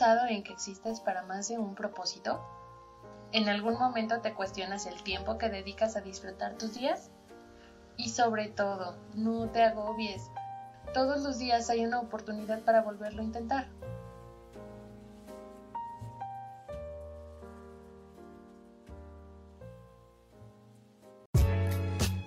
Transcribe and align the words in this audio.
pensado 0.00 0.28
en 0.28 0.42
que 0.42 0.54
existes 0.54 0.98
para 0.98 1.24
más 1.24 1.48
de 1.48 1.58
un 1.58 1.74
propósito? 1.74 2.40
¿En 3.32 3.50
algún 3.50 3.74
momento 3.74 4.22
te 4.22 4.32
cuestionas 4.32 4.86
el 4.86 5.02
tiempo 5.02 5.36
que 5.36 5.50
dedicas 5.50 5.94
a 5.94 6.00
disfrutar 6.00 6.56
tus 6.56 6.72
días? 6.72 7.10
Y 7.98 8.08
sobre 8.08 8.48
todo, 8.48 8.96
no 9.14 9.50
te 9.50 9.62
agobies. 9.62 10.30
Todos 10.94 11.20
los 11.22 11.38
días 11.38 11.68
hay 11.68 11.84
una 11.84 12.00
oportunidad 12.00 12.62
para 12.62 12.80
volverlo 12.80 13.20
a 13.20 13.24
intentar. 13.26 13.68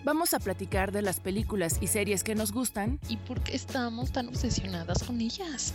Vamos 0.03 0.35
a 0.35 0.39
platicar 0.39 0.91
de 0.91 1.01
las 1.01 1.19
películas 1.19 1.79
y 1.81 1.87
series 1.87 2.23
que 2.23 2.35
nos 2.35 2.51
gustan 2.51 2.99
y 3.09 3.17
por 3.17 3.41
qué 3.41 3.55
estamos 3.55 4.11
tan 4.11 4.27
obsesionadas 4.27 5.01
con 5.01 5.19
ellas. 5.19 5.73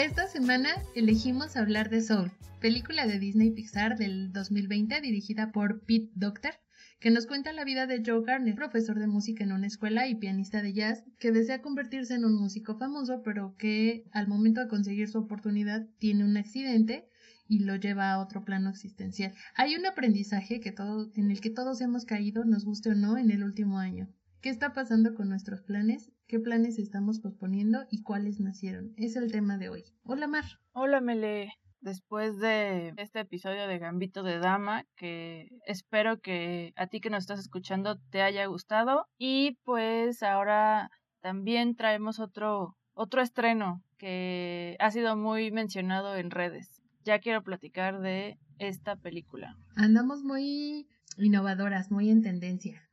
Esta 0.00 0.26
semana 0.26 0.70
elegimos 0.94 1.58
hablar 1.58 1.90
de 1.90 2.00
Soul, 2.00 2.32
película 2.58 3.06
de 3.06 3.18
Disney 3.18 3.50
Pixar 3.50 3.98
del 3.98 4.32
2020 4.32 4.98
dirigida 5.02 5.52
por 5.52 5.82
Pete 5.82 6.10
Docter, 6.14 6.54
que 7.00 7.10
nos 7.10 7.26
cuenta 7.26 7.52
la 7.52 7.64
vida 7.64 7.86
de 7.86 8.02
Joe 8.02 8.24
Garner, 8.24 8.54
profesor 8.54 8.98
de 8.98 9.06
música 9.06 9.44
en 9.44 9.52
una 9.52 9.66
escuela 9.66 10.08
y 10.08 10.14
pianista 10.14 10.62
de 10.62 10.72
jazz, 10.72 11.04
que 11.18 11.32
desea 11.32 11.60
convertirse 11.60 12.14
en 12.14 12.24
un 12.24 12.34
músico 12.34 12.78
famoso, 12.78 13.20
pero 13.22 13.56
que 13.58 14.06
al 14.12 14.26
momento 14.26 14.62
de 14.62 14.68
conseguir 14.68 15.06
su 15.10 15.18
oportunidad 15.18 15.86
tiene 15.98 16.24
un 16.24 16.38
accidente 16.38 17.06
y 17.46 17.58
lo 17.58 17.76
lleva 17.76 18.10
a 18.10 18.20
otro 18.20 18.42
plano 18.42 18.70
existencial. 18.70 19.34
Hay 19.54 19.76
un 19.76 19.84
aprendizaje 19.84 20.60
que 20.60 20.74
en 21.14 21.30
el 21.30 21.42
que 21.42 21.50
todos 21.50 21.82
hemos 21.82 22.06
caído, 22.06 22.46
nos 22.46 22.64
guste 22.64 22.88
o 22.88 22.94
no, 22.94 23.18
en 23.18 23.30
el 23.30 23.44
último 23.44 23.78
año. 23.78 24.08
¿Qué 24.40 24.48
está 24.48 24.72
pasando 24.72 25.14
con 25.14 25.28
nuestros 25.28 25.60
planes? 25.60 26.10
¿Qué 26.30 26.38
planes 26.38 26.78
estamos 26.78 27.18
posponiendo 27.18 27.86
y 27.90 28.04
cuáles 28.04 28.38
nacieron? 28.38 28.92
Es 28.96 29.16
el 29.16 29.32
tema 29.32 29.58
de 29.58 29.68
hoy. 29.68 29.82
Hola 30.04 30.28
Mar. 30.28 30.44
Hola 30.70 31.00
Mele. 31.00 31.54
Después 31.80 32.38
de 32.38 32.94
este 32.98 33.18
episodio 33.18 33.66
de 33.66 33.80
Gambito 33.80 34.22
de 34.22 34.38
Dama, 34.38 34.84
que 34.94 35.48
espero 35.66 36.20
que 36.20 36.72
a 36.76 36.86
ti 36.86 37.00
que 37.00 37.10
nos 37.10 37.24
estás 37.24 37.40
escuchando 37.40 37.98
te 38.10 38.22
haya 38.22 38.46
gustado. 38.46 39.06
Y 39.18 39.58
pues 39.64 40.22
ahora 40.22 40.92
también 41.20 41.74
traemos 41.74 42.20
otro, 42.20 42.76
otro 42.94 43.22
estreno 43.22 43.82
que 43.98 44.76
ha 44.78 44.92
sido 44.92 45.16
muy 45.16 45.50
mencionado 45.50 46.14
en 46.14 46.30
redes 46.30 46.80
ya 47.04 47.18
quiero 47.18 47.42
platicar 47.42 48.00
de 48.00 48.38
esta 48.58 48.96
película. 48.96 49.56
Andamos 49.76 50.22
muy 50.22 50.86
innovadoras, 51.16 51.90
muy 51.90 52.10
en 52.10 52.22
tendencia. 52.22 52.89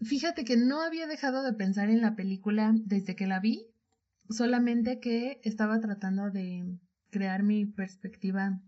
Fíjate 0.00 0.44
que 0.44 0.56
no 0.56 0.80
había 0.82 1.06
dejado 1.06 1.42
de 1.42 1.52
pensar 1.52 1.90
en 1.90 2.00
la 2.00 2.14
película 2.14 2.72
desde 2.74 3.16
que 3.16 3.26
la 3.26 3.40
vi, 3.40 3.66
solamente 4.30 5.00
que 5.00 5.40
estaba 5.42 5.80
tratando 5.80 6.30
de 6.30 6.78
crear 7.10 7.42
mi 7.42 7.66
perspectiva 7.66 8.60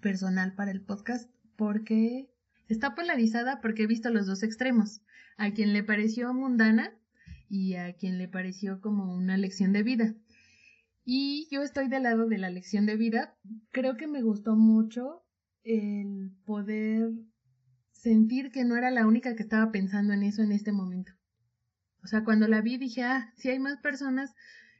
personal 0.00 0.54
para 0.54 0.72
el 0.72 0.80
podcast 0.80 1.30
porque 1.56 2.30
está 2.68 2.94
polarizada 2.94 3.60
porque 3.60 3.84
he 3.84 3.86
visto 3.86 4.10
los 4.10 4.26
dos 4.26 4.42
extremos, 4.42 5.02
a 5.36 5.52
quien 5.52 5.72
le 5.72 5.84
pareció 5.84 6.34
mundana 6.34 6.92
y 7.48 7.74
a 7.74 7.92
quien 7.94 8.18
le 8.18 8.26
pareció 8.26 8.80
como 8.80 9.14
una 9.14 9.36
lección 9.36 9.72
de 9.72 9.82
vida. 9.84 10.14
Y 11.04 11.48
yo 11.50 11.62
estoy 11.62 11.88
del 11.88 12.04
lado 12.04 12.26
de 12.26 12.38
la 12.38 12.50
lección 12.50 12.86
de 12.86 12.96
vida. 12.96 13.36
Creo 13.70 13.96
que 13.96 14.06
me 14.06 14.22
gustó 14.22 14.56
mucho 14.56 15.22
el 15.62 16.32
poder 16.44 17.10
sentir 18.00 18.50
que 18.50 18.64
no 18.64 18.76
era 18.76 18.90
la 18.90 19.06
única 19.06 19.36
que 19.36 19.42
estaba 19.42 19.70
pensando 19.70 20.12
en 20.12 20.22
eso 20.22 20.42
en 20.42 20.52
este 20.52 20.72
momento. 20.72 21.12
O 22.02 22.06
sea, 22.06 22.24
cuando 22.24 22.48
la 22.48 22.62
vi 22.62 22.78
dije, 22.78 23.02
ah, 23.02 23.32
si 23.36 23.50
hay 23.50 23.58
más 23.58 23.78
personas 23.78 24.34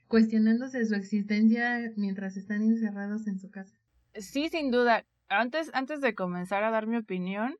cuestionándose 0.08 0.84
su 0.86 0.94
existencia 0.94 1.92
mientras 1.96 2.36
están 2.36 2.62
encerrados 2.62 3.26
en 3.26 3.38
su 3.38 3.50
casa. 3.50 3.78
Sí, 4.14 4.48
sin 4.48 4.70
duda. 4.70 5.04
Antes, 5.28 5.70
antes 5.74 6.00
de 6.00 6.14
comenzar 6.14 6.64
a 6.64 6.70
dar 6.70 6.86
mi 6.86 6.96
opinión 6.96 7.56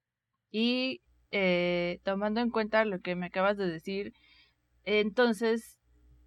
y 0.51 1.03
eh, 1.31 2.01
tomando 2.05 2.41
en 2.41 2.51
cuenta 2.51 2.85
lo 2.85 3.01
que 3.01 3.15
me 3.15 3.27
acabas 3.27 3.57
de 3.57 3.69
decir, 3.69 4.15
entonces 4.85 5.77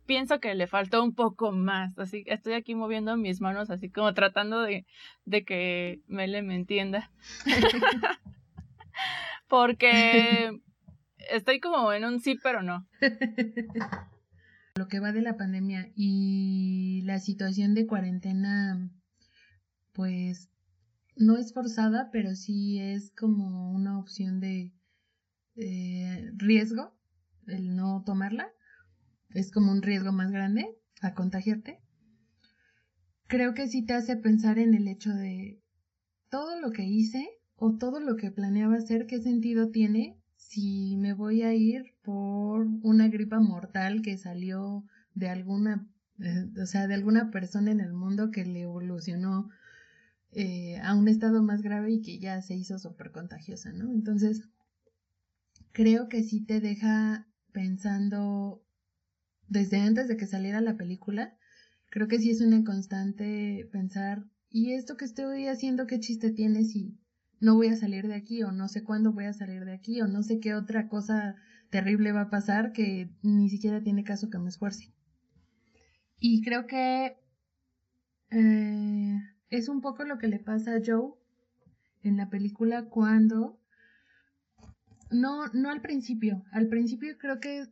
pienso 0.06 0.40
que 0.40 0.53
le 0.53 0.68
faltó 0.68 1.03
un 1.03 1.16
poco 1.16 1.52
más. 1.52 1.97
Así 1.97 2.24
que 2.24 2.34
estoy 2.34 2.53
aquí 2.53 2.75
moviendo 2.75 3.18
mis 3.18 3.41
manos, 3.41 3.72
así 3.72 3.90
como 3.90 4.13
tratando 4.13 4.62
de, 4.62 4.85
de 5.25 5.44
que 5.44 6.02
Mele 6.08 6.44
me 6.44 6.56
entienda. 6.56 7.09
Porque 9.48 10.59
estoy 11.31 11.59
como 11.59 11.92
en 11.94 12.06
un 12.06 12.20
sí, 12.20 12.38
pero 12.42 12.62
no. 12.62 12.88
Lo 14.76 14.88
que 14.88 15.00
va 15.00 15.12
de 15.12 15.22
la 15.22 15.38
pandemia 15.38 15.92
y 15.96 17.02
la 17.03 17.20
situación 17.20 17.76
de 17.76 17.86
cuarentena, 17.86 18.90
pues 19.92 20.50
no 21.16 21.38
es 21.38 21.53
forzada, 21.53 22.09
pero 22.12 22.34
sí 22.34 22.80
es 22.80 23.12
como 23.12 23.72
una 23.72 24.00
opción 24.00 24.40
de 24.40 24.74
riesgo 26.36 26.98
el 27.46 27.76
no 27.76 28.03
tomarla 28.03 28.52
es 29.34 29.52
como 29.52 29.72
un 29.72 29.82
riesgo 29.82 30.12
más 30.12 30.32
grande 30.32 30.78
a 31.02 31.14
contagiarte, 31.14 31.82
creo 33.28 33.53
que 33.53 33.68
sí 33.68 33.86
te 33.86 33.94
hace 33.94 34.16
pensar 34.16 34.59
en 34.59 34.74
el 34.74 34.88
hecho 34.88 35.12
de 35.12 35.62
todo 36.30 36.59
lo 36.59 36.72
que 36.72 36.84
hice 36.84 37.28
o 37.66 37.78
todo 37.78 38.01
lo 38.01 38.18
que 38.18 38.29
planeaba 38.29 38.75
hacer, 38.75 39.07
qué 39.07 39.22
sentido 39.22 39.69
tiene 39.69 40.18
si 40.35 40.97
me 40.97 41.13
voy 41.13 41.44
a 41.44 41.53
ir 41.53 41.94
por 42.01 42.68
una 42.81 43.07
gripa 43.07 43.40
mortal 43.40 44.01
que 44.01 44.18
salió 44.18 44.84
de 45.16 45.29
alguna, 45.29 45.88
eh, 46.19 46.50
o 46.62 46.66
sea, 46.66 46.88
de 46.88 46.96
alguna 46.96 47.31
persona 47.31 47.72
en 47.72 47.79
el 47.79 47.94
mundo 47.94 48.31
que 48.31 48.44
le 48.44 48.63
evolucionó 48.63 49.50
eh, 50.34 50.78
a 50.84 50.94
un 50.94 51.07
estado 51.07 51.41
más 51.41 51.62
grave 51.62 51.94
y 51.94 52.02
que 52.02 52.19
ya 52.19 52.41
se 52.41 52.53
hizo 52.53 52.79
súper 52.79 53.12
contagiosa, 53.12 53.72
¿no? 53.72 53.94
Entonces, 53.94 54.50
creo 55.72 56.09
que 56.09 56.22
sí 56.22 56.41
te 56.41 56.59
deja 56.59 57.29
pensando 57.53 58.62
desde 59.47 59.79
antes 59.79 60.09
de 60.09 60.18
que 60.18 60.28
saliera 60.28 60.59
la 60.59 60.75
película, 60.75 61.38
creo 61.90 62.09
que 62.09 62.19
sí 62.19 62.29
es 62.29 62.41
una 62.41 62.66
constante 62.66 63.69
pensar, 63.72 64.25
¿y 64.50 64.73
esto 64.73 64.97
que 64.97 65.06
estoy 65.06 65.47
haciendo 65.47 65.88
qué 65.88 66.02
chiste 66.02 66.29
tiene 66.29 66.66
si 66.66 66.97
no 67.44 67.56
voy 67.56 67.68
a 67.68 67.76
salir 67.76 68.08
de 68.08 68.16
aquí 68.16 68.42
o 68.42 68.54
no 68.54 68.70
sé 68.70 68.86
cuándo 68.86 69.12
voy 69.12 69.26
a 69.26 69.34
salir 69.34 69.66
de 69.66 69.74
aquí 69.74 70.02
o 70.02 70.08
no 70.08 70.24
sé 70.24 70.40
qué 70.40 70.56
otra 70.56 70.88
cosa 70.88 71.36
terrible 71.70 72.14
va 72.14 72.22
a 72.22 72.30
pasar 72.30 72.72
que 72.72 73.09
ni 73.22 73.50
siquiera 73.50 73.84
tiene 73.84 74.06
caso 74.06 74.30
que 74.30 74.40
me 74.40 74.48
esfuerce? 74.48 74.94
Y 76.20 76.42
creo 76.42 76.68
que 76.68 77.18
eh, 78.30 79.18
es 79.50 79.68
un 79.68 79.82
poco 79.82 80.06
lo 80.06 80.20
que 80.20 80.30
le 80.30 80.40
pasa 80.40 80.76
a 80.76 80.82
Joe 80.84 81.16
en 82.02 82.16
la 82.16 82.30
película 82.30 82.86
cuando 82.86 83.59
no, 85.12 85.48
no 85.48 85.70
al 85.70 85.82
principio. 85.82 86.46
Al 86.53 86.70
principio 86.70 87.18
creo 87.18 87.42
que 87.42 87.68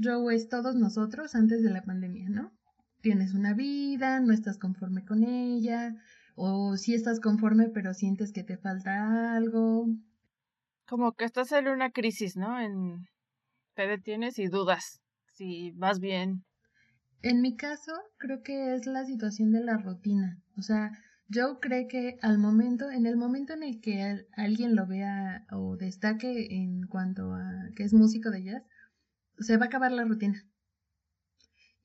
Joe 0.00 0.36
es 0.36 0.48
todos 0.48 0.76
nosotros 0.76 1.34
antes 1.34 1.64
de 1.64 1.70
la 1.70 1.82
pandemia, 1.82 2.28
¿no? 2.28 2.52
Tienes 3.00 3.34
una 3.34 3.54
vida, 3.54 4.20
no 4.20 4.32
estás 4.32 4.56
conforme 4.56 5.04
con 5.04 5.24
ella, 5.24 5.96
o 6.36 6.76
sí 6.76 6.94
estás 6.94 7.18
conforme 7.18 7.70
pero 7.70 7.92
sientes 7.94 8.32
que 8.32 8.44
te 8.44 8.56
falta 8.56 9.34
algo. 9.34 9.86
Como 10.86 11.12
que 11.14 11.24
estás 11.24 11.50
en 11.50 11.66
una 11.66 11.90
crisis, 11.90 12.36
¿no? 12.36 12.60
En... 12.60 13.08
Te 13.74 13.88
detienes 13.88 14.38
y 14.38 14.46
dudas 14.46 15.00
si 15.36 15.72
vas 15.72 16.00
bien. 16.00 16.44
En 17.22 17.40
mi 17.42 17.56
caso, 17.56 17.92
creo 18.18 18.42
que 18.42 18.74
es 18.74 18.86
la 18.86 19.04
situación 19.04 19.52
de 19.52 19.60
la 19.60 19.76
rutina. 19.78 20.40
O 20.56 20.62
sea, 20.62 20.92
Joe 21.32 21.58
cree 21.60 21.88
que 21.88 22.18
al 22.22 22.38
momento, 22.38 22.90
en 22.90 23.06
el 23.06 23.16
momento 23.16 23.52
en 23.52 23.62
el 23.62 23.80
que 23.80 24.26
alguien 24.36 24.76
lo 24.76 24.86
vea 24.86 25.44
o 25.50 25.76
destaque 25.76 26.54
en 26.54 26.86
cuanto 26.86 27.32
a 27.34 27.68
que 27.74 27.82
es 27.82 27.92
músico 27.92 28.30
de 28.30 28.44
jazz, 28.44 28.62
se 29.38 29.56
va 29.56 29.64
a 29.64 29.68
acabar 29.68 29.92
la 29.92 30.04
rutina. 30.04 30.42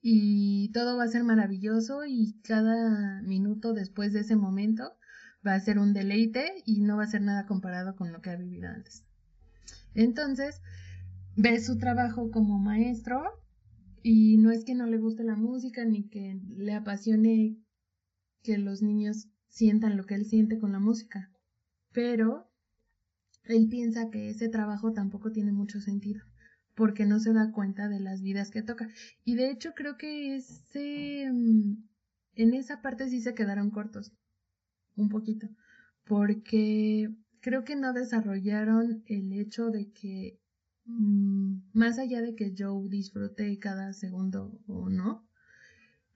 Y 0.02 0.72
todo 0.74 0.98
va 0.98 1.04
a 1.04 1.10
ser 1.10 1.24
maravilloso 1.24 2.06
y 2.06 2.40
cada 2.42 3.22
minuto 3.22 3.74
después 3.74 4.14
de 4.14 4.22
ese 4.22 4.36
momento 4.36 4.94
va 5.46 5.54
a 5.54 5.60
ser 5.60 5.80
un 5.80 5.94
deleite 5.94 6.64
y 6.66 6.82
no 6.82 6.98
va 6.98 7.04
a 7.04 7.08
ser 7.08 7.22
nada 7.22 7.46
comparado 7.46 7.96
con 7.96 8.12
lo 8.12 8.22
que 8.22 8.32
ha 8.32 8.36
vivido 8.36 8.70
antes. 8.70 9.04
Entonces, 9.94 10.62
ve 11.36 11.60
su 11.60 11.78
trabajo 11.78 12.32
como 12.32 12.60
maestro 12.60 13.22
y 14.04 14.38
no 14.38 14.52
es 14.52 14.66
que 14.66 14.74
no 14.74 14.88
le 14.88 14.98
guste 14.98 15.24
la 15.24 15.36
música 15.36 15.86
ni 15.86 16.08
que 16.10 16.40
le 16.58 16.74
apasione 16.74 17.58
que 18.42 18.58
los 18.58 18.82
niños 18.82 19.28
sientan 19.48 19.98
lo 19.98 20.06
que 20.06 20.16
él 20.16 20.26
siente 20.26 20.58
con 20.58 20.72
la 20.72 20.80
música, 20.80 21.32
pero 21.92 22.50
él 23.44 23.68
piensa 23.70 24.10
que 24.10 24.30
ese 24.30 24.50
trabajo 24.50 24.94
tampoco 24.94 25.32
tiene 25.32 25.52
mucho 25.52 25.80
sentido 25.80 26.26
porque 26.76 27.06
no 27.06 27.20
se 27.20 27.34
da 27.34 27.52
cuenta 27.52 27.90
de 27.90 28.00
las 28.00 28.22
vidas 28.22 28.52
que 28.52 28.62
toca. 28.62 28.90
Y 29.26 29.36
de 29.36 29.52
hecho 29.52 29.74
creo 29.76 29.98
que 29.98 30.36
ese, 30.36 31.30
mm, 31.32 31.84
en 32.36 32.54
esa 32.54 32.82
parte 32.82 33.10
sí 33.10 33.22
se 33.22 33.34
quedaron 33.34 33.72
cortos, 33.72 34.14
un 34.96 35.10
poquito, 35.10 35.50
porque 36.06 37.10
creo 37.42 37.64
que 37.64 37.76
no 37.76 37.94
desarrollaron 37.94 39.04
el 39.08 39.34
hecho 39.34 39.72
de 39.72 39.92
que 39.92 40.40
mm, 40.86 41.56
más 41.74 42.00
allá 42.00 42.22
de 42.22 42.36
que 42.36 42.54
Joe 42.58 42.90
disfrute 42.90 43.58
cada 43.60 43.94
segundo 43.94 44.60
o 44.68 44.90
no, 44.90 45.28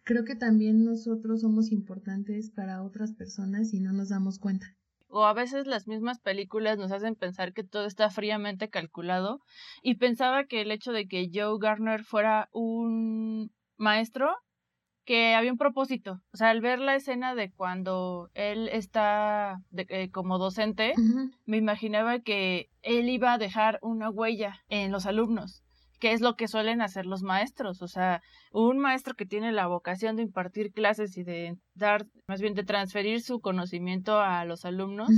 creo 0.03 0.23
que 0.23 0.35
también 0.35 0.85
nosotros 0.85 1.41
somos 1.41 1.71
importantes 1.71 2.49
para 2.49 2.83
otras 2.83 3.11
personas 3.11 3.73
y 3.73 3.79
no 3.79 3.91
nos 3.91 4.09
damos 4.09 4.39
cuenta. 4.39 4.75
O 5.07 5.25
a 5.25 5.33
veces 5.33 5.67
las 5.67 5.87
mismas 5.87 6.19
películas 6.19 6.77
nos 6.77 6.91
hacen 6.91 7.15
pensar 7.15 7.53
que 7.53 7.63
todo 7.63 7.85
está 7.85 8.09
fríamente 8.09 8.69
calculado 8.69 9.39
y 9.81 9.95
pensaba 9.95 10.45
que 10.45 10.61
el 10.61 10.71
hecho 10.71 10.91
de 10.91 11.07
que 11.07 11.29
Joe 11.33 11.57
Garner 11.59 12.03
fuera 12.03 12.49
un 12.51 13.51
maestro 13.77 14.35
que 15.05 15.35
había 15.35 15.51
un 15.51 15.57
propósito. 15.57 16.21
O 16.33 16.37
sea, 16.37 16.49
al 16.49 16.61
ver 16.61 16.79
la 16.79 16.95
escena 16.95 17.35
de 17.35 17.51
cuando 17.51 18.29
él 18.33 18.67
está 18.69 19.61
eh, 19.77 20.09
como 20.11 20.37
docente, 20.39 20.93
me 21.45 21.57
imaginaba 21.57 22.19
que 22.19 22.69
él 22.81 23.07
iba 23.09 23.33
a 23.33 23.37
dejar 23.37 23.79
una 23.81 24.09
huella 24.09 24.63
en 24.67 24.91
los 24.91 25.05
alumnos, 25.05 25.63
que 25.99 26.11
es 26.11 26.21
lo 26.21 26.35
que 26.35 26.47
suelen 26.47 26.81
hacer 26.81 27.05
los 27.05 27.23
maestros. 27.23 27.81
O 27.81 27.87
sea, 27.87 28.21
un 28.51 28.79
maestro 28.79 29.15
que 29.15 29.25
tiene 29.25 29.51
la 29.51 29.67
vocación 29.67 30.15
de 30.15 30.23
impartir 30.23 30.71
clases 30.71 31.17
y 31.17 31.23
de 31.23 31.57
dar, 31.73 32.05
más 32.27 32.41
bien 32.41 32.53
de 32.53 32.63
transferir 32.63 33.21
su 33.21 33.39
conocimiento 33.39 34.19
a 34.19 34.45
los 34.45 34.65
alumnos. 34.65 35.09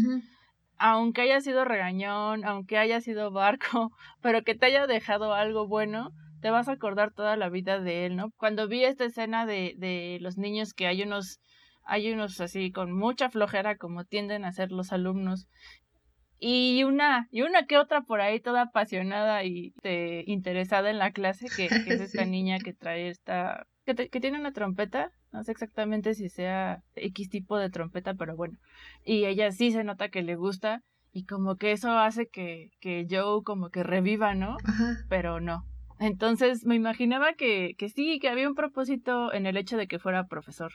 Aunque 0.78 1.22
haya 1.22 1.42
sido 1.42 1.66
regañón, 1.66 2.46
aunque 2.46 2.78
haya 2.78 3.02
sido 3.02 3.32
barco, 3.32 3.92
pero 4.22 4.44
que 4.44 4.56
te 4.56 4.68
haya 4.68 4.88
dejado 4.88 5.34
algo 5.34 5.68
bueno, 5.68 6.12
te 6.42 6.52
vas 6.52 6.68
a 6.68 6.74
acordar 6.74 7.12
toda 7.14 7.36
la 7.36 7.50
vida 7.50 7.80
de 7.80 8.06
él, 8.06 8.16
¿no? 8.16 8.30
Cuando 8.38 8.68
vi 8.68 8.84
esta 8.84 9.06
escena 9.06 9.46
de, 9.46 9.74
de 9.78 10.20
los 10.22 10.38
niños 10.38 10.74
que 10.74 10.86
hay 10.86 11.02
unos, 11.02 11.40
hay 11.84 12.12
unos 12.12 12.40
así 12.42 12.72
con 12.72 12.92
mucha 12.92 13.30
flojera 13.30 13.76
como 13.78 14.04
tienden 14.04 14.46
a 14.46 14.52
ser 14.52 14.72
los 14.72 14.94
alumnos 14.94 15.48
y 16.40 16.84
una 16.84 17.28
y 17.32 17.42
una 17.42 17.66
que 17.66 17.78
otra 17.78 18.02
por 18.02 18.22
ahí 18.22 18.40
toda 18.40 18.64
apasionada 18.64 19.44
y 19.44 19.74
este, 19.76 20.24
interesada 20.28 20.90
en 20.90 21.00
la 21.00 21.12
clase 21.12 21.48
que, 21.56 21.66
es 21.66 21.72
esta 22.02 22.26
niña 22.26 22.60
que 22.60 22.74
trae 22.74 23.10
esta 23.10 23.66
que, 23.86 23.96
que, 23.96 24.20
tiene 24.20 24.40
una 24.40 24.52
trompeta 24.52 25.12
no 25.32 25.44
sé 25.44 25.52
exactamente 25.52 26.14
si 26.14 26.30
sea 26.30 26.84
X 26.96 27.30
tipo 27.30 27.58
de 27.58 27.70
trompeta 27.70 28.14
pero 28.14 28.36
bueno 28.36 28.58
y 29.04 29.26
ella 29.26 29.52
sí 29.52 29.72
se 29.72 29.84
nota 29.84 30.10
que 30.10 30.22
le 30.22 30.36
gusta 30.36 30.84
y 31.12 31.26
como 31.26 31.56
que 31.56 31.72
eso 31.72 31.98
hace 31.98 32.28
que, 32.28 32.70
que 32.80 33.08
Joe 33.10 33.44
como 33.44 33.70
que 33.70 33.84
reviva 33.84 34.36
no 34.36 34.58
pero 35.10 35.40
no. 35.40 35.66
Entonces 36.00 36.66
me 36.66 36.76
imaginaba 36.76 37.34
que, 37.34 37.76
que 37.78 37.90
sí, 37.90 38.20
que 38.20 38.30
había 38.30 38.48
un 38.48 38.56
propósito 38.56 39.34
en 39.34 39.46
el 39.46 39.58
hecho 39.58 39.78
de 39.78 39.88
que 39.88 40.00
fuera 40.00 40.28
profesor. 40.28 40.72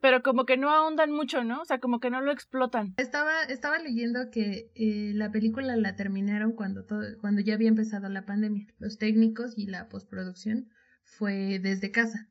Pero 0.00 0.22
como 0.22 0.46
que 0.46 0.56
no 0.56 0.70
ahondan 0.70 1.10
mucho, 1.10 1.42
¿no? 1.42 1.62
O 1.62 1.64
sea, 1.64 1.80
como 1.80 1.98
que 1.98 2.10
no 2.10 2.20
lo 2.20 2.30
explotan. 2.30 2.94
Estaba, 2.98 3.42
estaba 3.42 3.78
leyendo 3.78 4.30
que 4.30 4.70
eh, 4.74 5.12
la 5.14 5.32
película 5.32 5.74
la 5.76 5.96
terminaron 5.96 6.52
cuando, 6.52 6.84
todo, 6.84 7.02
cuando 7.20 7.40
ya 7.40 7.54
había 7.54 7.68
empezado 7.68 8.08
la 8.08 8.24
pandemia. 8.24 8.66
Los 8.78 8.98
técnicos 8.98 9.58
y 9.58 9.66
la 9.66 9.88
postproducción 9.88 10.68
fue 11.02 11.58
desde 11.58 11.90
casa. 11.90 12.28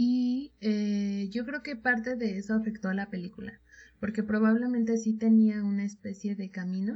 Y 0.00 0.54
eh, 0.60 1.28
yo 1.30 1.44
creo 1.44 1.64
que 1.64 1.74
parte 1.74 2.14
de 2.14 2.38
eso 2.38 2.54
afectó 2.54 2.88
a 2.88 2.94
la 2.94 3.10
película, 3.10 3.60
porque 3.98 4.22
probablemente 4.22 4.96
sí 4.96 5.18
tenía 5.18 5.64
una 5.64 5.84
especie 5.84 6.36
de 6.36 6.50
camino, 6.50 6.94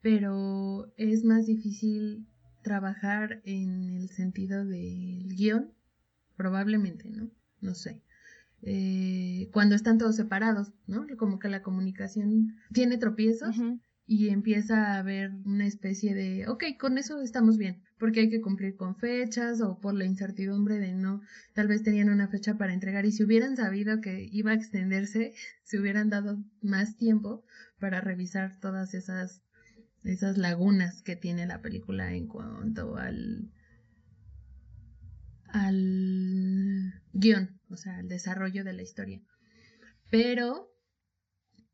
pero 0.00 0.90
es 0.96 1.22
más 1.22 1.44
difícil 1.44 2.26
trabajar 2.62 3.42
en 3.44 3.90
el 3.90 4.08
sentido 4.08 4.64
del 4.64 5.34
guion, 5.36 5.74
probablemente, 6.36 7.10
¿no? 7.10 7.30
No 7.60 7.74
sé. 7.74 8.02
Eh, 8.62 9.48
cuando 9.52 9.74
están 9.74 9.98
todos 9.98 10.16
separados, 10.16 10.72
¿no? 10.86 11.06
Como 11.16 11.38
que 11.38 11.48
la 11.48 11.62
comunicación 11.62 12.56
tiene 12.72 12.98
tropiezos 12.98 13.56
y 14.06 14.30
empieza 14.30 14.88
a 14.88 14.98
haber 14.98 15.30
una 15.44 15.66
especie 15.66 16.14
de, 16.14 16.48
ok, 16.48 16.64
con 16.78 16.98
eso 16.98 17.22
estamos 17.22 17.58
bien, 17.58 17.80
porque 17.96 18.20
hay 18.20 18.28
que 18.28 18.40
cumplir 18.40 18.76
con 18.76 18.96
fechas 18.96 19.60
o 19.60 19.78
por 19.78 19.94
la 19.94 20.04
incertidumbre 20.04 20.80
de 20.80 20.94
no, 20.94 21.22
tal 21.54 21.68
vez 21.68 21.84
tenían 21.84 22.10
una 22.10 22.26
fecha 22.26 22.58
para 22.58 22.74
entregar 22.74 23.06
y 23.06 23.12
si 23.12 23.22
hubieran 23.22 23.56
sabido 23.56 24.00
que 24.00 24.28
iba 24.32 24.50
a 24.50 24.54
extenderse, 24.54 25.32
se 25.62 25.78
hubieran 25.78 26.10
dado 26.10 26.42
más 26.60 26.96
tiempo 26.96 27.44
para 27.78 28.00
revisar 28.00 28.58
todas 28.58 28.94
esas 28.94 29.42
esas 30.02 30.38
lagunas 30.38 31.02
que 31.02 31.14
tiene 31.14 31.46
la 31.46 31.62
película 31.62 32.12
en 32.12 32.26
cuanto 32.26 32.96
al 32.96 33.52
al 35.52 36.94
guion, 37.12 37.59
o 37.70 37.76
sea, 37.76 37.98
al 37.98 38.08
desarrollo 38.08 38.64
de 38.64 38.72
la 38.72 38.82
historia. 38.82 39.22
Pero 40.10 40.70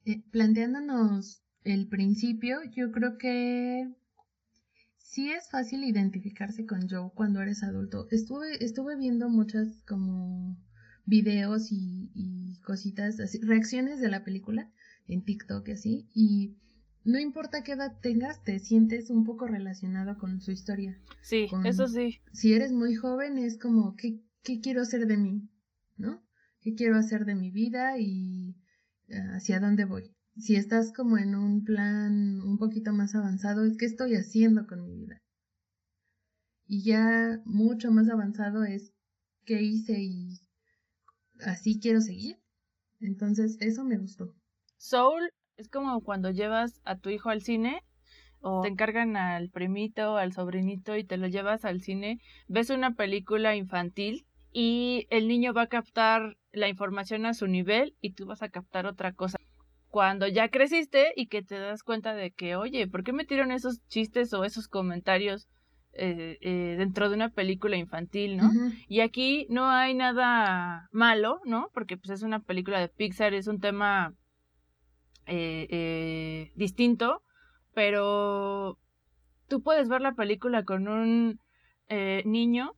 eh, 0.05 0.23
planteándonos 0.31 1.43
el 1.65 1.89
principio, 1.89 2.59
yo 2.71 2.93
creo 2.93 3.19
que 3.19 3.89
sí 4.99 5.31
es 5.31 5.51
fácil 5.51 5.85
identificarse 5.85 6.67
con 6.67 6.89
Joe 6.89 7.11
cuando 7.15 7.41
eres 7.41 7.63
adulto. 7.63 8.07
Estuve, 8.11 8.63
estuve 8.65 8.97
viendo 8.97 9.29
muchas 9.29 9.83
como 9.87 10.57
videos 11.07 11.73
y, 11.73 12.11
y 12.15 12.61
cositas, 12.63 13.19
así, 13.21 13.41
reacciones 13.41 14.01
de 14.01 14.09
la 14.09 14.25
película 14.25 14.71
en 15.09 15.25
TikTok 15.25 15.69
y 15.69 15.73
así, 15.73 16.09
y 16.15 16.57
no 17.05 17.21
importa 17.21 17.63
qué 17.63 17.73
edad 17.73 17.99
tengas, 18.03 18.43
te 18.43 18.59
sientes 18.59 19.11
un 19.11 19.25
poco 19.25 19.47
relacionado 19.47 20.19
con 20.19 20.41
su 20.41 20.51
historia. 20.51 20.99
Sí, 21.23 21.47
eso 21.65 21.87
sí. 21.87 22.19
Si 22.33 22.53
eres 22.53 22.73
muy 22.73 22.97
joven, 22.97 23.39
es 23.39 23.59
como, 23.59 23.95
¿qué, 23.95 24.21
¿qué 24.43 24.61
quiero 24.61 24.83
hacer 24.83 25.07
de 25.07 25.17
mí? 25.17 25.49
¿No? 25.97 26.23
¿Qué 26.61 26.75
quiero 26.75 26.97
hacer 26.97 27.25
de 27.25 27.35
mi 27.35 27.51
vida 27.51 27.99
y 27.99 28.57
eh, 29.09 29.19
hacia 29.35 29.61
dónde 29.61 29.85
voy? 29.85 30.15
Si 30.37 30.57
estás 30.57 30.93
como 30.93 31.17
en 31.17 31.35
un 31.35 31.65
plan 31.65 32.41
un 32.43 32.59
poquito 32.59 32.93
más 32.93 33.15
avanzado, 33.15 33.65
es 33.65 33.77
qué 33.79 33.87
estoy 33.87 34.15
haciendo 34.15 34.67
con 34.67 34.85
mi 34.85 34.95
vida. 34.95 35.23
Y 36.67 36.83
ya 36.83 37.41
mucho 37.45 37.91
más 37.91 38.11
avanzado 38.11 38.65
es 38.65 38.93
qué 39.45 39.63
hice 39.63 40.01
y 40.01 40.41
así 41.45 41.79
quiero 41.81 42.01
seguir. 42.01 42.37
Entonces, 43.01 43.57
eso 43.61 43.85
me 43.85 43.99
gustó. 43.99 44.35
Soul 44.77 45.31
es 45.57 45.69
como 45.69 46.03
cuando 46.03 46.31
llevas 46.31 46.81
a 46.85 46.99
tu 46.99 47.09
hijo 47.09 47.31
al 47.31 47.43
cine 47.43 47.83
o 48.41 48.61
te 48.63 48.69
encargan 48.69 49.17
al 49.17 49.51
primito, 49.51 50.17
al 50.17 50.33
sobrinito 50.33 50.97
y 50.97 51.05
te 51.05 51.17
lo 51.17 51.29
llevas 51.29 51.65
al 51.65 51.81
cine, 51.81 52.21
ves 52.49 52.71
una 52.71 52.95
película 52.95 53.57
infantil 53.57 54.27
y 54.59 55.07
el 55.11 55.29
niño 55.29 55.53
va 55.53 55.63
a 55.63 55.67
captar 55.67 56.39
la 56.51 56.71
información 56.71 57.27
a 57.27 57.35
su 57.35 57.47
nivel 57.47 57.95
y 58.01 58.15
tú 58.15 58.25
vas 58.25 58.43
a 58.43 58.49
captar 58.49 58.87
otra 58.87 59.13
cosa. 59.13 59.37
Cuando 59.89 60.27
ya 60.29 60.49
creciste 60.49 61.13
y 61.15 61.27
que 61.27 61.43
te 61.43 61.59
das 61.59 61.83
cuenta 61.83 62.15
de 62.15 62.31
que, 62.31 62.57
oye, 62.57 62.89
¿por 62.89 63.05
qué 63.05 63.13
metieron 63.13 63.53
esos 63.53 63.87
chistes 63.89 64.33
o 64.33 64.45
esos 64.45 64.67
comentarios 64.67 65.47
eh, 65.93 66.39
eh, 66.41 66.77
dentro 66.79 67.11
de 67.11 67.17
una 67.17 67.29
película 67.29 67.77
infantil, 67.77 68.39
¿no? 68.39 68.51
Y 68.89 69.01
aquí 69.01 69.47
no 69.51 69.69
hay 69.69 69.93
nada 69.93 70.89
malo, 70.91 71.43
¿no? 71.45 71.69
Porque 71.75 71.99
pues 71.99 72.09
es 72.09 72.23
una 72.23 72.41
película 72.41 72.81
de 72.81 72.89
Pixar, 72.89 73.35
es 73.35 73.49
un 73.49 73.61
tema 73.61 74.15
eh, 75.27 76.51
distinto, 76.55 77.23
pero 77.75 78.79
tú 79.49 79.63
puedes 79.63 79.91
ver 79.91 80.01
la 80.01 80.15
película 80.15 80.65
con 80.65 80.89
un 80.89 81.41
niño 82.25 82.75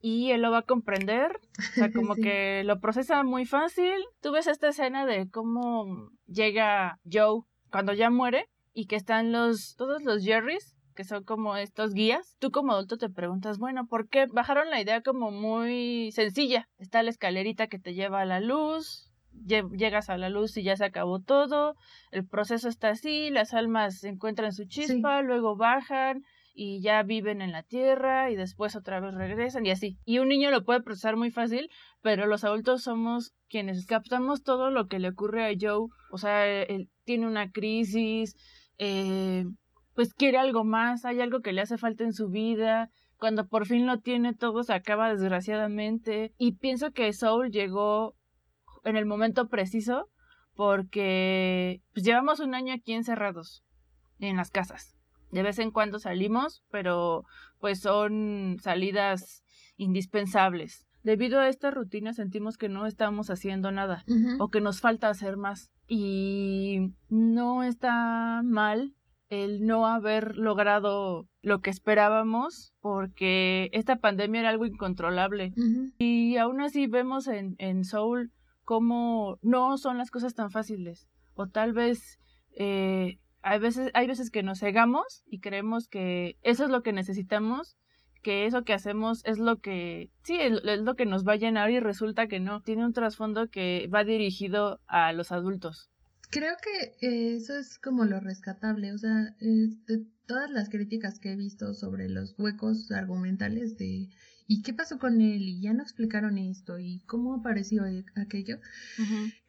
y 0.00 0.30
él 0.30 0.42
lo 0.42 0.50
va 0.50 0.58
a 0.58 0.62
comprender, 0.62 1.40
o 1.58 1.74
sea, 1.74 1.92
como 1.92 2.14
que 2.16 2.62
lo 2.64 2.80
procesa 2.80 3.22
muy 3.22 3.44
fácil. 3.44 3.94
Tú 4.20 4.32
ves 4.32 4.46
esta 4.46 4.68
escena 4.68 5.06
de 5.06 5.28
cómo 5.30 6.10
llega 6.26 6.98
Joe 7.10 7.42
cuando 7.70 7.92
ya 7.92 8.10
muere 8.10 8.46
y 8.72 8.86
que 8.86 8.96
están 8.96 9.32
los 9.32 9.74
todos 9.76 10.02
los 10.04 10.24
Jerrys 10.24 10.78
que 10.98 11.04
son 11.04 11.22
como 11.22 11.56
estos 11.56 11.94
guías, 11.94 12.34
tú 12.40 12.50
como 12.50 12.72
adulto 12.72 12.98
te 12.98 13.08
preguntas, 13.08 13.58
bueno, 13.58 13.86
¿por 13.86 14.08
qué 14.08 14.26
bajaron 14.26 14.68
la 14.68 14.80
idea 14.80 15.00
como 15.00 15.30
muy 15.30 16.10
sencilla? 16.10 16.68
Está 16.76 17.04
la 17.04 17.10
escalerita 17.10 17.68
que 17.68 17.78
te 17.78 17.94
lleva 17.94 18.22
a 18.22 18.24
la 18.24 18.40
luz, 18.40 19.08
llegas 19.46 20.10
a 20.10 20.16
la 20.16 20.28
luz 20.28 20.56
y 20.56 20.64
ya 20.64 20.74
se 20.74 20.84
acabó 20.84 21.20
todo, 21.20 21.76
el 22.10 22.26
proceso 22.26 22.68
está 22.68 22.88
así, 22.88 23.30
las 23.30 23.54
almas 23.54 24.02
encuentran 24.02 24.52
su 24.52 24.64
chispa, 24.64 25.22
luego 25.22 25.56
bajan 25.56 26.24
y 26.60 26.80
ya 26.80 27.04
viven 27.04 27.40
en 27.40 27.52
la 27.52 27.62
tierra 27.62 28.32
y 28.32 28.34
después 28.34 28.74
otra 28.74 28.98
vez 28.98 29.14
regresan 29.14 29.64
y 29.64 29.70
así. 29.70 29.96
Y 30.04 30.18
un 30.18 30.26
niño 30.26 30.50
lo 30.50 30.64
puede 30.64 30.82
procesar 30.82 31.14
muy 31.16 31.30
fácil, 31.30 31.70
pero 32.02 32.26
los 32.26 32.42
adultos 32.42 32.82
somos 32.82 33.32
quienes 33.48 33.86
captamos 33.86 34.42
todo 34.42 34.72
lo 34.72 34.88
que 34.88 34.98
le 34.98 35.10
ocurre 35.10 35.46
a 35.46 35.54
Joe, 35.58 35.86
o 36.10 36.18
sea, 36.18 36.44
él 36.46 36.90
tiene 37.04 37.28
una 37.28 37.52
crisis, 37.52 38.34
eh, 38.76 39.44
pues 39.94 40.12
quiere 40.14 40.38
algo 40.38 40.64
más, 40.64 41.04
hay 41.04 41.20
algo 41.20 41.42
que 41.42 41.52
le 41.52 41.60
hace 41.60 41.78
falta 41.78 42.02
en 42.02 42.12
su 42.12 42.28
vida, 42.28 42.90
cuando 43.18 43.46
por 43.46 43.66
fin 43.66 43.86
lo 43.86 44.00
tiene 44.00 44.34
todo 44.34 44.64
se 44.64 44.74
acaba 44.74 45.10
desgraciadamente 45.10 46.32
y 46.38 46.56
pienso 46.56 46.90
que 46.90 47.12
Soul 47.12 47.52
llegó 47.52 48.16
en 48.82 48.96
el 48.96 49.06
momento 49.06 49.48
preciso 49.48 50.08
porque 50.56 51.82
pues, 51.94 52.04
llevamos 52.04 52.40
un 52.40 52.56
año 52.56 52.74
aquí 52.74 52.94
encerrados 52.94 53.62
en 54.18 54.36
las 54.36 54.50
casas. 54.50 54.97
De 55.30 55.42
vez 55.42 55.58
en 55.58 55.70
cuando 55.70 55.98
salimos, 55.98 56.62
pero 56.70 57.24
pues 57.58 57.80
son 57.80 58.56
salidas 58.60 59.42
indispensables. 59.76 60.86
Debido 61.02 61.40
a 61.40 61.48
esta 61.48 61.70
rutina 61.70 62.12
sentimos 62.12 62.58
que 62.58 62.68
no 62.68 62.86
estamos 62.86 63.30
haciendo 63.30 63.70
nada 63.70 64.04
o 64.38 64.48
que 64.48 64.60
nos 64.60 64.80
falta 64.80 65.08
hacer 65.08 65.36
más. 65.36 65.70
Y 65.86 66.92
no 67.08 67.62
está 67.62 68.42
mal 68.44 68.94
el 69.30 69.66
no 69.66 69.86
haber 69.86 70.36
logrado 70.36 71.26
lo 71.42 71.60
que 71.60 71.70
esperábamos 71.70 72.72
porque 72.80 73.70
esta 73.72 73.96
pandemia 73.96 74.40
era 74.40 74.50
algo 74.50 74.66
incontrolable. 74.66 75.52
Y 75.98 76.36
aún 76.36 76.60
así 76.60 76.86
vemos 76.86 77.26
en, 77.28 77.54
en 77.58 77.84
Soul 77.84 78.32
cómo 78.64 79.38
no 79.40 79.78
son 79.78 79.98
las 79.98 80.10
cosas 80.10 80.34
tan 80.34 80.50
fáciles. 80.50 81.08
O 81.34 81.46
tal 81.46 81.72
vez 81.72 82.18
eh, 82.56 83.18
hay, 83.42 83.58
veces, 83.58 83.90
hay 83.94 84.06
veces 84.06 84.30
que 84.30 84.42
nos 84.42 84.60
cegamos 84.60 85.22
y 85.26 85.40
creemos 85.40 85.88
que 85.88 86.36
eso 86.42 86.64
es 86.64 86.70
lo 86.70 86.82
que 86.82 86.92
necesitamos 86.92 87.76
que 88.22 88.46
eso 88.46 88.64
que 88.64 88.74
hacemos 88.74 89.22
es 89.24 89.38
lo 89.38 89.60
que, 89.60 90.10
sí, 90.24 90.36
es, 90.40 90.60
lo 90.62 90.96
que 90.96 91.06
nos 91.06 91.26
va 91.26 91.32
a 91.32 91.36
llenar 91.36 91.70
y 91.70 91.80
resulta 91.80 92.28
que 92.28 92.40
no, 92.40 92.62
tiene 92.62 92.84
un 92.84 92.92
trasfondo 92.92 93.48
que 93.48 93.88
va 93.92 94.04
dirigido 94.04 94.80
a 94.86 95.12
los 95.12 95.32
adultos. 95.32 95.90
Creo 96.30 96.54
que 96.62 97.06
eh, 97.06 97.36
eso 97.36 97.56
es 97.56 97.78
como 97.78 98.04
lo 98.04 98.20
rescatable, 98.20 98.92
o 98.92 98.98
sea, 98.98 99.34
de 99.40 100.04
todas 100.26 100.50
las 100.50 100.68
críticas 100.68 101.18
que 101.18 101.32
he 101.32 101.36
visto 101.36 101.72
sobre 101.72 102.08
los 102.08 102.34
huecos 102.38 102.90
argumentales 102.90 103.78
de 103.78 104.10
¿y 104.46 104.62
qué 104.62 104.74
pasó 104.74 104.98
con 104.98 105.22
él? 105.22 105.48
y 105.48 105.62
ya 105.62 105.72
no 105.72 105.82
explicaron 105.82 106.36
esto 106.36 106.78
y 106.78 107.00
cómo 107.06 107.34
apareció 107.34 107.84
aquello, 108.14 108.58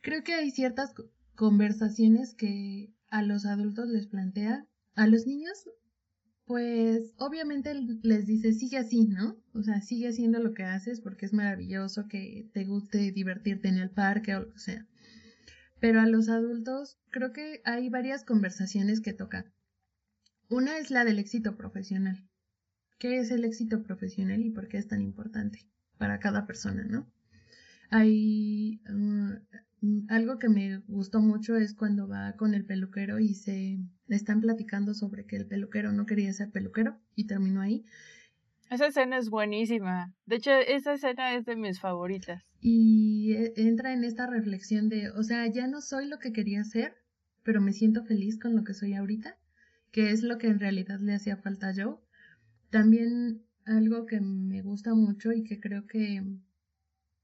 creo 0.01 0.23
que 0.23 0.35
hay 0.35 0.51
ciertas 0.51 0.93
conversaciones 1.35 2.33
que 2.33 2.93
a 3.09 3.21
los 3.21 3.45
adultos 3.45 3.89
les 3.89 4.07
plantea, 4.07 4.65
a 4.95 5.07
los 5.07 5.25
niños 5.25 5.69
pues 6.49 7.13
obviamente 7.17 7.75
les 8.01 8.25
dice, 8.25 8.53
sigue 8.53 8.77
así, 8.77 9.05
¿no? 9.05 9.37
O 9.53 9.61
sea, 9.61 9.81
sigue 9.81 10.07
haciendo 10.07 10.39
lo 10.39 10.55
que 10.55 10.63
haces 10.63 10.99
porque 10.99 11.27
es 11.27 11.31
maravilloso 11.31 12.07
que 12.07 12.49
te 12.53 12.65
guste 12.65 13.11
divertirte 13.11 13.67
en 13.67 13.77
el 13.77 13.91
parque 13.91 14.35
o 14.35 14.39
lo 14.39 14.53
que 14.53 14.57
sea. 14.57 14.87
Pero 15.79 16.01
a 16.01 16.07
los 16.07 16.27
adultos 16.27 16.97
creo 17.11 17.33
que 17.33 17.61
hay 17.65 17.89
varias 17.89 18.25
conversaciones 18.25 18.99
que 18.99 19.13
toca. 19.13 19.45
Una 20.49 20.79
es 20.79 20.89
la 20.89 21.05
del 21.05 21.19
éxito 21.19 21.55
profesional. 21.55 22.27
¿Qué 22.97 23.19
es 23.19 23.29
el 23.29 23.45
éxito 23.45 23.83
profesional 23.83 24.41
y 24.41 24.49
por 24.49 24.69
qué 24.69 24.79
es 24.79 24.87
tan 24.87 25.03
importante 25.03 25.67
para 25.99 26.19
cada 26.19 26.47
persona, 26.47 26.83
no? 26.83 27.07
Hay 27.91 28.81
Mm, 28.89 29.33
algo 30.09 30.39
que 30.39 30.49
me 30.49 30.79
gustó 30.87 31.21
mucho 31.21 31.55
es 31.55 31.73
cuando 31.73 32.07
va 32.07 32.33
con 32.33 32.53
el 32.53 32.65
peluquero 32.65 33.19
y 33.19 33.33
se 33.33 33.79
están 34.07 34.41
platicando 34.41 34.93
sobre 34.93 35.25
que 35.25 35.37
el 35.37 35.47
peluquero 35.47 35.91
no 35.91 36.05
quería 36.05 36.33
ser 36.33 36.51
peluquero 36.51 36.97
y 37.15 37.27
terminó 37.27 37.61
ahí. 37.61 37.85
Esa 38.69 38.87
escena 38.87 39.17
es 39.17 39.29
buenísima. 39.29 40.13
De 40.25 40.35
hecho, 40.35 40.51
esa 40.51 40.93
escena 40.93 41.33
es 41.33 41.45
de 41.45 41.55
mis 41.55 41.79
favoritas. 41.79 42.43
Y 42.61 43.33
e, 43.33 43.53
entra 43.55 43.93
en 43.93 44.03
esta 44.03 44.27
reflexión 44.27 44.89
de, 44.89 45.09
o 45.09 45.23
sea, 45.23 45.47
ya 45.47 45.67
no 45.67 45.81
soy 45.81 46.07
lo 46.07 46.19
que 46.19 46.33
quería 46.33 46.63
ser, 46.63 46.95
pero 47.43 47.61
me 47.61 47.73
siento 47.73 48.03
feliz 48.03 48.37
con 48.37 48.55
lo 48.55 48.63
que 48.63 48.75
soy 48.75 48.93
ahorita, 48.93 49.37
que 49.91 50.11
es 50.11 50.21
lo 50.21 50.37
que 50.37 50.47
en 50.47 50.59
realidad 50.59 50.99
le 50.99 51.15
hacía 51.15 51.37
falta 51.37 51.69
a 51.69 51.73
Joe. 51.73 51.95
También 52.69 53.43
algo 53.65 54.05
que 54.05 54.21
me 54.21 54.61
gusta 54.61 54.93
mucho 54.93 55.31
y 55.31 55.43
que 55.43 55.59
creo 55.59 55.87
que 55.87 56.23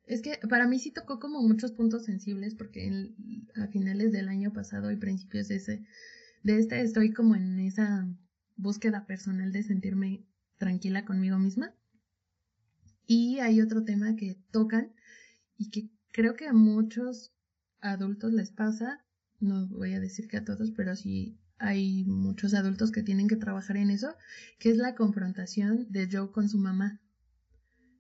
es 0.08 0.22
que 0.22 0.40
para 0.50 0.68
mí 0.68 0.80
sí 0.80 0.92
tocó 0.92 1.20
como 1.20 1.42
muchos 1.42 1.72
puntos 1.72 2.06
sensibles 2.06 2.56
porque 2.56 3.12
a 3.56 3.68
finales 3.68 4.12
del 4.12 4.30
año 4.30 4.54
pasado 4.54 4.92
y 4.92 4.98
principios 4.98 5.48
de 5.48 5.56
ese 5.56 5.86
de 6.44 6.60
este 6.60 6.82
estoy 6.82 7.12
como 7.12 7.36
en 7.36 7.60
esa 7.60 8.08
búsqueda 8.56 9.08
personal 9.08 9.52
de 9.52 9.64
sentirme 9.64 10.26
tranquila 10.58 11.06
conmigo 11.06 11.40
misma. 11.40 11.74
Y 13.08 13.40
hay 13.40 13.62
otro 13.62 13.84
tema 13.84 14.16
que 14.16 14.38
tocan 14.52 14.94
y 15.58 15.70
que 15.70 15.90
creo 16.12 16.36
que 16.36 16.48
a 16.48 16.54
muchos 16.54 17.34
adultos 17.82 18.32
les 18.32 18.52
pasa, 18.52 19.04
no 19.40 19.68
voy 19.68 19.94
a 19.94 20.00
decir 20.00 20.28
que 20.28 20.38
a 20.38 20.46
todos, 20.46 20.72
pero 20.72 20.96
sí 20.96 21.40
hay 21.58 22.04
muchos 22.06 22.54
adultos 22.54 22.92
que 22.92 23.04
tienen 23.04 23.28
que 23.28 23.38
trabajar 23.38 23.78
en 23.78 23.90
eso, 23.90 24.16
que 24.60 24.70
es 24.70 24.78
la 24.78 24.96
confrontación 24.96 25.88
de 25.92 26.08
Joe 26.12 26.32
con 26.32 26.48
su 26.50 26.58
mamá 26.58 27.02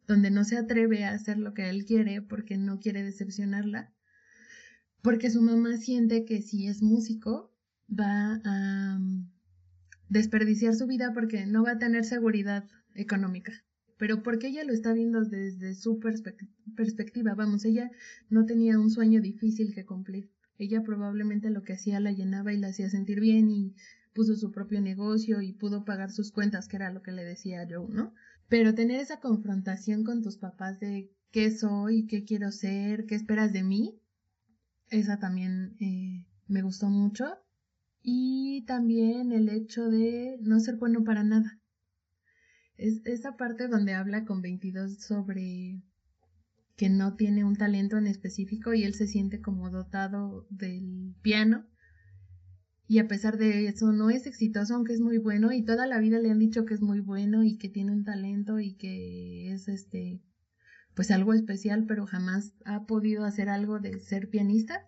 donde 0.07 0.31
no 0.31 0.43
se 0.43 0.57
atreve 0.57 1.03
a 1.03 1.11
hacer 1.11 1.37
lo 1.37 1.53
que 1.53 1.69
él 1.69 1.85
quiere 1.85 2.21
porque 2.21 2.57
no 2.57 2.79
quiere 2.79 3.03
decepcionarla, 3.03 3.93
porque 5.01 5.29
su 5.29 5.41
mamá 5.41 5.77
siente 5.77 6.25
que 6.25 6.41
si 6.41 6.67
es 6.67 6.81
músico 6.81 7.53
va 7.89 8.41
a 8.43 8.97
mm, 8.99 9.31
desperdiciar 10.09 10.75
su 10.75 10.87
vida 10.87 11.13
porque 11.13 11.45
no 11.45 11.63
va 11.63 11.71
a 11.71 11.79
tener 11.79 12.05
seguridad 12.05 12.67
económica. 12.93 13.53
Pero 13.97 14.23
porque 14.23 14.47
ella 14.47 14.63
lo 14.65 14.73
está 14.73 14.93
viendo 14.93 15.23
desde 15.23 15.73
su 15.73 15.99
perspectiva, 15.99 17.33
vamos, 17.33 17.63
ella 17.63 17.91
no 18.29 18.45
tenía 18.45 18.77
un 18.77 18.89
sueño 18.89 19.21
difícil 19.21 19.73
que 19.73 19.85
cumplir. 19.85 20.31
Ella 20.57 20.83
probablemente 20.83 21.49
lo 21.49 21.63
que 21.63 21.73
hacía 21.73 21.99
la 21.99 22.11
llenaba 22.11 22.53
y 22.53 22.57
la 22.57 22.67
hacía 22.67 22.89
sentir 22.89 23.19
bien 23.19 23.49
y 23.49 23.75
puso 24.13 24.35
su 24.35 24.51
propio 24.51 24.81
negocio 24.81 25.41
y 25.41 25.53
pudo 25.53 25.85
pagar 25.85 26.11
sus 26.11 26.31
cuentas, 26.31 26.67
que 26.67 26.77
era 26.77 26.91
lo 26.91 27.01
que 27.01 27.11
le 27.11 27.23
decía 27.23 27.67
Joe, 27.69 27.87
¿no? 27.89 28.13
Pero 28.47 28.75
tener 28.75 28.99
esa 28.99 29.19
confrontación 29.19 30.03
con 30.03 30.21
tus 30.21 30.37
papás 30.37 30.79
de 30.79 31.11
qué 31.31 31.51
soy, 31.51 32.05
qué 32.05 32.23
quiero 32.23 32.51
ser, 32.51 33.05
qué 33.05 33.15
esperas 33.15 33.51
de 33.53 33.63
mí, 33.63 33.99
esa 34.89 35.19
también 35.19 35.75
eh, 35.79 36.25
me 36.47 36.61
gustó 36.61 36.89
mucho. 36.89 37.37
Y 38.01 38.63
también 38.67 39.31
el 39.31 39.49
hecho 39.49 39.89
de 39.89 40.37
no 40.41 40.59
ser 40.59 40.75
bueno 40.75 41.03
para 41.03 41.23
nada. 41.23 41.59
Es 42.77 43.01
esa 43.05 43.35
parte 43.35 43.67
donde 43.67 43.93
habla 43.93 44.25
con 44.25 44.41
22 44.41 44.99
sobre 44.99 45.81
que 46.75 46.89
no 46.89 47.15
tiene 47.15 47.43
un 47.43 47.55
talento 47.55 47.97
en 47.97 48.05
específico 48.05 48.73
y 48.73 48.83
él 48.83 48.93
se 48.93 49.07
siente 49.07 49.41
como 49.41 49.69
dotado 49.69 50.45
del 50.49 51.15
piano 51.21 51.65
y 52.87 52.99
a 52.99 53.07
pesar 53.07 53.37
de 53.37 53.67
eso 53.67 53.91
no 53.91 54.09
es 54.09 54.27
exitoso, 54.27 54.75
aunque 54.75 54.93
es 54.93 55.01
muy 55.01 55.17
bueno 55.17 55.51
y 55.51 55.63
toda 55.63 55.87
la 55.87 55.99
vida 55.99 56.19
le 56.19 56.29
han 56.29 56.39
dicho 56.39 56.65
que 56.65 56.75
es 56.75 56.81
muy 56.81 56.99
bueno 56.99 57.43
y 57.43 57.57
que 57.57 57.69
tiene 57.69 57.91
un 57.91 58.03
talento 58.03 58.59
y 58.59 58.75
que 58.75 59.51
es 59.51 59.67
este 59.67 60.21
pues 60.93 61.11
algo 61.11 61.33
especial, 61.33 61.85
pero 61.87 62.05
jamás 62.05 62.53
ha 62.63 62.85
podido 62.85 63.25
hacer 63.25 63.49
algo 63.49 63.79
de 63.79 63.99
ser 63.99 64.29
pianista. 64.29 64.87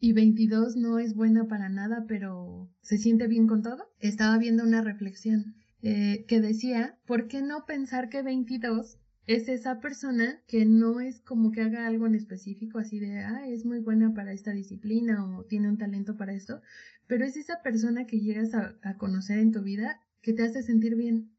Y 0.00 0.12
22 0.12 0.76
no 0.76 0.98
es 0.98 1.14
buena 1.14 1.46
para 1.46 1.68
nada, 1.68 2.04
pero 2.08 2.68
se 2.82 2.98
siente 2.98 3.28
bien 3.28 3.46
con 3.46 3.62
todo. 3.62 3.88
Estaba 4.00 4.36
viendo 4.36 4.64
una 4.64 4.82
reflexión 4.82 5.54
eh, 5.80 6.24
que 6.26 6.40
decía, 6.40 6.98
¿por 7.06 7.28
qué 7.28 7.40
no 7.40 7.64
pensar 7.66 8.08
que 8.08 8.22
22 8.22 8.98
es 9.26 9.48
esa 9.48 9.80
persona 9.80 10.40
que 10.46 10.66
no 10.66 11.00
es 11.00 11.20
como 11.20 11.50
que 11.50 11.62
haga 11.62 11.86
algo 11.86 12.06
en 12.06 12.14
específico, 12.14 12.78
así 12.78 12.98
de, 12.98 13.20
ah, 13.20 13.48
es 13.48 13.64
muy 13.64 13.78
buena 13.80 14.12
para 14.12 14.32
esta 14.32 14.52
disciplina 14.52 15.24
o 15.24 15.44
tiene 15.44 15.68
un 15.68 15.78
talento 15.78 16.16
para 16.16 16.34
esto, 16.34 16.60
pero 17.06 17.24
es 17.24 17.36
esa 17.36 17.62
persona 17.62 18.06
que 18.06 18.20
llegas 18.20 18.54
a, 18.54 18.96
conocer 18.98 19.38
en 19.38 19.52
tu 19.52 19.62
vida 19.62 20.00
que 20.22 20.32
te 20.32 20.42
hace 20.42 20.62
sentir 20.62 20.96
bien. 20.96 21.30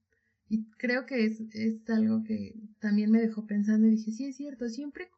Y 0.49 0.65
creo 0.77 1.05
que 1.05 1.25
es, 1.25 1.41
es 1.53 1.89
algo 1.89 2.23
que 2.23 2.55
también 2.79 3.11
me 3.11 3.21
dejó 3.21 3.47
pensando 3.47 3.87
y 3.87 3.91
dije, 3.91 4.11
sí, 4.11 4.25
es 4.25 4.35
cierto, 4.37 4.69
siempre 4.69 5.09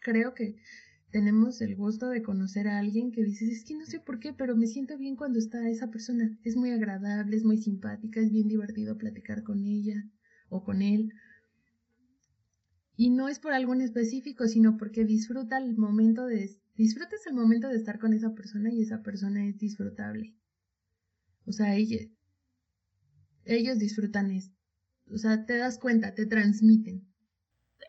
creo 0.00 0.34
que 0.34 0.56
tenemos 1.10 1.60
el 1.62 1.76
gusto 1.76 2.08
de 2.08 2.22
conocer 2.22 2.68
a 2.68 2.78
alguien 2.78 3.12
que 3.12 3.22
dices, 3.22 3.48
es 3.48 3.64
que 3.64 3.74
no 3.74 3.86
sé 3.86 4.00
por 4.00 4.18
qué, 4.18 4.32
pero 4.32 4.56
me 4.56 4.66
siento 4.66 4.98
bien 4.98 5.16
cuando 5.16 5.38
está 5.38 5.68
esa 5.68 5.90
persona. 5.90 6.36
Es 6.44 6.56
muy 6.56 6.70
agradable, 6.70 7.36
es 7.36 7.44
muy 7.44 7.58
simpática, 7.58 8.20
es 8.20 8.30
bien 8.30 8.48
divertido 8.48 8.98
platicar 8.98 9.42
con 9.42 9.64
ella 9.64 10.04
o 10.48 10.62
con 10.62 10.82
él. 10.82 11.12
Y 12.96 13.10
no 13.10 13.28
es 13.28 13.38
por 13.38 13.52
algo 13.52 13.74
específico, 13.74 14.46
sino 14.48 14.76
porque 14.76 15.04
disfruta 15.04 15.58
el 15.58 15.76
momento 15.76 16.26
de 16.26 16.56
disfrutas 16.76 17.26
el 17.26 17.34
momento 17.34 17.68
de 17.68 17.76
estar 17.76 17.98
con 17.98 18.12
esa 18.12 18.34
persona 18.34 18.70
y 18.70 18.82
esa 18.82 19.02
persona 19.02 19.46
es 19.46 19.58
disfrutable. 19.58 20.34
O 21.46 21.52
sea, 21.52 21.74
ellos, 21.74 22.02
ellos 23.44 23.78
disfrutan 23.78 24.30
esto. 24.30 24.56
O 25.10 25.18
sea, 25.18 25.46
te 25.46 25.56
das 25.56 25.78
cuenta, 25.78 26.14
te 26.14 26.26
transmiten. 26.26 27.06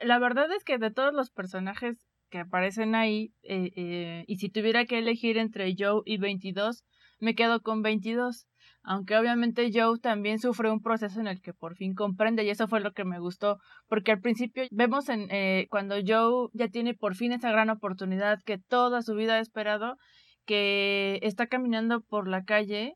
La 0.01 0.19
verdad 0.19 0.47
es 0.55 0.63
que 0.63 0.77
de 0.77 0.91
todos 0.91 1.13
los 1.13 1.31
personajes 1.31 1.97
que 2.29 2.39
aparecen 2.39 2.95
ahí, 2.95 3.33
eh, 3.43 3.71
eh, 3.75 4.25
y 4.27 4.37
si 4.37 4.49
tuviera 4.49 4.85
que 4.85 4.99
elegir 4.99 5.37
entre 5.37 5.73
Joe 5.77 6.01
y 6.05 6.17
22, 6.17 6.83
me 7.19 7.35
quedo 7.35 7.61
con 7.61 7.81
22 7.81 8.47
aunque 8.83 9.17
obviamente 9.17 9.69
Joe 9.73 9.99
también 9.99 10.39
sufre 10.39 10.71
un 10.71 10.81
proceso 10.81 11.19
en 11.19 11.27
el 11.27 11.41
que 11.41 11.53
por 11.53 11.75
fin 11.75 11.93
comprende 11.93 12.43
y 12.43 12.49
eso 12.49 12.67
fue 12.67 12.79
lo 12.79 12.93
que 12.93 13.05
me 13.05 13.19
gustó, 13.19 13.57
porque 13.87 14.11
al 14.11 14.21
principio 14.21 14.63
vemos 14.71 15.09
en 15.09 15.27
eh, 15.31 15.67
cuando 15.69 15.95
Joe 16.05 16.49
ya 16.53 16.69
tiene 16.69 16.93
por 16.93 17.15
fin 17.15 17.33
esa 17.33 17.51
gran 17.51 17.69
oportunidad 17.69 18.39
que 18.45 18.57
toda 18.57 19.01
su 19.01 19.15
vida 19.15 19.35
ha 19.35 19.39
esperado, 19.39 19.97
que 20.45 21.19
está 21.21 21.47
caminando 21.47 22.01
por 22.01 22.27
la 22.27 22.43
calle 22.43 22.95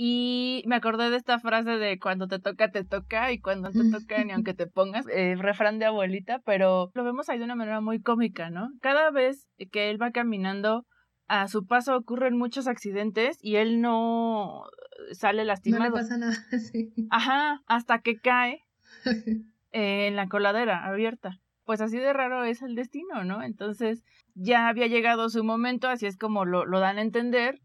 y 0.00 0.62
me 0.66 0.76
acordé 0.76 1.10
de 1.10 1.16
esta 1.16 1.40
frase 1.40 1.72
de 1.72 1.98
cuando 1.98 2.28
te 2.28 2.38
toca, 2.38 2.70
te 2.70 2.84
toca 2.84 3.32
y 3.32 3.40
cuando 3.40 3.70
no 3.70 3.82
te 3.82 3.90
toca 4.06 4.22
ni 4.22 4.30
aunque 4.30 4.54
te 4.54 4.68
pongas, 4.68 5.04
eh, 5.08 5.34
refrán 5.36 5.80
de 5.80 5.86
abuelita, 5.86 6.38
pero 6.44 6.92
lo 6.94 7.02
vemos 7.02 7.28
ahí 7.28 7.38
de 7.38 7.44
una 7.44 7.56
manera 7.56 7.80
muy 7.80 8.00
cómica, 8.00 8.48
¿no? 8.48 8.68
Cada 8.80 9.10
vez 9.10 9.48
que 9.72 9.90
él 9.90 10.00
va 10.00 10.12
caminando 10.12 10.86
a 11.28 11.48
su 11.48 11.66
paso 11.66 11.96
ocurren 11.96 12.36
muchos 12.36 12.66
accidentes 12.66 13.38
y 13.42 13.56
él 13.56 13.80
no 13.80 14.64
sale 15.12 15.44
lastimado. 15.44 15.90
No 15.90 15.96
le 15.96 16.02
pasa 16.02 16.16
nada, 16.16 16.34
sí. 16.72 16.92
Ajá, 17.10 17.62
hasta 17.66 18.00
que 18.00 18.18
cae 18.18 18.64
en 19.72 20.16
la 20.16 20.28
coladera 20.28 20.84
abierta. 20.86 21.40
Pues 21.64 21.82
así 21.82 21.98
de 21.98 22.12
raro 22.14 22.44
es 22.44 22.62
el 22.62 22.74
destino, 22.74 23.24
¿no? 23.24 23.42
Entonces 23.42 24.02
ya 24.34 24.68
había 24.68 24.86
llegado 24.86 25.28
su 25.28 25.44
momento, 25.44 25.88
así 25.88 26.06
es 26.06 26.16
como 26.16 26.46
lo, 26.46 26.64
lo 26.64 26.80
dan 26.80 26.98
a 26.98 27.02
entender. 27.02 27.60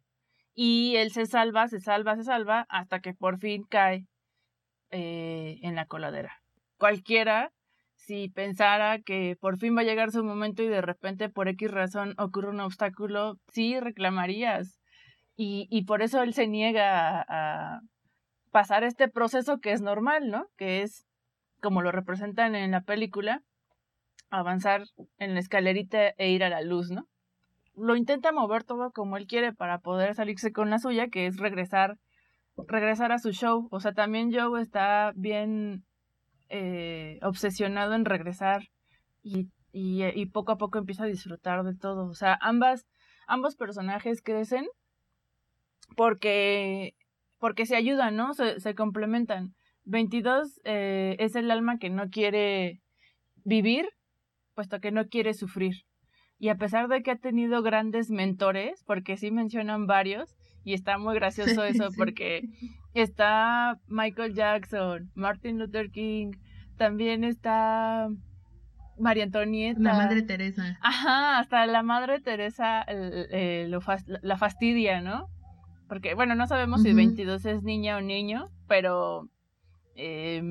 y 0.56 0.98
él 0.98 1.12
se 1.12 1.26
salva, 1.26 1.68
se 1.70 1.80
salva, 1.80 2.16
se 2.16 2.24
salva 2.24 2.66
hasta 2.70 3.00
que 3.00 3.14
por 3.14 3.40
fin 3.40 3.64
cae 3.64 4.08
eh, 4.92 5.60
en 5.64 5.76
la 5.76 5.86
coladera. 5.88 6.44
Cualquiera, 6.78 7.53
si 8.06 8.30
pensara 8.30 9.00
que 9.00 9.38
por 9.40 9.58
fin 9.58 9.76
va 9.78 9.82
a 9.82 9.86
llegar 9.86 10.12
su 10.12 10.24
momento 10.24 10.62
y 10.62 10.68
de 10.68 10.82
repente 10.82 11.30
por 11.30 11.48
X 11.48 11.72
razón 11.72 12.16
ocurre 12.18 12.50
un 12.50 12.60
obstáculo, 12.60 13.38
sí 13.48 13.80
reclamarías. 13.80 14.80
Y, 15.36 15.68
y 15.70 15.86
por 15.86 16.02
eso 16.02 16.22
él 16.22 16.34
se 16.34 16.48
niega 16.48 17.22
a, 17.22 17.26
a 17.28 17.80
pasar 18.52 18.84
este 18.84 19.08
proceso 19.08 19.60
que 19.60 19.72
es 19.72 19.82
normal, 19.82 20.30
¿no? 20.30 20.46
Que 20.58 20.82
es, 20.82 21.06
como 21.62 21.82
lo 21.82 21.92
representan 21.92 22.56
en 22.56 22.72
la 22.72 22.82
película, 22.82 23.42
avanzar 24.30 24.84
en 25.18 25.34
la 25.34 25.40
escalerita 25.40 26.10
e 26.18 26.30
ir 26.30 26.44
a 26.44 26.50
la 26.50 26.62
luz, 26.62 26.92
¿no? 26.92 27.08
Lo 27.76 27.96
intenta 27.96 28.32
mover 28.32 28.64
todo 28.64 28.92
como 28.92 29.18
él 29.18 29.28
quiere 29.28 29.54
para 29.54 29.80
poder 29.80 30.14
salirse 30.14 30.52
con 30.52 30.70
la 30.70 30.78
suya, 30.78 31.08
que 31.08 31.26
es 31.26 31.38
regresar, 31.38 31.98
regresar 32.68 33.12
a 33.12 33.18
su 33.18 33.32
show. 33.32 33.68
O 33.72 33.80
sea, 33.80 33.94
también 33.94 34.32
Joe 34.32 34.62
está 34.62 35.14
bien 35.16 35.84
eh, 36.50 37.20
obsesionado 37.22 37.94
en 37.94 38.06
regresar 38.06 38.70
y, 39.22 39.48
y, 39.72 40.04
y, 40.04 40.26
poco 40.28 40.52
a 40.52 40.58
poco 40.58 40.78
empieza 40.78 41.04
a 41.04 41.08
disfrutar 41.08 41.64
de 41.64 41.76
todo. 41.76 42.06
O 42.06 42.14
sea, 42.14 42.38
ambas, 42.42 42.86
ambos 43.28 43.56
personajes 43.56 44.22
crecen 44.22 44.68
porque, 45.96 46.96
porque 47.40 47.66
se 47.66 47.76
ayudan, 47.76 48.16
¿no? 48.16 48.34
Se, 48.34 48.60
se 48.60 48.76
complementan. 48.76 49.56
22 49.86 50.62
eh, 50.64 51.16
es 51.20 51.36
el 51.36 51.52
alma 51.52 51.78
que 51.78 51.90
no 51.90 52.10
quiere 52.10 52.82
vivir, 53.44 53.90
puesto 54.56 54.80
que 54.80 54.92
no 54.92 55.08
quiere 55.08 55.34
sufrir. 55.34 55.86
Y 56.40 56.50
a 56.50 56.56
pesar 56.56 56.88
de 56.88 57.04
que 57.04 57.12
ha 57.12 57.18
tenido 57.18 57.62
grandes 57.62 58.10
mentores, 58.10 58.84
porque 58.86 59.18
sí 59.18 59.32
mencionan 59.32 59.88
varios, 59.88 60.36
y 60.64 60.74
está 60.74 60.98
muy 60.98 61.16
gracioso 61.16 61.64
eso, 61.64 61.90
sí. 61.90 61.98
porque 61.98 62.44
está 63.02 63.80
Michael 63.88 64.34
Jackson, 64.34 65.12
Martin 65.16 65.60
Luther 65.60 65.90
King, 65.92 66.32
también 66.78 67.24
está 67.24 68.10
María 69.00 69.24
Antonieta. 69.24 69.80
La 69.80 69.94
Madre 69.94 70.22
Teresa. 70.22 70.78
Ajá, 70.82 71.40
hasta 71.40 71.66
la 71.66 71.84
Madre 71.84 72.20
Teresa 72.22 72.84
eh, 72.88 73.66
lo 73.70 73.82
fast 73.82 74.08
la 74.22 74.38
fastidia, 74.38 75.02
¿no? 75.02 75.30
Porque, 75.88 76.16
bueno, 76.16 76.36
no 76.36 76.48
sabemos 76.48 76.82
uh 76.82 76.84
-huh. 76.84 76.90
si 76.90 76.94
22 76.94 77.46
es 77.46 77.64
niña 77.64 77.98
o 77.98 78.02
niño, 78.02 78.50
pero 78.68 79.30
eh, 79.96 80.42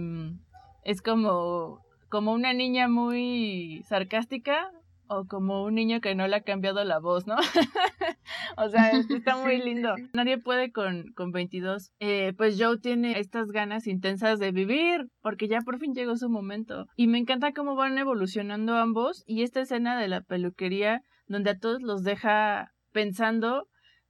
es 0.85 1.03
como, 1.03 1.81
como 2.09 2.33
una 2.33 2.53
niña 2.53 2.89
muy 2.89 3.83
sarcástica 3.89 4.71
o 5.15 5.27
como 5.27 5.65
un 5.65 5.75
niño 5.75 6.01
que 6.01 6.15
no 6.15 6.27
le 6.27 6.37
ha 6.37 6.43
cambiado 6.43 6.85
la 6.85 6.99
voz, 6.99 7.27
¿no? 7.27 7.37
o 8.57 8.69
sea, 8.69 8.91
está 8.91 9.37
muy 9.37 9.59
lindo. 9.59 9.95
Nadie 10.15 10.39
puede 10.39 10.73
con, 10.73 11.13
con 11.15 11.33
22. 11.33 11.93
Eh, 12.01 12.33
pues 12.37 12.57
Joe 12.59 12.79
tiene 12.79 13.19
estas 13.19 13.49
ganas 13.49 13.87
intensas 13.87 14.39
de 14.39 14.53
vivir, 14.53 15.09
porque 15.21 15.49
ya 15.49 15.61
por 15.61 15.79
fin 15.79 15.95
llegó 15.95 16.17
su 16.17 16.29
momento. 16.29 16.87
Y 16.97 17.07
me 17.07 17.19
encanta 17.19 17.53
cómo 17.53 17.75
van 17.75 17.99
evolucionando 17.99 18.77
ambos 18.77 19.23
y 19.27 19.43
esta 19.43 19.61
escena 19.61 19.99
de 19.99 20.09
la 20.09 20.23
peluquería 20.23 21.03
donde 21.27 21.51
a 21.51 21.59
todos 21.59 21.83
los 21.83 22.03
deja 22.03 22.73
pensando 22.93 23.67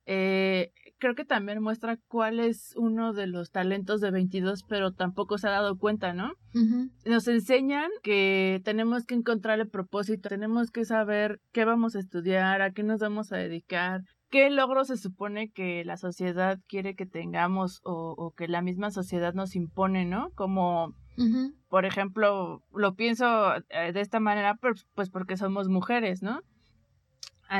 eh, 0.07 0.73
creo 0.99 1.15
que 1.15 1.25
también 1.25 1.63
muestra 1.63 1.99
cuál 2.09 2.41
es 2.41 2.75
uno 2.77 3.13
de 3.13 3.27
los 3.27 3.51
talentos 3.51 4.01
de 4.01 4.11
22, 4.11 4.63
pero 4.69 4.93
tampoco 4.93 5.39
se 5.39 5.49
ha 5.49 5.51
dado 5.51 5.77
cuenta, 5.77 6.13
¿no? 6.13 6.33
Uh 6.55 6.59
-huh. 6.61 6.91
Nos 7.07 7.27
enseñan 7.29 7.91
que 8.03 8.61
tenemos 8.65 9.05
que 9.05 9.15
encontrar 9.15 9.61
el 9.61 9.69
propósito, 9.69 10.29
tenemos 10.29 10.71
que 10.71 10.85
saber 10.85 11.41
qué 11.53 11.65
vamos 11.65 11.97
a 11.97 12.01
estudiar, 12.01 12.63
a 12.63 12.73
qué 12.73 12.83
nos 12.83 13.01
vamos 13.01 13.33
a 13.33 13.37
dedicar, 13.37 14.03
qué 14.31 14.49
logro 14.51 14.85
se 14.85 14.97
supone 14.97 15.51
que 15.51 15.85
la 15.85 15.97
sociedad 15.97 16.59
quiere 16.69 16.95
que 16.95 17.07
tengamos 17.07 17.81
o, 17.85 18.15
o 18.17 18.31
que 18.33 18.49
la 18.49 18.63
misma 18.63 18.91
sociedad 18.91 19.35
nos 19.35 19.57
impone, 19.57 20.05
¿no? 20.05 20.31
Como 20.35 20.95
Uh 21.19 21.25
-huh. 21.25 21.55
Por 21.69 21.85
ejemplo, 21.85 22.63
lo 22.75 22.95
pienso 22.95 23.27
de 23.69 24.01
esta 24.01 24.19
manera, 24.19 24.55
pues, 24.55 24.87
pues 24.95 25.11
porque 25.11 25.37
somos 25.37 25.69
mujeres, 25.69 26.23
¿no? 26.23 26.41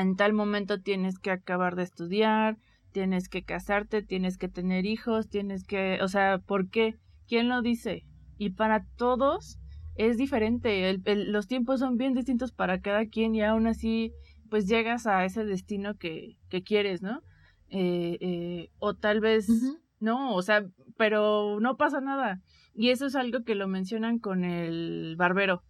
En 0.01 0.15
tal 0.15 0.33
momento 0.33 0.81
tienes 0.81 1.19
que 1.19 1.31
acabar 1.31 1.75
de 1.75 1.83
estudiar, 1.83 2.57
tienes 2.91 3.29
que 3.29 3.43
casarte, 3.43 4.01
tienes 4.01 4.37
que 4.37 4.49
tener 4.49 4.85
hijos, 4.85 5.29
tienes 5.29 5.63
que, 5.63 5.99
o 6.01 6.07
sea, 6.07 6.39
¿por 6.39 6.69
qué? 6.69 6.95
¿Quién 7.27 7.49
lo 7.49 7.61
dice? 7.61 8.05
Y 8.37 8.51
para 8.51 8.85
todos 8.97 9.59
es 9.95 10.17
diferente, 10.17 10.89
el, 10.89 11.01
el, 11.05 11.31
los 11.31 11.47
tiempos 11.47 11.79
son 11.79 11.97
bien 11.97 12.13
distintos 12.13 12.51
para 12.51 12.81
cada 12.81 13.05
quien 13.05 13.35
y 13.35 13.43
aún 13.43 13.67
así 13.67 14.11
pues 14.49 14.67
llegas 14.67 15.07
a 15.07 15.25
ese 15.25 15.45
destino 15.45 15.95
que, 15.95 16.37
que 16.49 16.63
quieres, 16.63 17.01
¿no? 17.01 17.21
Eh, 17.69 18.17
eh, 18.21 18.69
o 18.77 18.93
tal 18.93 19.19
vez 19.19 19.49
uh 19.49 19.53
-huh. 19.53 19.79
no, 19.99 20.35
o 20.35 20.41
sea, 20.41 20.63
pero 20.97 21.59
no 21.59 21.75
pasa 21.75 22.01
nada. 22.01 22.39
Y 22.75 22.89
eso 22.89 23.05
es 23.05 23.15
algo 23.15 23.43
que 23.43 23.55
lo 23.55 23.67
mencionan 23.67 24.19
con 24.19 24.43
el 24.43 25.15
barbero, 25.17 25.63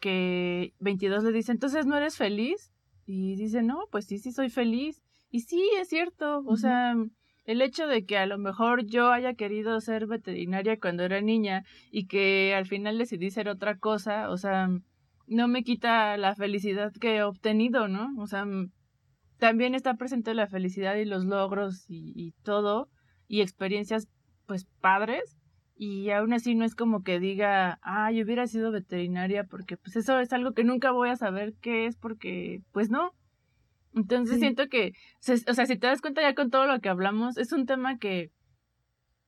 que 0.00 0.74
22 0.80 1.22
le 1.24 1.32
dice, 1.32 1.52
entonces 1.52 1.86
no 1.86 1.96
eres 1.96 2.16
feliz. 2.16 2.71
Y 3.06 3.36
dice, 3.36 3.62
no, 3.62 3.84
pues 3.90 4.06
sí, 4.06 4.18
sí 4.18 4.32
soy 4.32 4.48
feliz. 4.50 5.02
Y 5.30 5.40
sí, 5.40 5.62
es 5.80 5.88
cierto, 5.88 6.38
o 6.38 6.40
uh 6.40 6.52
-huh. 6.52 6.56
sea, 6.56 6.94
el 7.44 7.62
hecho 7.62 7.86
de 7.86 8.04
que 8.04 8.18
a 8.18 8.26
lo 8.26 8.38
mejor 8.38 8.86
yo 8.86 9.10
haya 9.10 9.34
querido 9.34 9.80
ser 9.80 10.06
veterinaria 10.06 10.78
cuando 10.78 11.02
era 11.02 11.20
niña 11.20 11.64
y 11.90 12.06
que 12.06 12.54
al 12.54 12.66
final 12.66 12.98
decidí 12.98 13.30
ser 13.30 13.48
otra 13.48 13.78
cosa, 13.78 14.30
o 14.30 14.36
sea, 14.36 14.68
no 15.26 15.48
me 15.48 15.62
quita 15.64 16.16
la 16.16 16.34
felicidad 16.34 16.92
que 16.92 17.16
he 17.16 17.22
obtenido, 17.22 17.88
¿no? 17.88 18.10
O 18.18 18.26
sea, 18.26 18.46
también 19.38 19.74
está 19.74 19.94
presente 19.94 20.34
la 20.34 20.46
felicidad 20.46 20.94
y 20.96 21.04
los 21.04 21.24
logros 21.24 21.84
y, 21.88 22.12
y 22.14 22.32
todo, 22.44 22.88
y 23.26 23.40
experiencias, 23.40 24.08
pues, 24.46 24.66
padres, 24.80 25.36
y 25.76 26.10
aún 26.10 26.32
así 26.32 26.54
no 26.54 26.64
es 26.64 26.74
como 26.74 27.02
que 27.02 27.20
diga, 27.20 27.78
ah, 27.82 28.10
yo 28.12 28.24
hubiera 28.24 28.46
sido 28.46 28.70
veterinaria, 28.70 29.44
porque 29.44 29.76
pues 29.76 29.96
eso 29.96 30.18
es 30.20 30.32
algo 30.32 30.52
que 30.52 30.64
nunca 30.64 30.90
voy 30.90 31.10
a 31.10 31.16
saber 31.16 31.54
qué 31.60 31.86
es, 31.86 31.96
porque, 31.96 32.62
pues 32.72 32.90
no, 32.90 33.12
entonces 33.94 34.36
sí. 34.36 34.40
siento 34.40 34.68
que, 34.68 34.92
o 35.48 35.54
sea, 35.54 35.66
si 35.66 35.76
te 35.76 35.86
das 35.86 36.00
cuenta 36.00 36.22
ya 36.22 36.34
con 36.34 36.50
todo 36.50 36.66
lo 36.66 36.80
que 36.80 36.88
hablamos, 36.88 37.36
es 37.36 37.52
un 37.52 37.66
tema 37.66 37.98
que 37.98 38.30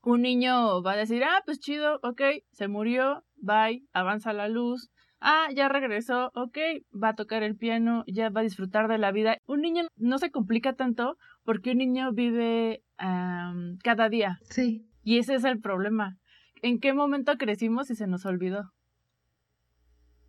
un 0.03 0.23
niño 0.23 0.83
va 0.83 0.93
a 0.93 0.97
decir, 0.97 1.25
ah, 1.25 1.43
pues 1.45 1.61
chido, 1.61 1.99
ok, 2.03 2.21
se 2.53 2.69
murió, 2.69 3.25
bye, 3.37 3.83
avanza 3.93 4.33
la 4.33 4.49
luz, 4.49 4.91
ah, 5.21 5.49
ya 5.55 5.69
regresó, 5.69 6.31
ok, 6.35 6.59
va 7.03 7.11
a 7.11 7.15
tocar 7.15 7.43
el 7.43 7.57
piano, 7.57 8.05
ya 8.07 8.29
va 8.29 8.41
a 8.41 8.45
disfrutar 8.45 8.89
de 8.89 8.99
la 8.99 9.11
vida. 9.11 9.39
Un 9.47 9.63
niño 9.63 9.85
no 9.97 10.19
se 10.19 10.31
complica 10.31 10.75
tanto 10.75 11.17
porque 11.45 11.71
un 11.73 11.79
niño 11.79 12.13
vive 12.13 12.83
um, 13.01 13.79
cada 13.83 14.09
día. 14.09 14.39
Sí. 14.51 14.87
Y 15.03 15.19
ese 15.19 15.35
es 15.35 15.45
el 15.45 15.61
problema. 15.61 16.19
¿En 16.65 16.81
qué 16.81 16.93
momento 16.95 17.37
crecimos 17.37 17.91
y 17.91 17.95
se 17.95 18.07
nos 18.07 18.25
olvidó? 18.25 18.73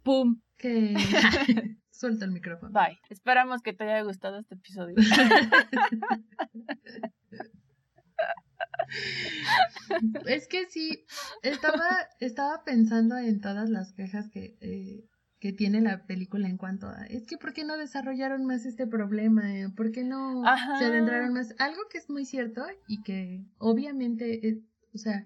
¡Pum! 0.03 0.41
Que... 0.57 0.93
Suelta 1.91 2.25
el 2.25 2.31
micrófono. 2.31 2.73
Bye. 2.73 2.99
Esperamos 3.09 3.61
que 3.61 3.71
te 3.71 3.85
haya 3.85 4.01
gustado 4.01 4.39
este 4.39 4.55
episodio. 4.55 4.95
es 10.25 10.49
que 10.49 10.65
sí, 10.65 11.05
estaba, 11.41 11.87
estaba 12.19 12.65
pensando 12.65 13.17
en 13.17 13.39
todas 13.39 13.69
las 13.69 13.93
quejas 13.93 14.27
que, 14.27 14.57
eh, 14.59 15.05
que 15.39 15.53
tiene 15.53 15.79
la 15.79 16.05
película 16.05 16.49
en 16.49 16.57
cuanto 16.57 16.89
a, 16.89 17.05
es 17.05 17.25
que 17.27 17.37
¿por 17.37 17.53
qué 17.53 17.63
no 17.63 17.77
desarrollaron 17.77 18.43
más 18.43 18.65
este 18.65 18.87
problema? 18.87 19.43
¿Por 19.77 19.93
qué 19.93 20.03
no 20.03 20.45
Ajá. 20.45 20.79
se 20.79 20.83
adentraron 20.83 21.31
más? 21.31 21.55
Algo 21.59 21.83
que 21.89 21.97
es 21.97 22.09
muy 22.09 22.25
cierto 22.25 22.65
y 22.89 23.03
que 23.03 23.45
obviamente, 23.57 24.49
es, 24.49 24.57
o 24.93 24.97
sea, 24.97 25.23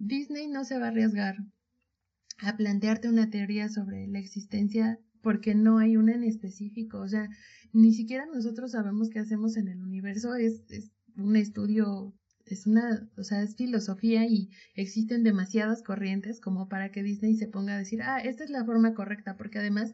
Disney 0.00 0.48
no 0.48 0.64
se 0.64 0.78
va 0.78 0.86
a 0.86 0.88
arriesgar 0.88 1.36
a 2.38 2.56
plantearte 2.56 3.10
una 3.10 3.28
teoría 3.28 3.68
sobre 3.68 4.06
la 4.06 4.18
existencia 4.18 4.98
porque 5.20 5.54
no 5.54 5.76
hay 5.76 5.98
una 5.98 6.14
en 6.14 6.24
específico, 6.24 7.00
o 7.00 7.06
sea, 7.08 7.28
ni 7.74 7.92
siquiera 7.92 8.24
nosotros 8.24 8.72
sabemos 8.72 9.10
qué 9.10 9.18
hacemos 9.18 9.58
en 9.58 9.68
el 9.68 9.82
universo, 9.82 10.34
es, 10.34 10.62
un 11.16 11.36
estudio, 11.36 12.14
es 12.46 12.66
una, 12.66 13.10
o 13.18 13.24
sea, 13.24 13.42
es 13.42 13.56
filosofía 13.56 14.24
y 14.24 14.48
existen 14.74 15.22
demasiadas 15.22 15.82
corrientes 15.82 16.40
como 16.40 16.66
para 16.66 16.90
que 16.90 17.02
Disney 17.02 17.34
se 17.34 17.48
ponga 17.48 17.74
a 17.74 17.78
decir, 17.78 18.00
ah, 18.00 18.20
esta 18.20 18.42
es 18.42 18.48
la 18.48 18.64
forma 18.64 18.94
correcta, 18.94 19.36
porque 19.36 19.58
además 19.58 19.92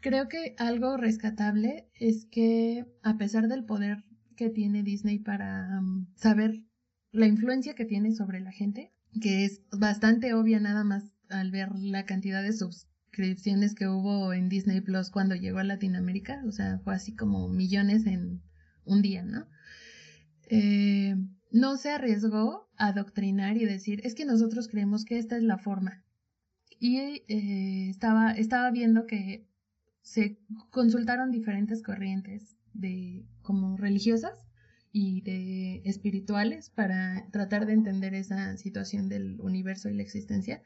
creo 0.00 0.26
que 0.28 0.54
algo 0.56 0.96
rescatable 0.96 1.90
es 2.00 2.24
que 2.24 2.86
a 3.02 3.18
pesar 3.18 3.48
del 3.48 3.66
poder 3.66 4.04
que 4.36 4.48
tiene 4.48 4.82
Disney 4.82 5.18
para 5.18 5.80
um, 5.80 6.06
saber 6.14 6.62
la 7.16 7.26
influencia 7.26 7.74
que 7.74 7.84
tiene 7.84 8.12
sobre 8.12 8.40
la 8.40 8.52
gente, 8.52 8.92
que 9.20 9.44
es 9.44 9.62
bastante 9.72 10.34
obvia 10.34 10.60
nada 10.60 10.84
más 10.84 11.12
al 11.30 11.50
ver 11.50 11.70
la 11.74 12.04
cantidad 12.04 12.42
de 12.42 12.52
suscripciones 12.52 13.74
que 13.74 13.88
hubo 13.88 14.32
en 14.32 14.48
Disney 14.48 14.82
Plus 14.82 15.10
cuando 15.10 15.34
llegó 15.34 15.58
a 15.58 15.64
Latinoamérica, 15.64 16.42
o 16.46 16.52
sea, 16.52 16.78
fue 16.84 16.94
así 16.94 17.14
como 17.14 17.48
millones 17.48 18.06
en 18.06 18.42
un 18.84 19.02
día, 19.02 19.24
¿no? 19.24 19.46
Eh, 20.48 21.16
no 21.50 21.76
se 21.78 21.90
arriesgó 21.90 22.68
a 22.76 22.88
adoctrinar 22.88 23.56
y 23.56 23.64
decir, 23.64 24.00
es 24.04 24.14
que 24.14 24.26
nosotros 24.26 24.68
creemos 24.68 25.04
que 25.04 25.18
esta 25.18 25.36
es 25.36 25.42
la 25.42 25.58
forma. 25.58 26.04
Y 26.78 26.98
eh, 27.28 27.88
estaba, 27.88 28.32
estaba 28.32 28.70
viendo 28.70 29.06
que 29.06 29.48
se 30.02 30.38
consultaron 30.70 31.30
diferentes 31.30 31.82
corrientes 31.82 32.56
de 32.74 33.24
como 33.42 33.78
religiosas 33.78 34.45
y 34.98 35.20
de 35.20 35.82
espirituales 35.84 36.70
para 36.70 37.28
tratar 37.30 37.66
de 37.66 37.74
entender 37.74 38.14
esa 38.14 38.56
situación 38.56 39.10
del 39.10 39.38
universo 39.42 39.90
y 39.90 39.94
la 39.94 40.02
existencia, 40.02 40.62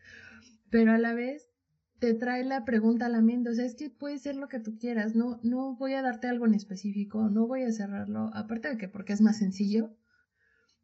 pero 0.71 0.93
a 0.93 0.99
la 0.99 1.14
vez 1.14 1.51
te 1.99 2.14
trae 2.14 2.45
la 2.45 2.64
pregunta 2.64 3.07
a 3.07 3.09
la 3.09 3.23
mente, 3.23 3.51
o 3.51 3.55
sea, 3.55 3.64
es 3.64 3.75
que 3.75 3.90
puede 3.90 4.19
ser 4.19 4.37
lo 4.37 4.47
que 4.47 4.61
tú 4.61 4.79
quieras, 4.79 5.16
no, 5.16 5.40
no 5.43 5.75
voy 5.75 5.95
a 5.95 6.03
darte 6.03 6.29
algo 6.29 6.47
en 6.47 6.55
específico, 6.55 7.29
no 7.29 7.49
voy 7.49 7.64
a 7.64 7.73
cerrarlo, 7.73 8.31
aparte 8.33 8.69
de 8.69 8.79
que 8.79 8.87
porque 8.87 9.14
es 9.14 9.21
más 9.21 9.38
sencillo, 9.38 9.90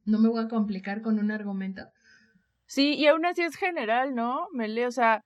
no 0.05 0.19
me 0.19 0.29
voy 0.29 0.43
a 0.43 0.49
complicar 0.49 1.01
con 1.01 1.21
un 1.21 1.31
argumento. 1.31 1.89
Sí, 2.67 2.95
y 2.95 3.07
aún 3.07 3.27
así 3.27 3.43
es 3.43 3.55
general, 3.55 4.17
¿no? 4.17 4.49
Mele, 4.55 4.89
o 4.89 4.91
sea, 4.91 5.25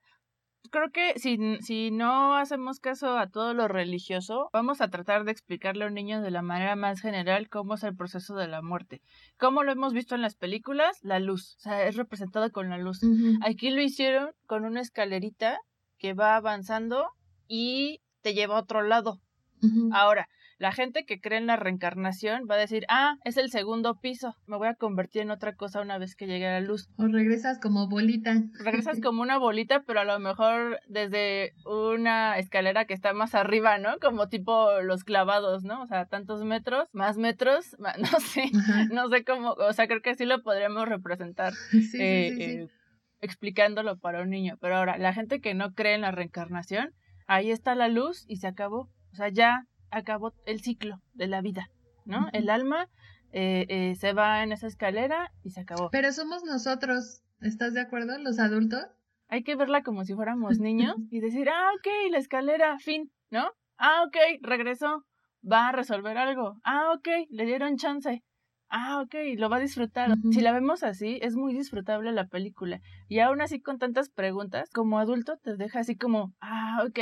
creo 0.71 0.89
que 0.91 1.19
si, 1.19 1.37
si 1.61 1.91
no 1.91 2.35
hacemos 2.35 2.79
caso 2.79 3.17
a 3.17 3.27
todo 3.27 3.53
lo 3.53 3.67
religioso, 3.67 4.49
vamos 4.51 4.81
a 4.81 4.89
tratar 4.89 5.23
de 5.23 5.31
explicarle 5.31 5.83
a 5.83 5.87
un 5.87 5.93
niño 5.93 6.21
de 6.21 6.31
la 6.31 6.41
manera 6.41 6.75
más 6.75 7.01
general 7.01 7.49
cómo 7.49 7.75
es 7.75 7.83
el 7.83 7.95
proceso 7.95 8.35
de 8.35 8.47
la 8.47 8.61
muerte. 8.61 9.01
Como 9.37 9.63
lo 9.63 9.71
hemos 9.71 9.93
visto 9.93 10.15
en 10.15 10.21
las 10.21 10.35
películas, 10.35 10.97
la 11.03 11.19
luz, 11.19 11.55
o 11.57 11.59
sea, 11.59 11.85
es 11.85 11.95
representado 11.95 12.51
con 12.51 12.69
la 12.69 12.77
luz. 12.77 13.01
Aquí 13.43 13.69
lo 13.69 13.81
hicieron 13.81 14.31
con 14.47 14.65
una 14.65 14.81
escalerita 14.81 15.59
que 15.99 16.13
va 16.13 16.35
avanzando 16.35 17.05
y 17.47 18.01
te 18.21 18.33
lleva 18.33 18.55
a 18.55 18.61
otro 18.61 18.81
lado. 18.81 19.19
Ahora, 19.91 20.27
la 20.61 20.71
gente 20.71 21.05
que 21.05 21.19
cree 21.19 21.39
en 21.39 21.47
la 21.47 21.55
reencarnación 21.55 22.43
va 22.47 22.53
a 22.53 22.59
decir, 22.59 22.85
ah, 22.87 23.15
es 23.25 23.37
el 23.37 23.49
segundo 23.49 23.99
piso, 23.99 24.35
me 24.45 24.57
voy 24.57 24.67
a 24.67 24.75
convertir 24.75 25.23
en 25.23 25.31
otra 25.31 25.55
cosa 25.55 25.81
una 25.81 25.97
vez 25.97 26.15
que 26.15 26.27
llegue 26.27 26.45
a 26.45 26.51
la 26.51 26.61
luz. 26.61 26.87
O 26.97 27.07
regresas 27.07 27.57
como 27.57 27.89
bolita. 27.89 28.43
Regresas 28.63 28.99
como 29.03 29.23
una 29.23 29.39
bolita, 29.39 29.81
pero 29.87 30.01
a 30.01 30.03
lo 30.03 30.19
mejor 30.19 30.79
desde 30.87 31.53
una 31.65 32.37
escalera 32.37 32.85
que 32.85 32.93
está 32.93 33.11
más 33.13 33.33
arriba, 33.33 33.79
¿no? 33.79 33.97
Como 33.99 34.29
tipo 34.29 34.81
los 34.83 35.03
clavados, 35.03 35.63
¿no? 35.63 35.81
O 35.81 35.87
sea, 35.87 36.05
tantos 36.05 36.43
metros, 36.43 36.87
más 36.93 37.17
metros, 37.17 37.75
no 37.99 38.19
sé, 38.19 38.51
no 38.91 39.09
sé 39.09 39.23
cómo, 39.23 39.53
o 39.53 39.73
sea, 39.73 39.87
creo 39.87 40.03
que 40.03 40.13
sí 40.13 40.25
lo 40.25 40.43
podríamos 40.43 40.87
representar. 40.87 41.53
Sí, 41.71 41.81
sí, 41.81 41.97
eh, 41.99 42.33
sí, 42.35 42.43
eh, 42.43 42.67
explicándolo 43.19 43.97
para 43.97 44.21
un 44.21 44.29
niño. 44.29 44.57
Pero 44.61 44.75
ahora, 44.75 44.99
la 44.99 45.11
gente 45.11 45.41
que 45.41 45.55
no 45.55 45.73
cree 45.73 45.95
en 45.95 46.01
la 46.01 46.11
reencarnación, 46.11 46.93
ahí 47.25 47.49
está 47.49 47.73
la 47.73 47.87
luz 47.87 48.25
y 48.27 48.35
se 48.35 48.45
acabó. 48.45 48.91
O 49.11 49.15
sea, 49.15 49.29
ya 49.29 49.65
acabó 49.91 50.33
el 50.45 50.61
ciclo 50.61 51.01
de 51.13 51.27
la 51.27 51.41
vida, 51.41 51.69
¿no? 52.05 52.29
El 52.33 52.49
alma 52.49 52.87
eh, 53.33 53.65
eh, 53.69 53.95
se 53.95 54.13
va 54.13 54.43
en 54.43 54.51
esa 54.51 54.67
escalera 54.67 55.31
y 55.43 55.51
se 55.51 55.61
acabó. 55.61 55.89
Pero 55.91 56.11
somos 56.11 56.43
nosotros, 56.43 57.21
¿estás 57.41 57.73
de 57.73 57.81
acuerdo? 57.81 58.17
Los 58.17 58.39
adultos. 58.39 58.85
Hay 59.27 59.43
que 59.43 59.55
verla 59.55 59.83
como 59.83 60.03
si 60.03 60.13
fuéramos 60.13 60.59
niños 60.59 60.95
y 61.09 61.19
decir, 61.19 61.49
ah, 61.49 61.69
ok, 61.77 62.11
la 62.11 62.17
escalera, 62.17 62.77
fin, 62.79 63.11
¿no? 63.29 63.51
Ah, 63.77 64.03
ok, 64.05 64.17
regresó, 64.41 65.05
va 65.49 65.69
a 65.69 65.71
resolver 65.71 66.17
algo. 66.17 66.57
Ah, 66.63 66.93
ok, 66.95 67.07
le 67.29 67.45
dieron 67.45 67.77
chance. 67.77 68.23
Ah, 68.69 69.01
ok, 69.01 69.15
lo 69.37 69.49
va 69.49 69.57
a 69.57 69.61
disfrutar. 69.61 70.15
Si 70.31 70.39
la 70.39 70.53
vemos 70.53 70.83
así, 70.83 71.19
es 71.21 71.35
muy 71.35 71.53
disfrutable 71.53 72.13
la 72.13 72.27
película. 72.27 72.79
Y 73.09 73.19
aún 73.19 73.41
así 73.41 73.59
con 73.59 73.79
tantas 73.79 74.09
preguntas, 74.09 74.69
como 74.73 74.97
adulto 74.97 75.37
te 75.43 75.57
deja 75.57 75.79
así 75.79 75.97
como, 75.97 76.33
ah, 76.39 76.81
ok, 76.87 76.99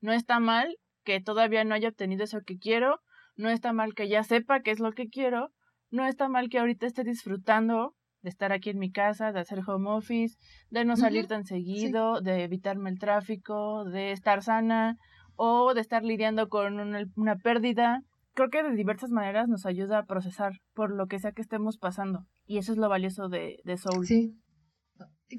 no 0.00 0.12
está 0.12 0.40
mal 0.40 0.74
que 1.04 1.20
todavía 1.20 1.64
no 1.64 1.74
haya 1.74 1.88
obtenido 1.88 2.24
eso 2.24 2.40
que 2.44 2.58
quiero, 2.58 3.00
no 3.36 3.48
está 3.50 3.72
mal 3.72 3.94
que 3.94 4.08
ya 4.08 4.22
sepa 4.22 4.60
qué 4.60 4.70
es 4.70 4.80
lo 4.80 4.92
que 4.92 5.08
quiero, 5.08 5.50
no 5.90 6.06
está 6.06 6.28
mal 6.28 6.48
que 6.48 6.58
ahorita 6.58 6.86
esté 6.86 7.04
disfrutando 7.04 7.94
de 8.22 8.30
estar 8.30 8.52
aquí 8.52 8.70
en 8.70 8.78
mi 8.78 8.90
casa, 8.90 9.32
de 9.32 9.40
hacer 9.40 9.60
home 9.66 9.90
office, 9.90 10.36
de 10.70 10.84
no 10.84 10.96
salir 10.96 11.26
tan 11.26 11.44
seguido, 11.44 12.20
de 12.20 12.44
evitarme 12.44 12.90
el 12.90 12.98
tráfico, 12.98 13.84
de 13.84 14.12
estar 14.12 14.42
sana 14.42 14.96
o 15.34 15.74
de 15.74 15.80
estar 15.80 16.04
lidiando 16.04 16.48
con 16.48 16.78
una, 16.78 17.36
pérdida. 17.36 18.00
Creo 18.34 18.48
que 18.48 18.62
de 18.62 18.74
diversas 18.74 19.10
maneras 19.10 19.48
nos 19.48 19.66
ayuda 19.66 19.98
a 19.98 20.04
procesar 20.06 20.52
por 20.72 20.94
lo 20.94 21.06
que 21.06 21.18
sea 21.18 21.32
que 21.32 21.42
estemos 21.42 21.78
pasando. 21.78 22.26
Y 22.46 22.58
eso 22.58 22.72
es 22.72 22.78
lo 22.78 22.88
valioso 22.88 23.28
de, 23.28 23.58
de 23.64 23.76
Soul. 23.76 24.06
Sí. 24.06 24.38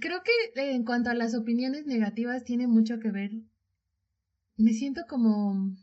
Creo 0.01 0.21
que 0.23 0.61
eh, 0.61 0.75
en 0.75 0.83
cuanto 0.83 1.09
a 1.09 1.13
las 1.13 1.35
opiniones 1.35 1.85
negativas 1.85 2.43
tiene 2.43 2.67
mucho 2.67 2.99
que 2.99 3.11
ver 3.11 3.31
me 4.57 4.73
siento 4.73 5.01
como... 5.07 5.75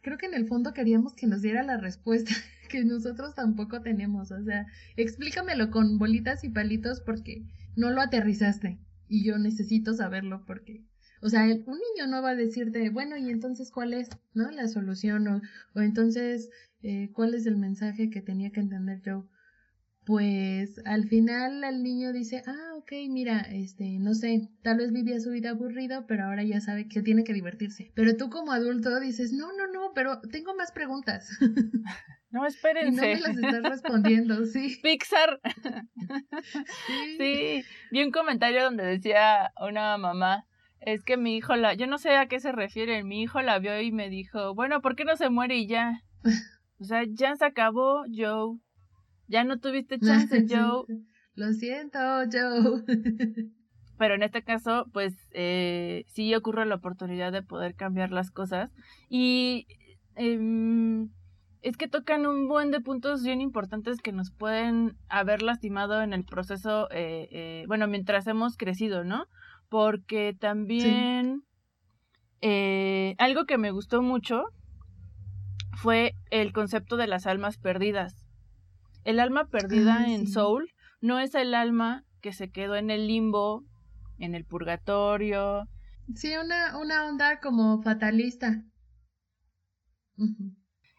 Creo 0.00 0.18
que 0.18 0.26
en 0.26 0.34
el 0.34 0.46
fondo 0.46 0.74
queríamos 0.74 1.14
que 1.14 1.26
nos 1.26 1.40
diera 1.40 1.62
la 1.62 1.78
respuesta 1.78 2.30
que 2.68 2.84
nosotros 2.84 3.34
tampoco 3.34 3.80
tenemos. 3.80 4.30
O 4.30 4.42
sea, 4.42 4.66
explícamelo 4.96 5.70
con 5.70 5.98
bolitas 5.98 6.44
y 6.44 6.50
palitos 6.50 7.00
porque 7.00 7.46
no 7.76 7.90
lo 7.90 8.00
aterrizaste. 8.00 8.78
Y 9.08 9.24
yo 9.24 9.38
necesito 9.38 9.94
saberlo 9.94 10.44
porque... 10.46 10.84
O 11.22 11.30
sea, 11.30 11.44
un 11.44 11.54
niño 11.54 12.06
no 12.06 12.20
va 12.20 12.30
a 12.30 12.36
decirte, 12.36 12.90
bueno, 12.90 13.16
y 13.16 13.30
entonces 13.30 13.70
cuál 13.70 13.94
es, 13.94 14.10
¿no? 14.34 14.50
La 14.50 14.68
solución 14.68 15.26
o, 15.26 15.40
o 15.74 15.80
entonces 15.80 16.50
eh, 16.82 17.10
cuál 17.14 17.32
es 17.32 17.46
el 17.46 17.56
mensaje 17.56 18.10
que 18.10 18.20
tenía 18.20 18.50
que 18.50 18.60
entender 18.60 19.00
yo 19.00 19.26
pues 20.04 20.80
al 20.84 21.08
final 21.08 21.64
el 21.64 21.82
niño 21.82 22.12
dice, 22.12 22.42
ah, 22.46 22.74
ok, 22.76 22.92
mira, 23.08 23.40
este, 23.40 23.98
no 23.98 24.14
sé, 24.14 24.48
tal 24.62 24.78
vez 24.78 24.92
vivía 24.92 25.18
su 25.18 25.30
vida 25.30 25.50
aburrido, 25.50 26.06
pero 26.06 26.24
ahora 26.24 26.42
ya 26.42 26.60
sabe 26.60 26.88
que 26.88 27.02
tiene 27.02 27.24
que 27.24 27.32
divertirse. 27.32 27.90
Pero 27.94 28.16
tú 28.16 28.28
como 28.28 28.52
adulto 28.52 29.00
dices, 29.00 29.32
no, 29.32 29.52
no, 29.52 29.66
no, 29.72 29.92
pero 29.94 30.20
tengo 30.20 30.54
más 30.54 30.72
preguntas. 30.72 31.30
No, 32.30 32.44
espérense. 32.44 33.12
Y 33.12 33.14
no 33.14 33.20
me 33.20 33.20
las 33.20 33.36
estás 33.36 33.62
respondiendo, 33.62 34.44
sí. 34.44 34.76
Pixar. 34.82 35.40
Sí. 35.44 37.16
sí. 37.16 37.64
Vi 37.92 38.02
un 38.02 38.10
comentario 38.10 38.64
donde 38.64 38.82
decía 38.84 39.52
una 39.60 39.96
mamá, 39.98 40.44
es 40.80 41.04
que 41.04 41.16
mi 41.16 41.36
hijo 41.36 41.54
la, 41.54 41.74
yo 41.74 41.86
no 41.86 41.96
sé 41.96 42.16
a 42.16 42.26
qué 42.26 42.40
se 42.40 42.50
refiere, 42.50 43.04
mi 43.04 43.22
hijo 43.22 43.40
la 43.40 43.60
vio 43.60 43.80
y 43.80 43.92
me 43.92 44.10
dijo, 44.10 44.52
bueno, 44.52 44.82
¿por 44.82 44.96
qué 44.96 45.04
no 45.04 45.14
se 45.14 45.30
muere 45.30 45.58
y 45.58 45.68
ya? 45.68 46.02
O 46.80 46.84
sea, 46.86 47.04
ya 47.08 47.36
se 47.36 47.44
acabó, 47.44 48.04
Joe 48.12 48.58
ya 49.28 49.44
no 49.44 49.58
tuviste 49.58 49.98
chance, 50.00 50.46
Joe. 50.48 50.84
Lo 51.34 51.52
siento, 51.52 51.98
Joe. 52.30 52.84
Pero 53.98 54.14
en 54.14 54.22
este 54.22 54.42
caso, 54.42 54.86
pues 54.92 55.14
eh, 55.32 56.04
sí 56.08 56.34
ocurre 56.34 56.66
la 56.66 56.76
oportunidad 56.76 57.32
de 57.32 57.42
poder 57.42 57.74
cambiar 57.74 58.10
las 58.10 58.30
cosas. 58.30 58.70
Y 59.08 59.66
em, 60.16 61.10
es 61.62 61.76
que 61.76 61.88
tocan 61.88 62.26
un 62.26 62.48
buen 62.48 62.70
de 62.70 62.80
puntos 62.80 63.22
bien 63.22 63.40
importantes 63.40 64.00
que 64.00 64.12
nos 64.12 64.32
pueden 64.32 64.96
haber 65.08 65.42
lastimado 65.42 66.02
en 66.02 66.12
el 66.12 66.24
proceso, 66.24 66.88
eh, 66.90 67.28
eh, 67.30 67.64
bueno, 67.68 67.86
mientras 67.86 68.26
hemos 68.26 68.56
crecido, 68.56 69.04
¿no? 69.04 69.26
Porque 69.68 70.36
también 70.38 71.44
algo 73.18 73.46
que 73.46 73.56
me 73.56 73.70
gustó 73.70 74.02
mucho 74.02 74.44
fue 75.76 76.14
el 76.30 76.52
concepto 76.52 76.96
de 76.96 77.06
las 77.06 77.26
almas 77.26 77.58
perdidas. 77.58 78.23
El 79.04 79.20
alma 79.20 79.46
perdida 79.46 80.06
en 80.08 80.26
Soul 80.26 80.72
no 81.00 81.18
es 81.18 81.34
el 81.34 81.54
alma 81.54 82.04
que 82.20 82.32
se 82.32 82.50
quedó 82.50 82.76
en 82.76 82.90
el 82.90 83.06
limbo, 83.06 83.64
en 84.18 84.34
el 84.34 84.44
purgatorio. 84.44 85.68
Sí, 86.14 86.32
una, 86.36 86.78
una 86.78 87.06
onda 87.06 87.40
como 87.40 87.82
fatalista. 87.82 88.62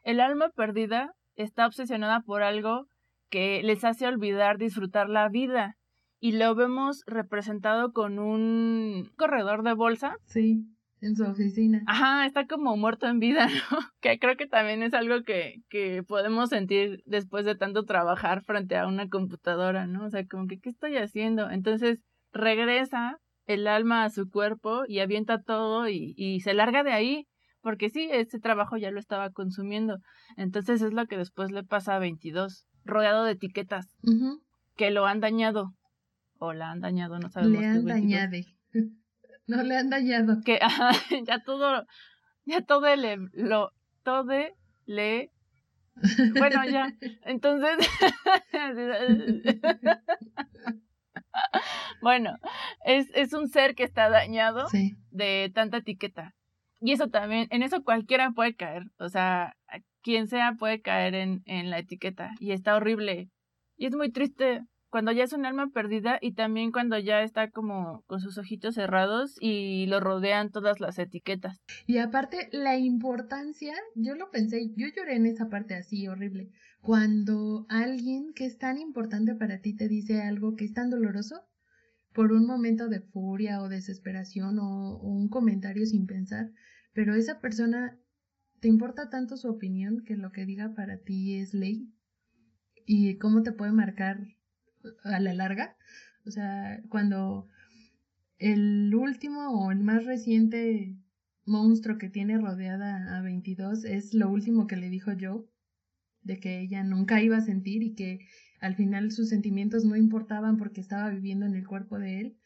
El 0.04 0.20
alma 0.20 0.50
perdida 0.50 1.14
está 1.36 1.66
obsesionada 1.66 2.22
por 2.22 2.44
algo 2.44 2.88
que 3.30 3.64
les 3.64 3.84
hace 3.84 4.06
olvidar 4.06 4.58
disfrutar 4.58 5.10
la 5.10 5.28
vida. 5.30 5.76
Y 6.20 6.34
lo 6.34 6.56
vemos 6.56 7.04
representado 7.08 7.92
con 7.92 8.20
un 8.20 9.12
corredor 9.18 9.64
de 9.64 9.74
bolsa. 9.74 10.18
Sí 10.26 10.75
en 11.02 11.16
su 11.16 11.24
oficina. 11.24 11.84
Ajá, 11.88 12.26
está 12.26 12.48
como 12.48 12.76
muerto 12.78 13.08
en 13.08 13.20
vida, 13.20 13.48
¿no? 13.72 13.80
Que 14.02 14.18
creo 14.20 14.38
que 14.38 14.48
también 14.48 14.84
es 14.84 14.94
algo 14.94 15.24
que, 15.24 15.62
que 15.70 16.04
podemos 16.04 16.50
sentir 16.50 17.04
después 17.06 17.46
de 17.46 17.56
tanto 17.56 17.84
trabajar 17.84 18.44
frente 18.44 18.78
a 18.78 18.88
una 18.88 19.08
computadora, 19.08 19.88
¿no? 19.88 20.06
O 20.06 20.10
sea, 20.10 20.26
como 20.26 20.48
que, 20.48 20.60
¿qué 20.60 20.70
estoy 20.70 20.98
haciendo? 20.98 21.50
Entonces 21.50 22.00
regresa 22.32 23.18
el 23.46 23.68
alma 23.68 24.04
a 24.04 24.10
su 24.10 24.30
cuerpo 24.30 24.84
y 24.88 25.00
avienta 25.00 25.42
todo 25.42 25.88
y, 25.88 26.14
y 26.18 26.40
se 26.42 26.54
larga 26.54 26.84
de 26.84 26.92
ahí, 26.92 27.28
porque 27.62 27.90
sí, 27.90 28.10
ese 28.12 28.40
trabajo 28.40 28.78
ya 28.78 28.92
lo 28.92 29.00
estaba 29.00 29.30
consumiendo. 29.32 29.98
Entonces 30.38 30.82
es 30.82 30.94
lo 30.94 31.06
que 31.06 31.18
después 31.18 31.52
le 31.52 31.64
pasa 31.64 31.96
a 31.96 32.00
22, 32.00 32.66
rodeado 32.84 33.24
de 33.26 33.32
etiquetas 33.34 33.88
que 34.76 34.92
lo 34.92 35.06
han 35.06 35.20
dañado. 35.20 35.72
O 36.38 36.54
la 36.54 36.72
han 36.72 36.82
dañado, 36.82 37.18
no 37.18 37.30
sabemos. 37.30 37.60
Le 37.60 37.66
han 37.66 37.86
dañado. 37.86 38.38
No 39.48 39.64
le 39.64 39.78
han 39.78 39.90
dañado. 39.90 40.42
Que 40.44 40.60
ya 41.28 41.44
todo, 41.44 41.86
ya 42.46 42.62
todo 42.62 42.96
le, 42.96 43.18
lo, 43.34 43.72
todo 44.04 44.34
le, 44.86 45.32
bueno, 46.38 46.66
ya, 46.66 46.94
entonces, 47.24 47.78
bueno, 52.02 52.38
es, 52.84 53.08
es 53.14 53.34
un 53.34 53.48
ser 53.48 53.76
que 53.76 53.84
está 53.84 54.10
dañado 54.10 54.68
de 55.12 55.52
tanta 55.54 55.78
etiqueta. 55.78 56.34
Y 56.82 56.92
eso 56.92 57.08
también, 57.08 57.48
en 57.50 57.64
eso 57.64 57.84
cualquiera 57.84 58.32
puede 58.32 58.56
caer, 58.56 58.84
o 59.00 59.08
sea, 59.08 59.56
quien 60.02 60.28
sea 60.28 60.54
puede 60.60 60.82
caer 60.82 61.16
en, 61.16 61.42
en 61.46 61.70
la 61.70 61.80
etiqueta 61.80 62.32
y 62.40 62.52
está 62.52 62.76
horrible. 62.76 63.30
Y 63.78 63.88
es 63.88 63.96
muy 63.96 64.12
triste 64.12 64.62
cuando 64.96 65.12
ya 65.12 65.26
es 65.26 65.34
un 65.34 65.46
alma 65.46 65.72
perdida 65.74 66.20
y 66.22 66.36
también 66.36 66.72
cuando 66.72 66.98
ya 66.98 67.22
está 67.22 67.52
como 67.52 68.06
con 68.08 68.22
sus 68.22 68.38
ojitos 68.38 68.76
cerrados 68.76 69.36
y 69.42 69.88
lo 69.88 70.00
rodean 70.00 70.52
todas 70.52 70.80
las 70.80 70.98
etiquetas. 70.98 71.60
Y 71.86 71.98
aparte, 71.98 72.48
la 72.54 72.78
importancia, 72.78 73.74
yo 73.96 74.16
lo 74.16 74.32
pensé, 74.32 74.72
yo 74.78 74.88
lloré 74.96 75.18
en 75.18 75.26
esa 75.26 75.50
parte 75.50 75.76
así 75.76 76.08
horrible. 76.08 76.50
Cuando 76.80 77.66
alguien 77.68 78.32
que 78.34 78.46
es 78.46 78.58
tan 78.58 78.78
importante 78.78 79.36
para 79.36 79.60
ti 79.60 79.76
te 79.76 79.90
dice 79.90 80.22
algo 80.22 80.56
que 80.56 80.64
es 80.64 80.72
tan 80.72 80.90
doloroso, 80.90 81.42
por 82.14 82.32
un 82.32 82.48
momento 82.48 82.88
de 82.88 83.02
furia 83.02 83.62
o 83.62 83.68
desesperación 83.68 84.60
o, 84.60 84.98
un 85.02 85.28
comentario 85.28 85.86
sin 85.86 86.06
pensar, 86.06 86.54
pero 86.94 87.16
esa 87.16 87.42
persona 87.42 88.00
te 88.62 88.70
importa 88.70 89.10
tanto 89.10 89.36
su 89.36 89.50
opinión 89.50 90.06
que 90.06 90.16
lo 90.16 90.32
que 90.32 90.46
diga 90.46 90.74
para 90.74 91.00
ti 91.00 91.38
es 91.38 91.54
ley 91.54 91.94
y 92.86 93.18
cómo 93.18 93.44
te 93.44 93.52
puede 93.52 93.74
marcar 93.74 94.20
a 95.04 95.20
la 95.20 95.34
larga. 95.34 95.78
O 96.26 96.32
sea, 96.32 96.82
cuando 96.90 97.48
el 98.38 98.94
último 98.96 99.50
o 99.50 99.72
el 99.72 99.84
más 99.84 100.06
reciente 100.06 100.98
monstruo 101.46 101.98
que 101.98 102.10
tiene 102.10 102.38
rodeada 102.38 103.18
a 103.18 103.22
22 103.22 103.86
es 103.86 104.14
lo 104.14 104.30
último 104.30 104.68
que 104.68 104.78
le 104.78 104.90
dijo 104.90 105.14
yo, 105.14 105.48
de 106.22 106.40
que 106.40 106.60
ella 106.60 106.84
nunca 106.84 107.22
iba 107.22 107.38
a 107.38 107.42
sentir 107.42 107.84
y 107.84 107.94
que 107.94 108.20
al 108.60 108.76
final 108.76 109.12
sus 109.12 109.30
sentimientos 109.30 109.86
no 109.86 109.96
importaban 109.96 110.58
porque 110.58 110.82
estaba 110.82 111.10
viviendo 111.10 111.46
en 111.46 111.56
el 111.56 111.68
cuerpo 111.68 112.00
de 112.00 112.20
él 112.20 112.38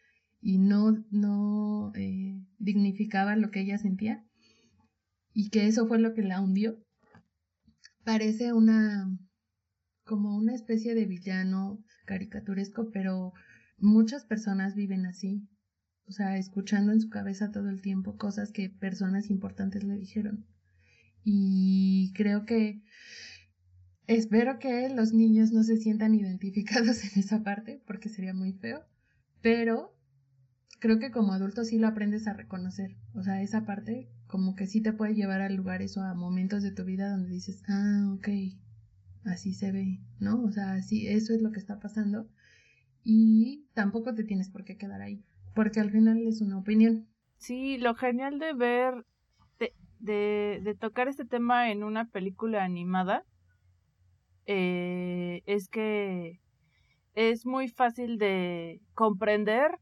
y 0.41 0.57
no, 0.57 1.05
no 1.11 1.91
eh, 1.95 2.43
dignificaba 2.57 3.35
lo 3.35 3.51
que 3.51 3.61
ella 3.61 3.77
sentía 3.77 4.25
y 5.33 5.49
que 5.49 5.67
eso 5.67 5.87
fue 5.87 5.99
lo 5.99 6.13
que 6.13 6.23
la 6.23 6.41
hundió. 6.41 6.83
Parece 8.03 8.53
una 8.53 9.09
como 10.03 10.35
una 10.35 10.55
especie 10.55 10.95
de 10.95 11.05
villano 11.05 11.83
caricaturesco, 12.09 12.89
pero 12.91 13.33
muchas 13.77 14.25
personas 14.25 14.73
viven 14.73 15.05
así, 15.05 15.47
o 16.07 16.11
sea, 16.11 16.37
escuchando 16.37 16.91
en 16.91 16.99
su 16.99 17.09
cabeza 17.09 17.51
todo 17.51 17.69
el 17.69 17.81
tiempo 17.81 18.17
cosas 18.17 18.51
que 18.51 18.67
personas 18.69 19.29
importantes 19.29 19.83
le 19.83 19.95
dijeron. 19.95 20.47
Y 21.23 22.11
creo 22.15 22.45
que 22.45 22.81
espero 24.07 24.57
que 24.57 24.89
los 24.89 25.13
niños 25.13 25.51
no 25.51 25.63
se 25.63 25.77
sientan 25.77 26.15
identificados 26.15 27.03
en 27.13 27.19
esa 27.19 27.43
parte, 27.43 27.83
porque 27.85 28.09
sería 28.09 28.33
muy 28.33 28.53
feo, 28.53 28.83
pero 29.43 29.95
creo 30.79 30.97
que 30.97 31.11
como 31.11 31.33
adulto 31.33 31.63
sí 31.63 31.77
lo 31.77 31.87
aprendes 31.87 32.27
a 32.27 32.33
reconocer, 32.33 32.97
o 33.13 33.21
sea, 33.21 33.43
esa 33.43 33.65
parte 33.65 34.09
como 34.25 34.55
que 34.55 34.65
sí 34.65 34.81
te 34.81 34.93
puede 34.93 35.13
llevar 35.13 35.41
a 35.41 35.49
lugares 35.49 35.95
o 35.97 36.01
a 36.01 36.15
momentos 36.15 36.63
de 36.63 36.71
tu 36.71 36.85
vida 36.85 37.11
donde 37.11 37.29
dices, 37.29 37.61
ah, 37.67 38.11
ok, 38.15 38.29
así 39.25 39.53
se 39.53 39.71
ve, 39.71 39.99
¿no? 40.19 40.43
O 40.43 40.51
sea, 40.51 40.73
así, 40.73 41.07
eso 41.07 41.33
es 41.33 41.41
lo 41.41 41.51
que 41.51 41.59
está 41.59 41.79
pasando 41.79 42.27
y 43.03 43.65
tampoco 43.73 44.13
te 44.13 44.23
tienes 44.23 44.49
por 44.49 44.63
qué 44.63 44.77
quedar 44.77 45.01
ahí, 45.01 45.23
porque 45.53 45.79
al 45.79 45.91
final 45.91 46.19
es 46.27 46.41
una 46.41 46.57
opinión. 46.57 47.07
Sí, 47.37 47.77
lo 47.77 47.95
genial 47.95 48.39
de 48.39 48.53
ver, 48.53 49.05
de, 49.99 50.59
de, 50.61 50.75
tocar 50.75 51.07
este 51.07 51.25
tema 51.25 51.71
en 51.71 51.83
una 51.83 52.05
película 52.09 52.63
animada, 52.63 53.25
eh, 54.45 55.41
es 55.45 55.69
que 55.69 56.39
es 57.15 57.45
muy 57.45 57.67
fácil 57.67 58.17
de 58.17 58.81
comprender, 58.93 59.79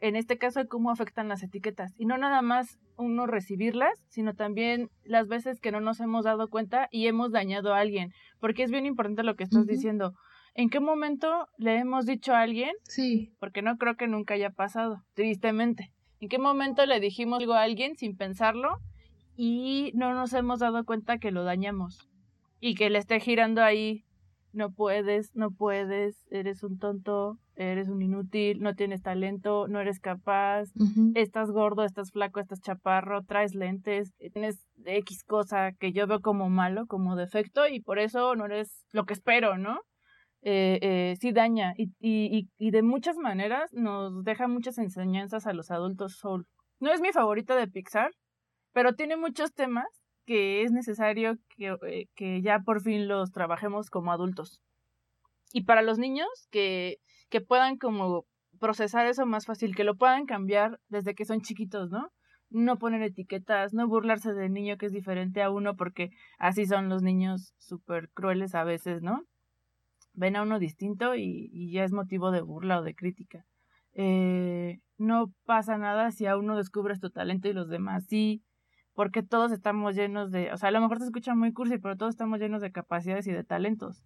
en 0.00 0.16
este 0.16 0.38
caso, 0.38 0.66
cómo 0.68 0.90
afectan 0.90 1.28
las 1.28 1.42
etiquetas. 1.42 1.92
Y 1.98 2.06
no 2.06 2.18
nada 2.18 2.42
más 2.42 2.78
uno 2.98 3.26
recibirlas, 3.26 3.98
sino 4.08 4.34
también 4.34 4.90
las 5.04 5.28
veces 5.28 5.60
que 5.60 5.72
no 5.72 5.80
nos 5.80 6.00
hemos 6.00 6.24
dado 6.24 6.48
cuenta 6.48 6.88
y 6.90 7.06
hemos 7.06 7.32
dañado 7.32 7.72
a 7.72 7.78
alguien, 7.78 8.12
porque 8.40 8.64
es 8.64 8.70
bien 8.70 8.84
importante 8.84 9.22
lo 9.22 9.36
que 9.36 9.44
estás 9.44 9.66
diciendo. 9.66 10.12
¿En 10.54 10.70
qué 10.70 10.80
momento 10.80 11.46
le 11.56 11.76
hemos 11.78 12.04
dicho 12.04 12.34
a 12.34 12.40
alguien? 12.40 12.72
Sí. 12.82 13.32
Porque 13.38 13.62
no 13.62 13.76
creo 13.76 13.96
que 13.96 14.08
nunca 14.08 14.34
haya 14.34 14.50
pasado, 14.50 15.04
tristemente. 15.14 15.92
¿En 16.20 16.28
qué 16.28 16.38
momento 16.38 16.84
le 16.84 16.98
dijimos 16.98 17.38
algo 17.40 17.52
a 17.52 17.62
alguien 17.62 17.96
sin 17.96 18.16
pensarlo 18.16 18.78
y 19.36 19.92
no 19.94 20.12
nos 20.14 20.32
hemos 20.32 20.58
dado 20.58 20.84
cuenta 20.84 21.18
que 21.18 21.30
lo 21.30 21.44
dañamos? 21.44 22.08
Y 22.58 22.74
que 22.74 22.90
le 22.90 22.98
esté 22.98 23.20
girando 23.20 23.62
ahí, 23.62 24.04
no 24.58 24.72
puedes, 24.72 25.34
no 25.36 25.52
puedes, 25.52 26.26
eres 26.30 26.64
un 26.64 26.78
tonto, 26.78 27.38
eres 27.54 27.88
un 27.88 28.02
inútil, 28.02 28.60
no 28.60 28.74
tienes 28.74 29.02
talento, 29.02 29.68
no 29.68 29.80
eres 29.80 30.00
capaz, 30.00 30.64
estás 31.14 31.52
gordo, 31.52 31.84
estás 31.84 32.10
flaco, 32.10 32.40
estás 32.40 32.60
chaparro, 32.60 33.22
traes 33.22 33.54
lentes, 33.54 34.12
tienes 34.32 34.66
X 34.84 35.22
cosa 35.22 35.70
que 35.78 35.92
yo 35.92 36.08
veo 36.08 36.20
como 36.20 36.50
malo, 36.50 36.86
como 36.86 37.14
defecto 37.14 37.68
y 37.68 37.80
por 37.80 38.00
eso 38.00 38.34
no 38.34 38.46
eres 38.46 38.84
lo 38.92 39.04
que 39.04 39.14
espero, 39.14 39.56
¿no? 39.56 39.78
Eh, 40.42 40.78
eh, 40.82 41.16
sí 41.20 41.32
daña 41.32 41.72
y, 41.76 41.92
y, 42.00 42.48
y 42.58 42.70
de 42.72 42.82
muchas 42.82 43.16
maneras 43.16 43.72
nos 43.72 44.24
deja 44.24 44.48
muchas 44.48 44.78
enseñanzas 44.78 45.46
a 45.46 45.52
los 45.52 45.70
adultos 45.70 46.16
soul. 46.16 46.46
No 46.80 46.92
es 46.92 47.00
mi 47.00 47.12
favorita 47.12 47.54
de 47.54 47.68
Pixar, 47.68 48.10
pero 48.72 48.94
tiene 48.94 49.16
muchos 49.16 49.52
temas 49.52 49.86
que 50.28 50.62
es 50.62 50.72
necesario 50.72 51.38
que, 51.56 51.74
eh, 51.86 52.06
que 52.14 52.42
ya 52.42 52.60
por 52.60 52.82
fin 52.82 53.08
los 53.08 53.32
trabajemos 53.32 53.88
como 53.88 54.12
adultos. 54.12 54.60
Y 55.54 55.62
para 55.62 55.80
los 55.80 55.98
niños, 55.98 56.28
que 56.50 56.98
que 57.28 57.40
puedan 57.40 57.76
como 57.76 58.24
procesar 58.58 59.06
eso 59.06 59.26
más 59.26 59.46
fácil, 59.46 59.74
que 59.74 59.84
lo 59.84 59.96
puedan 59.96 60.26
cambiar 60.26 60.80
desde 60.88 61.14
que 61.14 61.24
son 61.24 61.40
chiquitos, 61.40 61.90
¿no? 61.90 62.10
No 62.50 62.78
poner 62.78 63.02
etiquetas, 63.02 63.74
no 63.74 63.86
burlarse 63.86 64.32
del 64.32 64.52
niño 64.52 64.78
que 64.78 64.86
es 64.86 64.92
diferente 64.92 65.42
a 65.42 65.50
uno, 65.50 65.76
porque 65.76 66.10
así 66.38 66.66
son 66.66 66.88
los 66.88 67.02
niños 67.02 67.54
súper 67.58 68.08
crueles 68.10 68.54
a 68.54 68.64
veces, 68.64 69.02
¿no? 69.02 69.24
Ven 70.14 70.36
a 70.36 70.42
uno 70.42 70.58
distinto 70.58 71.14
y, 71.14 71.70
ya 71.70 71.84
es 71.84 71.92
motivo 71.92 72.30
de 72.30 72.40
burla 72.40 72.80
o 72.80 72.82
de 72.82 72.94
crítica. 72.94 73.44
Eh, 73.92 74.80
no 74.96 75.32
pasa 75.44 75.76
nada 75.78 76.10
si 76.10 76.26
a 76.26 76.36
uno 76.36 76.56
descubres 76.56 77.00
tu 77.00 77.10
talento 77.10 77.48
y 77.48 77.52
los 77.52 77.68
demás 77.68 78.06
sí, 78.06 78.42
porque 78.98 79.22
todos 79.22 79.52
estamos 79.52 79.94
llenos 79.94 80.32
de, 80.32 80.50
o 80.50 80.56
sea, 80.56 80.70
a 80.70 80.72
lo 80.72 80.80
mejor 80.80 80.98
se 80.98 81.04
escucha 81.04 81.32
muy 81.32 81.52
cursi, 81.52 81.78
pero 81.78 81.96
todos 81.96 82.10
estamos 82.10 82.40
llenos 82.40 82.60
de 82.60 82.72
capacidades 82.72 83.28
y 83.28 83.32
de 83.32 83.44
talentos. 83.44 84.02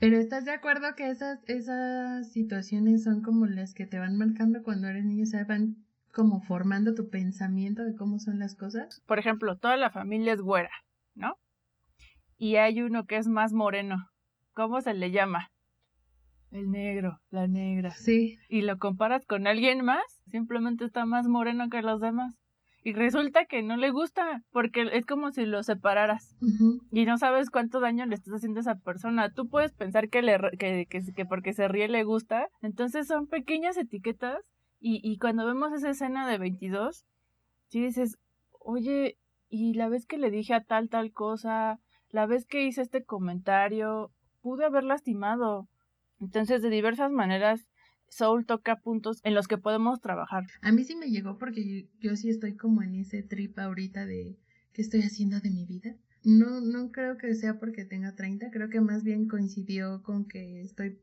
Pero 0.00 0.16
¿estás 0.16 0.44
de 0.44 0.50
acuerdo 0.50 0.96
que 0.96 1.08
esas, 1.10 1.38
esas 1.46 2.32
situaciones 2.32 3.04
son 3.04 3.22
como 3.22 3.46
las 3.46 3.72
que 3.72 3.86
te 3.86 4.00
van 4.00 4.18
marcando 4.18 4.64
cuando 4.64 4.88
eres 4.88 5.04
niño? 5.04 5.22
O 5.22 5.26
sea, 5.26 5.44
van 5.44 5.76
como 6.12 6.40
formando 6.40 6.94
tu 6.94 7.08
pensamiento 7.08 7.84
de 7.84 7.94
cómo 7.94 8.18
son 8.18 8.40
las 8.40 8.56
cosas. 8.56 9.00
Por 9.06 9.20
ejemplo, 9.20 9.56
toda 9.56 9.76
la 9.76 9.90
familia 9.90 10.32
es 10.32 10.40
güera, 10.40 10.72
¿no? 11.14 11.36
Y 12.38 12.56
hay 12.56 12.82
uno 12.82 13.06
que 13.06 13.16
es 13.16 13.28
más 13.28 13.52
moreno. 13.52 14.10
¿Cómo 14.54 14.80
se 14.80 14.92
le 14.92 15.12
llama? 15.12 15.52
El 16.50 16.72
negro, 16.72 17.20
la 17.30 17.46
negra. 17.46 17.92
Sí. 17.92 18.38
Y 18.48 18.62
lo 18.62 18.76
comparas 18.78 19.24
con 19.24 19.46
alguien 19.46 19.84
más, 19.84 20.02
simplemente 20.32 20.84
está 20.84 21.06
más 21.06 21.28
moreno 21.28 21.68
que 21.68 21.80
los 21.80 22.00
demás 22.00 22.34
y 22.86 22.92
resulta 22.92 23.46
que 23.46 23.64
no 23.64 23.76
le 23.76 23.90
gusta 23.90 24.44
porque 24.52 24.88
es 24.92 25.04
como 25.06 25.32
si 25.32 25.44
lo 25.44 25.64
separaras 25.64 26.36
y 26.92 27.04
no 27.04 27.18
sabes 27.18 27.50
cuánto 27.50 27.80
daño 27.80 28.06
le 28.06 28.14
estás 28.14 28.34
haciendo 28.34 28.60
a 28.60 28.62
esa 28.62 28.76
persona. 28.76 29.28
Tú 29.32 29.48
puedes 29.48 29.72
pensar 29.72 30.08
que, 30.08 30.22
le, 30.22 30.38
que, 30.56 30.86
que, 30.86 31.26
porque 31.26 31.52
se 31.52 31.66
ríe 31.66 31.88
le 31.88 32.04
gusta, 32.04 32.46
entonces 32.62 33.08
son 33.08 33.26
pequeñas 33.26 33.76
etiquetas 33.76 34.38
y, 34.78 35.00
y 35.02 35.18
cuando 35.18 35.44
vemos 35.44 35.72
esa 35.72 35.90
escena 35.90 36.28
de 36.28 36.38
22, 36.38 37.04
si 37.70 37.80
dices, 37.80 38.18
oye, 38.60 39.18
y 39.48 39.74
la 39.74 39.88
vez 39.88 40.06
que 40.06 40.16
le 40.16 40.30
dije 40.30 40.54
a 40.54 40.62
tal 40.62 40.88
tal 40.88 41.10
cosa, 41.10 41.80
la 42.10 42.26
vez 42.26 42.46
que 42.46 42.62
hice 42.62 42.82
este 42.82 43.02
comentario, 43.02 44.12
pude 44.42 44.64
haber 44.64 44.84
lastimado. 44.84 45.66
Entonces, 46.20 46.62
de 46.62 46.70
diversas 46.70 47.10
maneras, 47.10 47.66
Soul 48.08 48.46
toca 48.46 48.80
puntos 48.80 49.20
en 49.24 49.34
los 49.34 49.48
que 49.48 49.58
podemos 49.58 50.00
trabajar. 50.00 50.44
A 50.62 50.72
mí 50.72 50.84
sí 50.84 50.96
me 50.96 51.10
llegó 51.10 51.38
porque 51.38 51.88
yo, 52.00 52.16
sí 52.16 52.30
estoy 52.30 52.56
como 52.56 52.82
en 52.82 52.94
ese 52.94 53.22
trip 53.22 53.58
ahorita 53.58 54.06
de 54.06 54.36
qué 54.72 54.82
estoy 54.82 55.02
haciendo 55.02 55.40
de 55.40 55.50
mi 55.50 55.64
vida. 55.64 55.96
No, 56.24 56.60
no 56.60 56.90
creo 56.90 57.16
que 57.18 57.34
sea 57.34 57.58
porque 57.58 57.84
tenga 57.84 58.14
30, 58.14 58.50
creo 58.50 58.68
que 58.68 58.80
más 58.80 59.04
bien 59.04 59.28
coincidió 59.28 60.02
con 60.02 60.26
que 60.26 60.62
estoy 60.62 60.98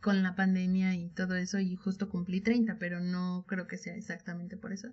con 0.00 0.22
la 0.22 0.36
pandemia 0.36 0.94
y 0.94 1.08
todo 1.10 1.34
eso 1.36 1.58
y 1.58 1.74
justo 1.76 2.08
cumplí 2.08 2.40
30, 2.40 2.78
pero 2.78 3.00
no 3.00 3.44
creo 3.48 3.66
que 3.66 3.78
sea 3.78 3.96
exactamente 3.96 4.56
por 4.56 4.72
eso. 4.72 4.88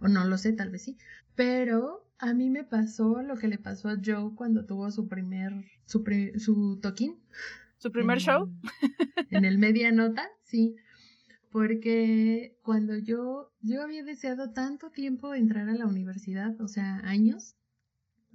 O 0.00 0.08
no 0.08 0.24
lo 0.24 0.36
sé, 0.36 0.52
tal 0.52 0.70
vez 0.70 0.82
sí. 0.82 0.98
Pero 1.34 2.06
a 2.18 2.34
mí 2.34 2.50
me 2.50 2.64
pasó 2.64 3.22
lo 3.22 3.36
que 3.36 3.48
le 3.48 3.58
pasó 3.58 3.88
a 3.88 3.96
Joe 4.04 4.34
cuando 4.34 4.66
tuvo 4.66 4.90
su 4.90 5.08
primer, 5.08 5.52
su, 5.86 6.04
su 6.36 6.78
toquín. 6.80 7.18
¿Su 7.78 7.90
primer 7.92 8.18
show? 8.18 8.50
En 9.30 9.44
el 9.44 9.58
media 9.58 9.90
nota, 9.90 10.28
sí 10.42 10.76
porque 11.54 12.58
cuando 12.62 12.98
yo, 12.98 13.52
yo 13.60 13.80
había 13.84 14.02
deseado 14.02 14.50
tanto 14.50 14.90
tiempo 14.90 15.34
entrar 15.34 15.68
a 15.68 15.74
la 15.76 15.86
universidad, 15.86 16.60
o 16.60 16.66
sea, 16.66 16.96
años, 17.04 17.54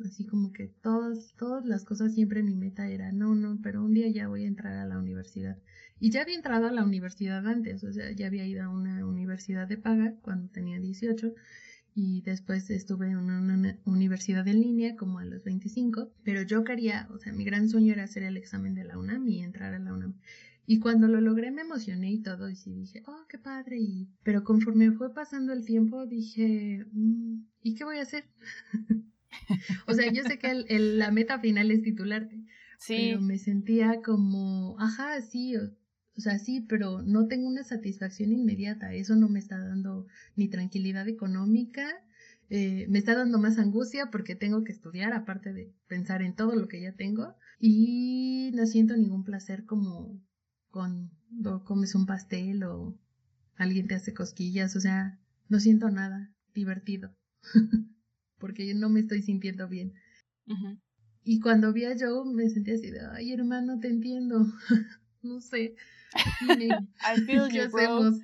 así 0.06 0.26
como 0.26 0.54
que 0.54 0.70
todas, 0.82 1.36
todas 1.38 1.66
las 1.66 1.84
cosas 1.84 2.14
siempre 2.14 2.44
mi 2.44 2.56
meta 2.56 2.88
era, 2.88 3.12
no, 3.12 3.36
no, 3.36 3.60
pero 3.62 3.84
un 3.84 3.94
día 3.94 4.08
ya 4.08 4.30
voy 4.30 4.46
a 4.46 4.48
entrar 4.48 4.78
a 4.78 4.86
la 4.86 4.98
universidad. 4.98 5.58
Y 6.00 6.12
ya 6.12 6.22
había 6.22 6.38
entrado 6.38 6.68
a 6.68 6.72
la 6.72 6.86
universidad 6.86 7.46
antes, 7.46 7.84
o 7.84 7.92
sea, 7.92 8.10
ya 8.14 8.28
había 8.28 8.46
ido 8.46 8.64
a 8.64 8.70
una 8.70 9.06
universidad 9.06 9.68
de 9.68 9.76
paga 9.76 10.16
cuando 10.22 10.48
tenía 10.48 10.80
18 10.80 11.34
y 11.94 12.22
después 12.22 12.70
estuve 12.70 13.08
en 13.08 13.18
una, 13.18 13.78
universidad 13.84 14.48
en 14.48 14.62
línea 14.62 14.96
como 14.96 15.20
a 15.20 15.26
los 15.26 15.44
25, 15.44 16.14
pero 16.24 16.44
yo 16.44 16.64
quería, 16.64 17.10
o 17.12 17.20
sea, 17.20 17.34
mi 17.34 17.44
gran 17.44 17.68
sueño 17.68 17.92
era 17.92 18.06
hacer 18.06 18.24
el 18.24 18.38
examen 18.38 18.76
de 18.76 18.86
la 18.86 18.98
UNAM 18.98 19.28
y 19.28 19.42
entrar 19.42 19.74
a 19.74 19.80
la 19.80 19.92
UNAM. 19.92 20.16
Y 20.72 20.80
cuando 20.80 21.08
lo 21.08 21.20
logré 21.20 21.50
me 21.50 21.64
emocioné 21.64 22.12
y 22.12 22.22
todo, 22.22 22.48
y 22.48 22.56
sí 22.56 22.72
dije, 22.72 23.02
oh, 23.08 23.26
qué 23.28 23.40
padre. 23.40 23.80
Y... 23.80 24.08
Pero 24.22 24.44
conforme 24.44 24.92
fue 24.92 25.12
pasando 25.12 25.52
el 25.52 25.66
tiempo, 25.66 26.06
dije, 26.06 26.86
mm, 26.92 27.42
¿y 27.64 27.74
qué 27.74 27.84
voy 27.86 27.98
a 27.98 28.04
hacer? 28.04 28.26
o 29.88 29.94
sea, 29.96 30.14
yo 30.14 30.22
sé 30.22 30.38
que 30.38 30.52
el, 30.52 31.00
la 31.00 31.10
meta 31.10 31.40
final 31.40 31.72
es 31.72 31.82
titularte. 31.82 32.46
Sí. 32.78 32.98
Pero 32.98 33.20
me 33.20 33.40
sentía 33.40 34.04
como, 34.04 34.80
ajá, 34.80 35.20
sí, 35.22 35.56
o, 35.56 35.72
o 36.16 36.22
sea, 36.22 36.38
sí, 36.38 36.64
pero 36.70 37.02
no 37.02 37.26
tengo 37.26 37.48
una 37.48 37.64
satisfacción 37.64 38.32
inmediata. 38.32 38.94
Eso 38.94 39.16
no 39.16 39.28
me 39.28 39.40
está 39.40 39.58
dando 39.58 40.06
ni 40.36 40.50
tranquilidad 40.50 41.08
económica, 41.08 41.90
eh, 42.52 42.86
me 42.90 43.00
está 43.00 43.16
dando 43.16 43.40
más 43.40 43.58
angustia 43.58 44.12
porque 44.12 44.36
tengo 44.36 44.64
que 44.64 44.72
estudiar, 44.72 45.14
aparte 45.14 45.52
de 45.52 45.74
pensar 45.88 46.22
en 46.22 46.36
todo 46.36 46.54
lo 46.54 46.68
que 46.68 46.80
ya 46.80 46.94
tengo. 46.94 47.34
Y 47.60 48.52
no 48.54 48.68
siento 48.68 48.96
ningún 48.96 49.24
placer 49.24 49.66
como 49.66 50.22
cuando 50.72 51.64
comes 51.64 51.96
un 51.96 52.06
pastel 52.06 52.64
o 52.64 52.98
alguien 53.56 53.88
te 53.88 53.96
hace 53.96 54.14
cosquillas, 54.14 54.76
o 54.76 54.80
sea, 54.80 55.20
no 55.48 55.60
siento 55.60 55.90
nada 55.90 56.32
divertido, 56.54 57.14
porque 58.38 58.68
yo 58.68 58.76
no 58.76 58.90
me 58.90 59.02
estoy 59.02 59.22
sintiendo 59.22 59.68
bien. 59.68 59.94
Y 61.24 61.40
cuando 61.42 61.72
vi 61.74 61.86
a 61.86 61.96
Joe 62.00 62.26
me 62.34 62.50
sentí 62.50 62.72
así 62.72 62.90
de, 62.90 63.02
ay 63.14 63.34
hermano, 63.34 63.80
te 63.80 63.88
entiendo, 63.88 64.46
no 65.22 65.42
sé. 65.42 65.76
I 66.42 67.22
feel 67.22 67.50
¿Qué 67.52 67.62
hacemos? 67.62 68.16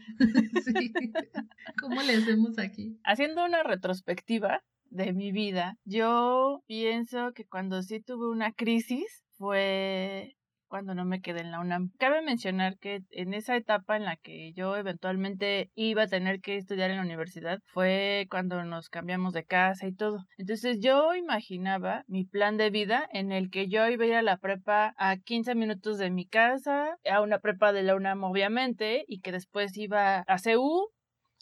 ¿Cómo 1.79 2.01
le 2.01 2.15
hacemos 2.15 2.57
aquí? 2.57 2.99
Haciendo 3.03 3.45
una 3.45 3.61
retrospectiva 3.61 4.63
de 4.89 5.13
mi 5.13 5.31
vida, 5.31 5.77
yo 5.83 6.63
pienso 6.65 7.33
que 7.33 7.45
cuando 7.45 7.83
sí 7.83 7.99
tuve 7.99 8.27
una 8.29 8.53
crisis 8.53 9.23
fue 9.37 10.34
cuando 10.67 10.95
no 10.95 11.05
me 11.05 11.21
quedé 11.21 11.41
en 11.41 11.51
la 11.51 11.59
UNAM. 11.59 11.91
Cabe 11.97 12.21
mencionar 12.21 12.77
que 12.77 13.01
en 13.11 13.33
esa 13.33 13.55
etapa 13.55 13.95
en 13.95 14.03
la 14.03 14.15
que 14.17 14.53
yo 14.53 14.75
eventualmente 14.75 15.71
iba 15.75 16.03
a 16.03 16.07
tener 16.07 16.41
que 16.41 16.57
estudiar 16.57 16.91
en 16.91 16.97
la 16.97 17.03
universidad 17.03 17.59
fue 17.65 18.27
cuando 18.29 18.63
nos 18.63 18.89
cambiamos 18.89 19.33
de 19.33 19.45
casa 19.45 19.87
y 19.87 19.93
todo. 19.93 20.25
Entonces 20.37 20.79
yo 20.79 21.15
imaginaba 21.15 22.03
mi 22.07 22.25
plan 22.25 22.57
de 22.57 22.69
vida 22.69 23.07
en 23.11 23.31
el 23.31 23.49
que 23.49 23.67
yo 23.67 23.87
iba 23.87 24.03
a 24.05 24.07
ir 24.07 24.15
a 24.15 24.21
la 24.21 24.37
prepa 24.37 24.93
a 24.97 25.17
15 25.17 25.55
minutos 25.55 25.97
de 25.97 26.09
mi 26.09 26.25
casa, 26.25 26.97
a 27.09 27.21
una 27.21 27.39
prepa 27.39 27.73
de 27.73 27.83
la 27.83 27.95
UNAM 27.95 28.23
obviamente, 28.23 29.05
y 29.07 29.19
que 29.19 29.31
después 29.31 29.77
iba 29.77 30.19
a 30.19 30.37
CEU 30.37 30.89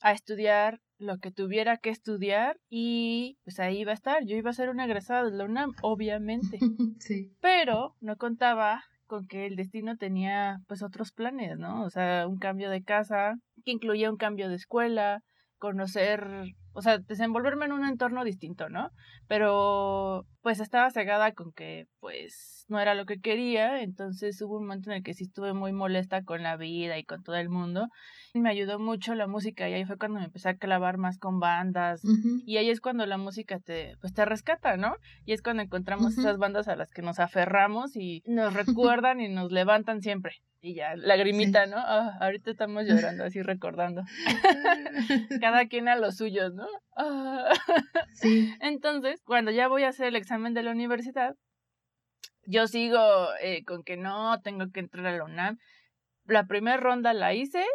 a 0.02 0.12
estudiar 0.12 0.80
lo 0.98 1.18
que 1.18 1.32
tuviera 1.32 1.78
que 1.78 1.90
estudiar 1.90 2.58
y 2.70 3.38
pues 3.44 3.60
ahí 3.60 3.80
iba 3.80 3.92
a 3.92 3.96
estar. 3.96 4.26
Yo 4.26 4.36
iba 4.36 4.50
a 4.50 4.54
ser 4.54 4.70
una 4.70 4.86
egresada 4.86 5.26
de 5.26 5.32
la 5.32 5.46
UNAM, 5.46 5.74
obviamente. 5.82 6.60
Sí. 7.00 7.34
Pero 7.42 7.96
no 8.00 8.16
contaba 8.16 8.84
con 9.13 9.28
que 9.28 9.45
el 9.45 9.56
destino 9.56 9.95
tenía 9.95 10.58
pues 10.67 10.82
otros 10.82 11.12
planes, 11.12 11.60
¿no? 11.60 11.84
O 11.84 11.91
sea, 11.91 12.28
un 12.28 12.39
cambio 12.39 12.71
de 12.71 12.82
casa 12.82 13.36
que 13.63 13.69
incluía 13.69 14.10
un 14.10 14.17
cambio 14.17 14.49
de 14.49 14.56
escuela, 14.56 15.19
conocer, 15.60 16.28
o 16.71 16.82
sea, 16.82 16.97
desenvolverme 16.97 17.65
en 17.65 17.73
un 17.73 17.86
entorno 17.86 18.23
distinto, 18.23 18.69
¿no? 18.69 18.89
Pero 19.28 20.26
pues 20.41 20.60
estaba 20.60 20.89
cegada 20.89 21.32
con 21.34 21.52
que 21.52 21.86
pues 21.99 22.62
no 22.67 22.80
era 22.80 22.95
lo 22.95 23.06
que 23.06 23.19
quería, 23.19 23.82
entonces 23.82 24.41
hubo 24.41 24.58
un 24.58 24.63
momento 24.63 24.91
en 24.91 24.97
el 24.97 25.04
que 25.04 25.13
sí 25.13 25.26
estuve 25.26 25.54
muy 25.54 25.71
molesta 25.71 26.23
con 26.23 26.43
la 26.43 26.58
vida 26.58 26.97
y 26.97 27.04
con 27.04 27.23
todo 27.23 27.36
el 27.36 27.49
mundo. 27.49 27.88
Me 28.34 28.49
ayudó 28.49 28.80
mucho 28.80 29.15
la 29.15 29.28
música 29.28 29.69
y 29.69 29.73
ahí 29.73 29.86
fue 29.86 29.97
cuando 29.97 30.19
me 30.19 30.26
empecé 30.26 30.49
a 30.49 30.58
clavar 30.58 30.97
más 30.97 31.17
con 31.17 31.39
bandas 31.39 32.02
y 32.45 32.58
ahí 32.58 32.69
es 32.69 32.82
cuando 32.82 33.06
la 33.06 33.17
música 33.17 33.60
te 33.60 33.95
pues 34.02 34.13
te 34.13 34.26
rescata, 34.26 34.78
¿no? 34.78 34.95
Y 35.26 35.34
es 35.34 35.41
cuando 35.41 35.63
encontramos 35.63 36.17
esas 36.17 36.38
bandas 36.38 36.67
a 36.67 36.76
las 36.76 36.91
que 36.91 37.02
nos 37.02 37.19
aferramos 37.19 37.95
y 37.95 38.23
nos 38.26 38.54
recuerdan 38.93 39.21
y 39.21 39.30
nos 39.30 39.52
levantan 39.52 40.02
siempre. 40.02 40.41
Y 40.65 40.76
ya, 40.76 40.95
lagrimita, 40.95 41.65
¿no? 41.65 41.76
Ah, 41.78 42.17
ahorita 42.21 42.49
estamos 42.49 42.86
llorando, 42.88 43.26
así 43.26 43.41
recordando. 43.41 44.04
Cada 45.41 45.67
quien 45.67 45.89
a 45.89 45.97
los 45.97 46.15
suyos, 46.15 46.54
¿no? 46.54 46.65
Ah. 46.95 47.49
sí. 48.13 48.49
Entonces, 48.62 49.21
cuando 49.26 49.52
ya 49.52 49.67
voy 49.67 49.84
a 49.84 49.89
hacer 49.89 50.08
el 50.08 50.15
examen 50.15 50.54
de 50.54 50.63
la 50.63 50.71
universidad, 50.71 51.36
yo 52.46 52.68
sigo 52.68 53.00
eh, 53.42 53.64
con 53.64 53.84
que 53.84 53.98
no, 53.98 54.40
tengo 54.42 54.70
que 54.72 54.80
entrar 54.80 55.06
a 55.06 55.18
la 55.18 55.24
UNAM. 55.24 55.58
La 56.26 56.46
primera 56.46 56.78
ronda 56.78 57.14
la 57.14 57.34
hice 57.34 57.66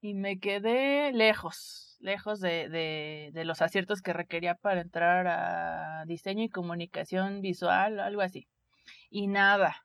y 0.00 0.14
me 0.14 0.38
quedé 0.38 1.12
lejos, 1.12 1.96
lejos 2.00 2.40
de, 2.40 2.68
de, 2.68 3.30
de 3.32 3.44
los 3.44 3.62
aciertos 3.62 4.02
que 4.02 4.12
requería 4.12 4.54
para 4.54 4.80
entrar 4.80 5.26
a 5.26 6.04
diseño 6.06 6.44
y 6.44 6.48
comunicación 6.48 7.40
visual, 7.40 8.00
algo 8.00 8.22
así. 8.22 8.46
Y 9.10 9.26
nada, 9.26 9.76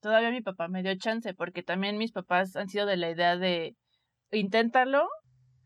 todavía 0.00 0.30
mi 0.30 0.40
papá 0.40 0.68
me 0.68 0.82
dio 0.82 0.94
chance, 0.96 1.34
porque 1.34 1.62
también 1.62 1.98
mis 1.98 2.12
papás 2.12 2.56
han 2.56 2.68
sido 2.68 2.86
de 2.86 2.96
la 2.96 3.10
idea 3.10 3.36
de 3.36 3.76
inténtalo, 4.30 5.08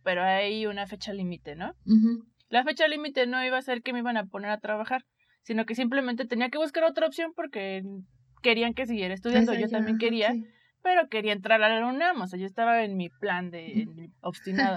pero 0.03 0.23
hay 0.23 0.67
una 0.67 0.87
fecha 0.87 1.13
límite, 1.13 1.57
¿no? 1.57 1.75
La 2.49 2.65
fecha 2.65 2.89
límite 2.89 3.27
no 3.27 3.45
iba 3.45 3.59
a 3.59 3.63
ser 3.63 3.83
que 3.83 3.93
me 3.93 4.01
iban 4.01 4.17
a 4.17 4.25
poner 4.27 4.51
a 4.51 4.59
trabajar, 4.59 5.05
sino 5.43 5.67
que 5.67 5.75
simplemente 5.75 6.27
tenía 6.27 6.51
que 6.51 6.59
buscar 6.59 6.85
otra 6.85 7.07
opción 7.07 7.33
porque 7.35 7.83
querían 8.43 8.75
que 8.75 8.87
siguiera 8.87 9.15
estudiando, 9.15 9.55
yo 9.55 9.69
también 9.69 9.99
quería, 9.99 10.35
pero 10.83 11.09
quería 11.09 11.33
entrar 11.33 11.63
a 11.63 11.69
la 11.69 11.87
UNAM, 11.87 12.21
o 12.21 12.27
sea, 12.27 12.39
yo 12.39 12.47
estaba 12.47 12.85
en 12.85 12.97
mi 12.97 13.09
plan 13.09 13.51
de 13.51 13.87
obstinada. 14.21 14.77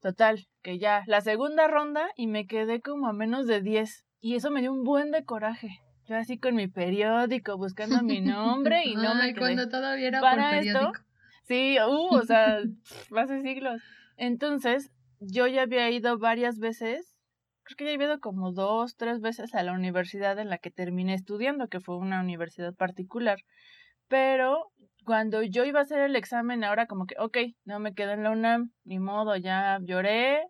Total, 0.00 0.46
que 0.62 0.78
ya 0.78 1.02
la 1.06 1.20
segunda 1.20 1.66
ronda 1.66 2.06
y 2.16 2.26
me 2.26 2.46
quedé 2.46 2.80
como 2.80 3.08
a 3.08 3.12
menos 3.12 3.46
de 3.46 3.60
10 3.60 4.06
y 4.20 4.34
eso 4.36 4.50
me 4.50 4.60
dio 4.60 4.72
un 4.72 4.84
buen 4.84 5.10
de 5.10 5.24
coraje. 5.24 5.80
Yo 6.08 6.16
así 6.16 6.38
con 6.38 6.54
mi 6.54 6.68
periódico 6.68 7.56
buscando 7.56 8.02
mi 8.02 8.20
nombre 8.20 8.84
y 8.84 8.94
no 8.94 9.14
me 9.16 9.32
quedé. 9.32 9.40
cuando 9.40 9.68
todavía 9.68 10.08
era 10.08 10.20
para 10.20 10.50
por 10.50 10.58
periódico. 10.58 10.86
Esto, 10.86 11.04
sí, 11.44 11.76
uh, 11.80 12.14
o 12.14 12.22
sea, 12.22 12.60
hace 13.16 13.40
siglos. 13.40 13.82
Entonces, 14.16 14.92
yo 15.18 15.46
ya 15.48 15.62
había 15.62 15.90
ido 15.90 16.18
varias 16.18 16.58
veces, 16.58 17.15
creo 17.66 17.76
que 17.76 17.84
ya 17.84 17.94
había 17.94 18.06
ido 18.06 18.20
como 18.20 18.52
dos, 18.52 18.96
tres 18.96 19.20
veces 19.20 19.54
a 19.54 19.62
la 19.62 19.72
universidad 19.72 20.38
en 20.38 20.48
la 20.48 20.58
que 20.58 20.70
terminé 20.70 21.14
estudiando, 21.14 21.68
que 21.68 21.80
fue 21.80 21.96
una 21.98 22.20
universidad 22.20 22.74
particular. 22.74 23.38
Pero 24.08 24.72
cuando 25.04 25.42
yo 25.42 25.64
iba 25.64 25.80
a 25.80 25.82
hacer 25.82 26.00
el 26.00 26.16
examen, 26.16 26.64
ahora 26.64 26.86
como 26.86 27.06
que, 27.06 27.16
ok, 27.18 27.38
no 27.64 27.78
me 27.80 27.94
quedo 27.94 28.12
en 28.12 28.22
la 28.22 28.30
UNAM, 28.30 28.70
ni 28.84 28.98
modo, 28.98 29.36
ya 29.36 29.78
lloré 29.82 30.42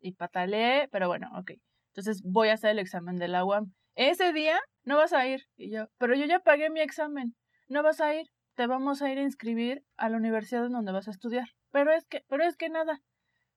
y 0.00 0.12
pataleé, 0.12 0.88
pero 0.90 1.08
bueno, 1.08 1.28
ok. 1.36 1.52
Entonces 1.90 2.22
voy 2.24 2.48
a 2.48 2.54
hacer 2.54 2.70
el 2.70 2.78
examen 2.78 3.18
de 3.18 3.28
la 3.28 3.44
UAM. 3.44 3.72
Ese 3.94 4.32
día 4.32 4.58
no 4.84 4.96
vas 4.96 5.12
a 5.12 5.26
ir. 5.26 5.42
Y 5.56 5.70
yo, 5.70 5.88
pero 5.98 6.14
yo 6.14 6.24
ya 6.24 6.40
pagué 6.40 6.70
mi 6.70 6.80
examen. 6.80 7.34
No 7.68 7.82
vas 7.82 8.00
a 8.00 8.14
ir. 8.14 8.26
Te 8.54 8.66
vamos 8.66 9.02
a 9.02 9.10
ir 9.10 9.18
a 9.18 9.22
inscribir 9.22 9.82
a 9.96 10.08
la 10.08 10.16
universidad 10.16 10.66
en 10.66 10.72
donde 10.72 10.92
vas 10.92 11.08
a 11.08 11.10
estudiar. 11.10 11.48
Pero 11.70 11.92
es 11.92 12.04
que, 12.06 12.22
pero 12.28 12.44
es 12.44 12.56
que 12.56 12.68
nada. 12.68 13.00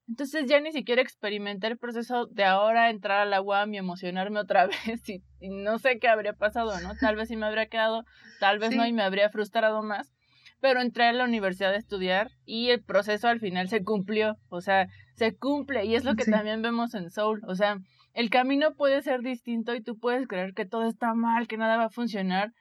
Entonces 0.08 0.46
ya 0.48 0.60
ni 0.60 0.72
siquiera 0.72 1.02
experimenté 1.02 1.68
el 1.68 1.78
proceso 1.78 2.28
de 2.28 2.44
ahora 2.44 2.89
entrar 2.89 3.22
a 3.22 3.26
la 3.26 3.41
UAM 3.41 3.74
y 3.74 3.78
emocionarme 3.78 4.39
otra 4.39 4.68
vez 4.88 5.10
y, 5.10 5.24
no 5.50 5.80
sé 5.80 6.00
qué 6.00 6.08
habría 6.08 6.34
pasado, 6.34 6.80
¿no? 6.82 6.96
Tal 7.00 7.15
vez 7.15 7.30
sí 7.30 7.36
me 7.36 7.46
habría 7.46 7.68
quedado, 7.68 8.04
tal 8.39 8.60
vez 8.60 8.76
no 8.76 8.86
y 8.86 8.94
me 8.94 9.04
habría 9.04 9.30
frustrado 9.30 9.82
más, 9.82 10.13
pero 10.60 10.82
entré 10.82 11.06
a 11.06 11.13
la 11.13 11.26
universidad 11.26 11.74
a 11.74 11.78
estudiar 11.78 12.30
y 12.46 12.70
el 12.70 12.84
proceso 12.84 13.28
al 13.28 13.39
final 13.39 13.68
se 13.68 13.84
cumplió, 13.84 14.38
o 14.50 14.62
sea, 14.62 14.88
se 15.15 15.36
cumple 15.36 15.86
y 15.86 15.96
es 15.96 16.04
lo 16.04 16.15
que 16.15 16.26
también 16.26 16.62
vemos 16.62 16.94
en 16.94 17.10
Soul, 17.10 17.41
o 17.48 17.56
sea, 17.56 17.78
el 18.13 18.30
camino 18.30 18.76
puede 18.76 19.02
ser 19.02 19.22
distinto 19.22 19.76
y 19.76 19.82
tú 19.82 19.98
puedes 19.98 20.28
creer 20.28 20.54
que 20.54 20.65
todo 20.65 20.88
está 20.88 21.13
mal, 21.13 21.48
que 21.48 21.58
nada 21.58 21.78
va 21.78 21.86
a 21.86 21.89
funcionar, 21.89 22.52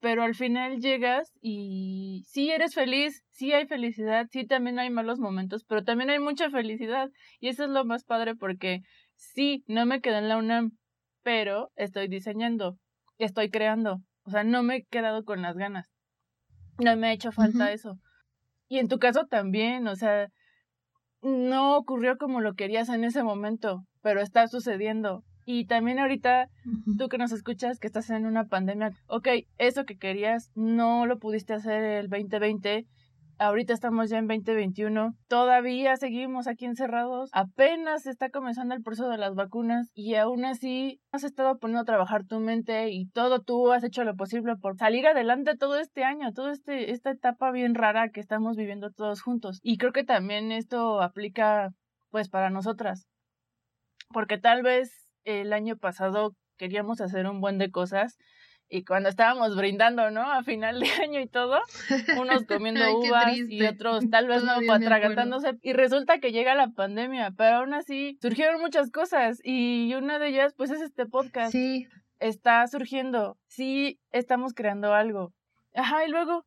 pero 0.00 0.22
al 0.22 0.34
final 0.34 0.80
llegas 0.80 1.32
y 1.40 2.24
sí 2.26 2.50
eres 2.50 2.74
feliz, 2.74 3.22
sí 3.30 3.52
hay 3.52 3.66
felicidad, 3.66 4.26
sí 4.30 4.46
también 4.46 4.78
hay 4.78 4.90
malos 4.90 5.18
momentos, 5.18 5.64
pero 5.64 5.84
también 5.84 6.10
hay 6.10 6.18
mucha 6.18 6.50
felicidad 6.50 7.10
y 7.38 7.48
eso 7.48 7.64
es 7.64 7.70
lo 7.70 7.84
más 7.84 8.04
padre 8.04 8.34
porque 8.34 8.80
sí, 9.14 9.62
no 9.66 9.84
me 9.86 10.00
quedé 10.00 10.18
en 10.18 10.28
la 10.28 10.38
UNAM, 10.38 10.72
pero 11.22 11.70
estoy 11.76 12.08
diseñando, 12.08 12.78
estoy 13.18 13.50
creando, 13.50 14.00
o 14.24 14.30
sea, 14.30 14.42
no 14.42 14.62
me 14.62 14.76
he 14.76 14.84
quedado 14.84 15.24
con 15.24 15.42
las 15.42 15.56
ganas, 15.56 15.86
no 16.78 16.96
me 16.96 17.08
ha 17.08 17.12
hecho 17.12 17.30
falta 17.30 17.72
eso. 17.72 17.98
Y 18.68 18.78
en 18.78 18.88
tu 18.88 18.98
caso 18.98 19.26
también, 19.26 19.86
o 19.86 19.96
sea, 19.96 20.28
no 21.22 21.76
ocurrió 21.76 22.16
como 22.16 22.40
lo 22.40 22.54
querías 22.54 22.88
en 22.88 23.04
ese 23.04 23.22
momento, 23.22 23.84
pero 24.00 24.20
está 24.20 24.46
sucediendo. 24.48 25.24
Y 25.44 25.66
también 25.66 25.98
ahorita, 25.98 26.48
tú 26.98 27.08
que 27.08 27.18
nos 27.18 27.32
escuchas, 27.32 27.78
que 27.78 27.86
estás 27.86 28.10
en 28.10 28.26
una 28.26 28.44
pandemia, 28.44 28.92
ok, 29.06 29.28
eso 29.58 29.84
que 29.84 29.98
querías 29.98 30.50
no 30.54 31.06
lo 31.06 31.18
pudiste 31.18 31.54
hacer 31.54 31.82
el 31.82 32.08
2020, 32.08 32.86
ahorita 33.40 33.72
estamos 33.72 34.10
ya 34.10 34.18
en 34.18 34.26
2021, 34.26 35.14
todavía 35.26 35.96
seguimos 35.96 36.46
aquí 36.46 36.66
encerrados, 36.66 37.30
apenas 37.32 38.06
está 38.06 38.28
comenzando 38.28 38.74
el 38.74 38.82
proceso 38.82 39.08
de 39.08 39.16
las 39.16 39.34
vacunas 39.34 39.90
y 39.94 40.14
aún 40.16 40.44
así 40.44 41.00
has 41.10 41.24
estado 41.24 41.58
poniendo 41.58 41.80
a 41.80 41.86
trabajar 41.86 42.26
tu 42.26 42.38
mente 42.38 42.90
y 42.90 43.06
todo 43.08 43.40
tú 43.40 43.72
has 43.72 43.82
hecho 43.82 44.04
lo 44.04 44.14
posible 44.14 44.56
por 44.56 44.76
salir 44.76 45.06
adelante 45.06 45.56
todo 45.56 45.78
este 45.78 46.04
año, 46.04 46.32
toda 46.34 46.52
este, 46.52 46.92
esta 46.92 47.10
etapa 47.12 47.50
bien 47.50 47.74
rara 47.74 48.10
que 48.10 48.20
estamos 48.20 48.56
viviendo 48.56 48.90
todos 48.90 49.22
juntos. 49.22 49.58
Y 49.62 49.78
creo 49.78 49.92
que 49.92 50.04
también 50.04 50.52
esto 50.52 51.00
aplica 51.00 51.70
pues 52.10 52.28
para 52.28 52.50
nosotras 52.50 53.06
porque 54.12 54.38
tal 54.38 54.62
vez 54.62 54.99
el 55.24 55.52
año 55.52 55.76
pasado 55.76 56.34
queríamos 56.56 57.00
hacer 57.00 57.26
un 57.26 57.40
buen 57.40 57.58
de 57.58 57.70
cosas 57.70 58.18
y 58.68 58.84
cuando 58.84 59.08
estábamos 59.08 59.56
brindando, 59.56 60.10
¿no? 60.10 60.30
A 60.30 60.44
final 60.44 60.78
de 60.80 60.88
año 61.02 61.20
y 61.20 61.26
todo, 61.26 61.60
unos 62.20 62.44
comiendo 62.44 62.84
Ay, 62.84 62.92
uvas 62.94 63.36
y 63.48 63.66
otros 63.66 64.08
tal 64.10 64.28
vez 64.28 64.44
no 64.44 64.54
Todavía 64.54 64.78
me 64.78 64.86
atragantándose 64.86 65.58
y 65.60 65.72
resulta 65.72 66.18
que 66.18 66.32
llega 66.32 66.54
la 66.54 66.68
pandemia, 66.68 67.32
pero 67.36 67.56
aún 67.56 67.74
así 67.74 68.16
surgieron 68.22 68.60
muchas 68.60 68.90
cosas 68.90 69.40
y 69.42 69.92
una 69.94 70.18
de 70.18 70.28
ellas 70.28 70.54
pues 70.56 70.70
es 70.70 70.80
este 70.80 71.06
podcast. 71.06 71.52
Sí, 71.52 71.88
Está 72.20 72.66
surgiendo, 72.66 73.38
sí 73.48 73.98
estamos 74.12 74.52
creando 74.52 74.92
algo. 74.92 75.32
Ajá, 75.74 76.04
y 76.04 76.10
luego, 76.10 76.44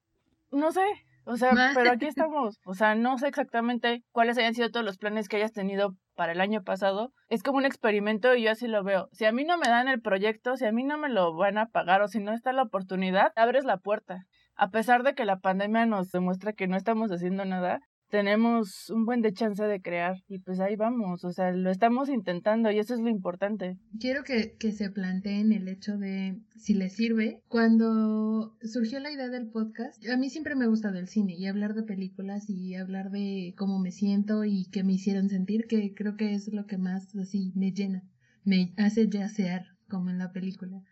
no 0.51 0.71
sé, 0.71 0.85
o 1.25 1.35
sea, 1.37 1.71
pero 1.73 1.91
aquí 1.91 2.05
estamos. 2.05 2.59
O 2.65 2.73
sea, 2.73 2.95
no 2.95 3.17
sé 3.17 3.27
exactamente 3.27 4.03
cuáles 4.11 4.37
hayan 4.37 4.53
sido 4.53 4.69
todos 4.69 4.85
los 4.85 4.97
planes 4.97 5.27
que 5.27 5.37
hayas 5.37 5.53
tenido 5.53 5.95
para 6.15 6.31
el 6.31 6.41
año 6.41 6.63
pasado. 6.63 7.13
Es 7.29 7.43
como 7.43 7.57
un 7.57 7.65
experimento 7.65 8.35
y 8.35 8.43
yo 8.43 8.51
así 8.51 8.67
lo 8.67 8.83
veo. 8.83 9.09
Si 9.11 9.25
a 9.25 9.31
mí 9.31 9.43
no 9.43 9.57
me 9.57 9.67
dan 9.67 9.87
el 9.87 10.01
proyecto, 10.01 10.57
si 10.57 10.65
a 10.65 10.71
mí 10.71 10.83
no 10.83 10.97
me 10.97 11.09
lo 11.09 11.35
van 11.35 11.57
a 11.57 11.67
pagar 11.67 12.01
o 12.01 12.07
si 12.07 12.19
no 12.19 12.33
está 12.33 12.53
la 12.53 12.63
oportunidad, 12.63 13.31
abres 13.35 13.65
la 13.65 13.77
puerta. 13.77 14.25
A 14.55 14.69
pesar 14.69 15.03
de 15.03 15.15
que 15.15 15.25
la 15.25 15.39
pandemia 15.39 15.85
nos 15.85 16.11
demuestra 16.11 16.53
que 16.53 16.67
no 16.67 16.77
estamos 16.77 17.11
haciendo 17.11 17.45
nada, 17.45 17.79
tenemos 18.13 18.91
un 18.91 19.05
buen 19.05 19.21
de 19.21 19.33
chance 19.33 19.63
de 19.63 19.81
crear 19.81 20.17
y 20.27 20.37
pues 20.37 20.59
ahí 20.59 20.75
vamos, 20.75 21.25
o 21.25 21.31
sea, 21.31 21.51
lo 21.51 21.71
estamos 21.71 22.09
intentando 22.09 22.69
y 22.69 22.77
eso 22.77 22.93
es 22.93 22.99
lo 22.99 23.09
importante. 23.09 23.79
quiero 23.99 24.23
que, 24.23 24.55
que 24.59 24.71
se 24.71 24.91
planteen 24.91 25.51
el 25.51 25.67
hecho 25.67 25.97
de 25.97 26.39
si 26.55 26.75
les 26.75 26.93
sirve. 26.93 27.41
Cuando 27.47 28.55
surgió 28.61 28.99
la 28.99 29.11
idea 29.11 29.29
del 29.29 29.49
podcast, 29.49 30.07
a 30.07 30.15
mí 30.15 30.29
siempre 30.29 30.53
me 30.53 30.65
ha 30.65 30.67
gustado 30.67 30.99
el 30.99 31.07
cine 31.07 31.33
y 31.33 31.47
hablar 31.47 31.73
de 31.73 31.81
películas 31.81 32.47
y 32.51 32.75
hablar 32.75 33.09
de 33.09 33.55
cómo 33.57 33.79
me 33.79 33.89
siento 33.89 34.43
y 34.45 34.67
qué 34.71 34.83
me 34.83 34.93
hicieron 34.93 35.27
sentir, 35.27 35.65
que 35.65 35.95
creo 35.95 36.15
que 36.15 36.35
es 36.35 36.53
lo 36.53 36.67
que 36.67 36.77
más 36.77 37.15
así 37.15 37.51
me 37.55 37.71
llena, 37.71 38.03
me 38.43 38.75
hace 38.77 39.09
yacear, 39.09 39.65
como 39.89 40.11
en 40.11 40.19
la 40.19 40.31
película, 40.31 40.83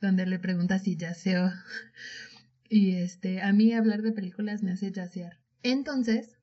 donde 0.00 0.24
le 0.24 0.38
pregunta 0.38 0.78
si 0.78 0.96
yaceo. 0.96 1.50
Y 2.72 2.94
este, 2.94 3.42
a 3.42 3.52
mí 3.52 3.72
hablar 3.72 4.02
de 4.02 4.12
películas 4.12 4.62
me 4.62 4.70
hace 4.70 4.92
yacear. 4.92 5.40
Entonces, 5.64 6.39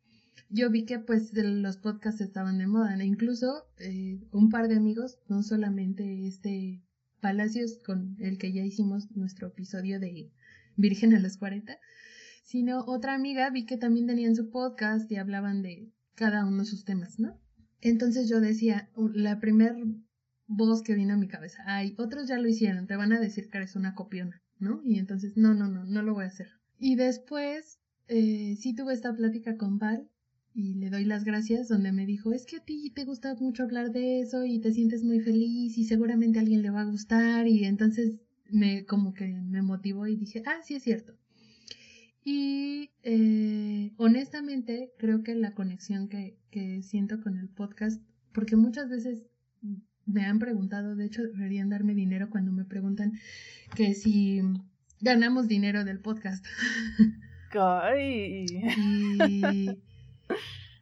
yo 0.50 0.70
vi 0.70 0.86
que 0.86 1.00
pues 1.00 1.32
los 1.34 1.78
podcasts 1.78 2.22
estaban 2.22 2.58
de 2.58 2.68
moda, 2.68 2.96
¿no? 2.96 3.04
incluso 3.04 3.66
eh, 3.80 4.22
un 4.32 4.50
par 4.50 4.68
de 4.68 4.76
amigos, 4.76 5.20
no 5.28 5.44
solamente 5.44 6.28
este 6.28 6.84
Palacios 7.20 7.80
con 7.84 8.16
el 8.20 8.38
que 8.38 8.54
ya 8.54 8.64
hicimos 8.64 9.10
nuestro 9.16 9.48
episodio 9.48 10.00
de 10.00 10.32
Virgen 10.76 11.16
a 11.16 11.20
los 11.20 11.38
40, 11.38 11.76
sino 12.44 12.86
otra 12.86 13.16
amiga 13.16 13.50
vi 13.50 13.66
que 13.66 13.78
también 13.78 14.06
tenían 14.06 14.36
su 14.36 14.52
podcast 14.52 15.12
y 15.12 15.16
hablaban 15.16 15.64
de 15.64 15.92
cada 16.14 16.46
uno 16.46 16.60
de 16.60 16.66
sus 16.66 16.86
temas, 16.86 17.20
¿no? 17.20 17.40
Entonces 17.82 18.30
yo 18.30 18.40
decía, 18.40 18.90
la 18.96 19.40
primer 19.40 19.76
voz 20.46 20.84
que 20.84 20.94
vino 20.94 21.16
a 21.16 21.18
mi 21.18 21.28
cabeza, 21.28 21.64
ay, 21.66 21.96
otros 21.98 22.28
ya 22.28 22.38
lo 22.38 22.48
hicieron, 22.48 22.88
te 22.88 22.96
van 22.96 23.14
a 23.14 23.20
decir 23.20 23.50
que 23.50 23.58
eres 23.58 23.76
una 23.76 23.96
copiona, 23.96 24.42
¿no? 24.60 24.82
Y 24.84 25.00
entonces, 25.00 25.36
no, 25.36 25.54
no, 25.54 25.68
no, 25.68 25.86
no 25.86 26.02
lo 26.04 26.14
voy 26.14 26.26
a 26.26 26.28
hacer. 26.28 26.50
Y 26.80 26.96
después, 26.96 27.80
eh, 28.08 28.56
sí 28.58 28.76
tuve 28.76 28.94
esta 28.94 29.16
plática 29.16 29.58
con 29.58 29.80
Val 29.80 30.10
y 30.58 30.74
le 30.74 30.90
doy 30.90 31.06
las 31.06 31.24
gracias 31.24 31.68
donde 31.68 31.92
me 31.92 32.08
dijo, 32.08 32.34
es 32.34 32.48
que 32.48 32.56
a 32.56 32.60
ti 32.60 32.90
te 32.90 33.06
gusta 33.06 33.36
mucho 33.36 33.62
hablar 33.62 33.92
de 33.92 34.22
eso 34.22 34.44
y 34.44 34.60
te 34.60 34.74
sientes 34.74 35.04
muy 35.04 35.20
feliz 35.20 35.78
y 35.78 35.84
seguramente 35.84 36.40
a 36.40 36.42
alguien 36.42 36.64
le 36.64 36.72
va 36.72 36.82
a 36.82 36.86
gustar 36.86 37.48
y 37.48 37.64
entonces 37.66 38.16
me 38.50 38.84
como 38.86 39.14
que 39.14 39.28
me 39.28 39.62
motivó 39.62 40.08
y 40.08 40.16
dije, 40.16 40.42
ah, 40.48 40.58
sí 40.64 40.74
es 40.74 40.82
cierto. 40.82 41.14
Y 42.24 42.90
eh, 43.04 43.94
honestamente 43.98 44.92
creo 44.98 45.22
que 45.22 45.36
la 45.36 45.54
conexión 45.54 46.10
que, 46.10 46.40
que 46.50 46.82
siento 46.82 47.22
con 47.22 47.38
el 47.38 47.50
podcast, 47.50 48.02
porque 48.34 48.56
muchas 48.56 48.90
veces 48.90 49.28
me 50.08 50.26
han 50.26 50.40
preguntado, 50.40 50.96
de 50.96 51.06
hecho 51.06 51.22
deberían 51.22 51.70
darme 51.70 51.94
dinero 51.94 52.32
cuando 52.32 52.52
me 52.52 52.66
preguntan 52.66 53.14
que 53.76 53.94
si 53.94 54.42
ganamos 55.02 55.48
dinero 55.48 55.84
del 55.84 56.00
podcast. 56.00 56.44
Ay. 57.52 58.48
Y 59.28 59.68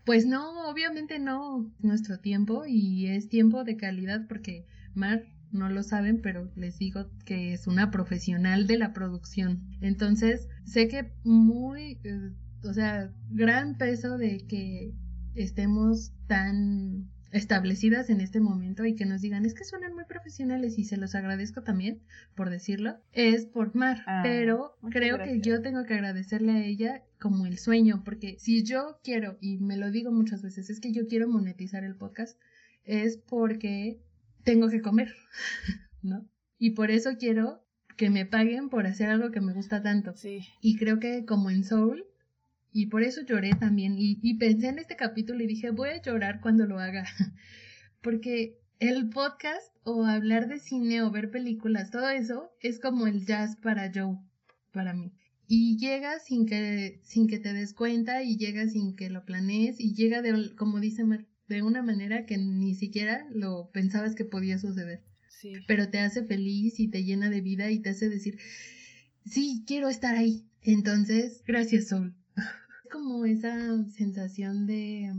pues 0.05 0.25
no, 0.25 0.69
obviamente 0.69 1.19
no, 1.19 1.71
es 1.79 1.83
nuestro 1.83 2.19
tiempo 2.19 2.65
y 2.67 3.07
es 3.07 3.29
tiempo 3.29 3.63
de 3.63 3.77
calidad 3.77 4.27
porque 4.27 4.65
Mar 4.93 5.23
no 5.51 5.69
lo 5.69 5.83
saben, 5.83 6.21
pero 6.21 6.51
les 6.55 6.77
digo 6.77 7.09
que 7.25 7.53
es 7.53 7.67
una 7.67 7.91
profesional 7.91 8.67
de 8.67 8.77
la 8.77 8.93
producción. 8.93 9.63
Entonces, 9.81 10.47
sé 10.65 10.87
que 10.87 11.13
muy, 11.23 11.99
eh, 12.03 12.31
o 12.63 12.73
sea, 12.73 13.11
gran 13.29 13.77
peso 13.77 14.17
de 14.17 14.45
que 14.47 14.93
estemos 15.33 16.13
tan 16.27 17.09
establecidas 17.31 18.09
en 18.09 18.21
este 18.21 18.39
momento 18.39 18.85
y 18.85 18.95
que 18.95 19.05
nos 19.05 19.21
digan 19.21 19.45
es 19.45 19.53
que 19.53 19.65
suenan 19.65 19.93
muy 19.93 20.05
profesionales 20.05 20.77
y 20.77 20.85
se 20.85 20.95
los 20.95 21.15
agradezco 21.15 21.63
también 21.63 22.01
por 22.33 22.49
decirlo 22.49 22.95
es 23.11 23.45
por 23.45 23.75
Mar 23.75 24.03
Ah, 24.07 24.21
pero 24.23 24.77
creo 24.89 25.17
que 25.17 25.41
yo 25.41 25.61
tengo 25.61 25.83
que 25.83 25.95
agradecerle 25.95 26.53
a 26.53 26.63
ella 26.63 27.03
como 27.25 27.47
el 27.47 27.57
sueño 27.57 28.03
porque 28.05 28.37
si 28.37 28.61
yo 28.61 28.99
quiero 29.03 29.39
y 29.41 29.57
me 29.57 29.77
lo 29.77 29.89
digo 29.89 30.11
muchas 30.11 30.43
veces 30.43 30.69
es 30.69 30.79
que 30.79 30.91
yo 30.91 31.07
quiero 31.07 31.27
monetizar 31.27 31.83
el 31.83 31.95
podcast 31.95 32.39
es 32.83 33.17
porque 33.17 33.97
tengo 34.43 34.69
que 34.69 34.79
comer 34.79 35.11
¿no? 36.03 36.23
y 36.59 36.69
por 36.77 36.91
eso 36.91 37.17
quiero 37.17 37.63
que 37.97 38.11
me 38.11 38.27
paguen 38.27 38.69
por 38.69 38.85
hacer 38.85 39.09
algo 39.09 39.31
que 39.31 39.41
me 39.41 39.53
gusta 39.53 39.81
tanto 39.81 40.15
Sí. 40.15 40.41
y 40.61 40.77
creo 40.77 40.99
que 40.99 41.25
como 41.25 41.49
en 41.49 41.63
Soul, 41.63 42.05
y 42.71 42.85
por 42.87 43.01
eso 43.01 43.21
lloré 43.21 43.53
también, 43.59 43.95
y, 43.97 44.19
y 44.21 44.35
pensé 44.37 44.67
en 44.67 44.77
este 44.77 44.95
capítulo 44.95 45.41
y 45.43 45.47
dije, 45.47 45.71
voy 45.71 45.89
a 45.89 46.01
llorar 46.03 46.41
cuando 46.41 46.67
lo 46.67 46.77
haga, 46.77 47.05
porque 48.01 48.59
el 48.79 49.09
podcast 49.09 49.73
o 49.83 50.05
hablar 50.05 50.47
de 50.47 50.59
cine 50.59 51.01
o 51.01 51.09
ver 51.09 51.31
películas, 51.31 51.89
todo 51.89 52.07
eso 52.09 52.51
es 52.59 52.79
como 52.79 53.07
el 53.07 53.25
jazz 53.25 53.55
para 53.55 53.89
Joe, 53.91 54.17
para 54.71 54.93
mí. 54.93 55.11
Y 55.47 55.77
llega 55.77 56.19
sin 56.19 56.45
que, 56.45 56.99
sin 57.03 57.27
que 57.27 57.39
te 57.39 57.53
des 57.53 57.73
cuenta 57.73 58.23
y 58.23 58.37
llega 58.37 58.67
sin 58.67 58.95
que 58.95 59.09
lo 59.09 59.25
planees 59.25 59.79
y 59.79 59.93
llega 59.93 60.21
de, 60.21 60.55
como 60.55 60.79
dice 60.79 61.03
Mar, 61.03 61.25
de 61.47 61.61
una 61.61 61.83
manera 61.83 62.25
que 62.25 62.37
ni 62.37 62.73
siquiera 62.73 63.27
lo 63.31 63.69
pensabas 63.71 64.15
que 64.15 64.25
podía 64.25 64.57
suceder 64.57 65.03
Sí. 65.27 65.53
pero 65.67 65.89
te 65.89 65.99
hace 65.99 66.23
feliz 66.23 66.79
y 66.79 66.87
te 66.87 67.03
llena 67.03 67.29
de 67.29 67.41
vida 67.41 67.69
y 67.69 67.79
te 67.79 67.89
hace 67.89 68.07
decir, 68.07 68.37
sí, 69.25 69.63
quiero 69.67 69.89
estar 69.89 70.15
ahí. 70.15 70.47
Entonces, 70.61 71.43
gracias 71.45 71.87
Sol. 71.89 72.15
Es 72.85 72.91
como 72.91 73.25
esa 73.25 73.83
sensación 73.89 74.65
de, 74.65 75.11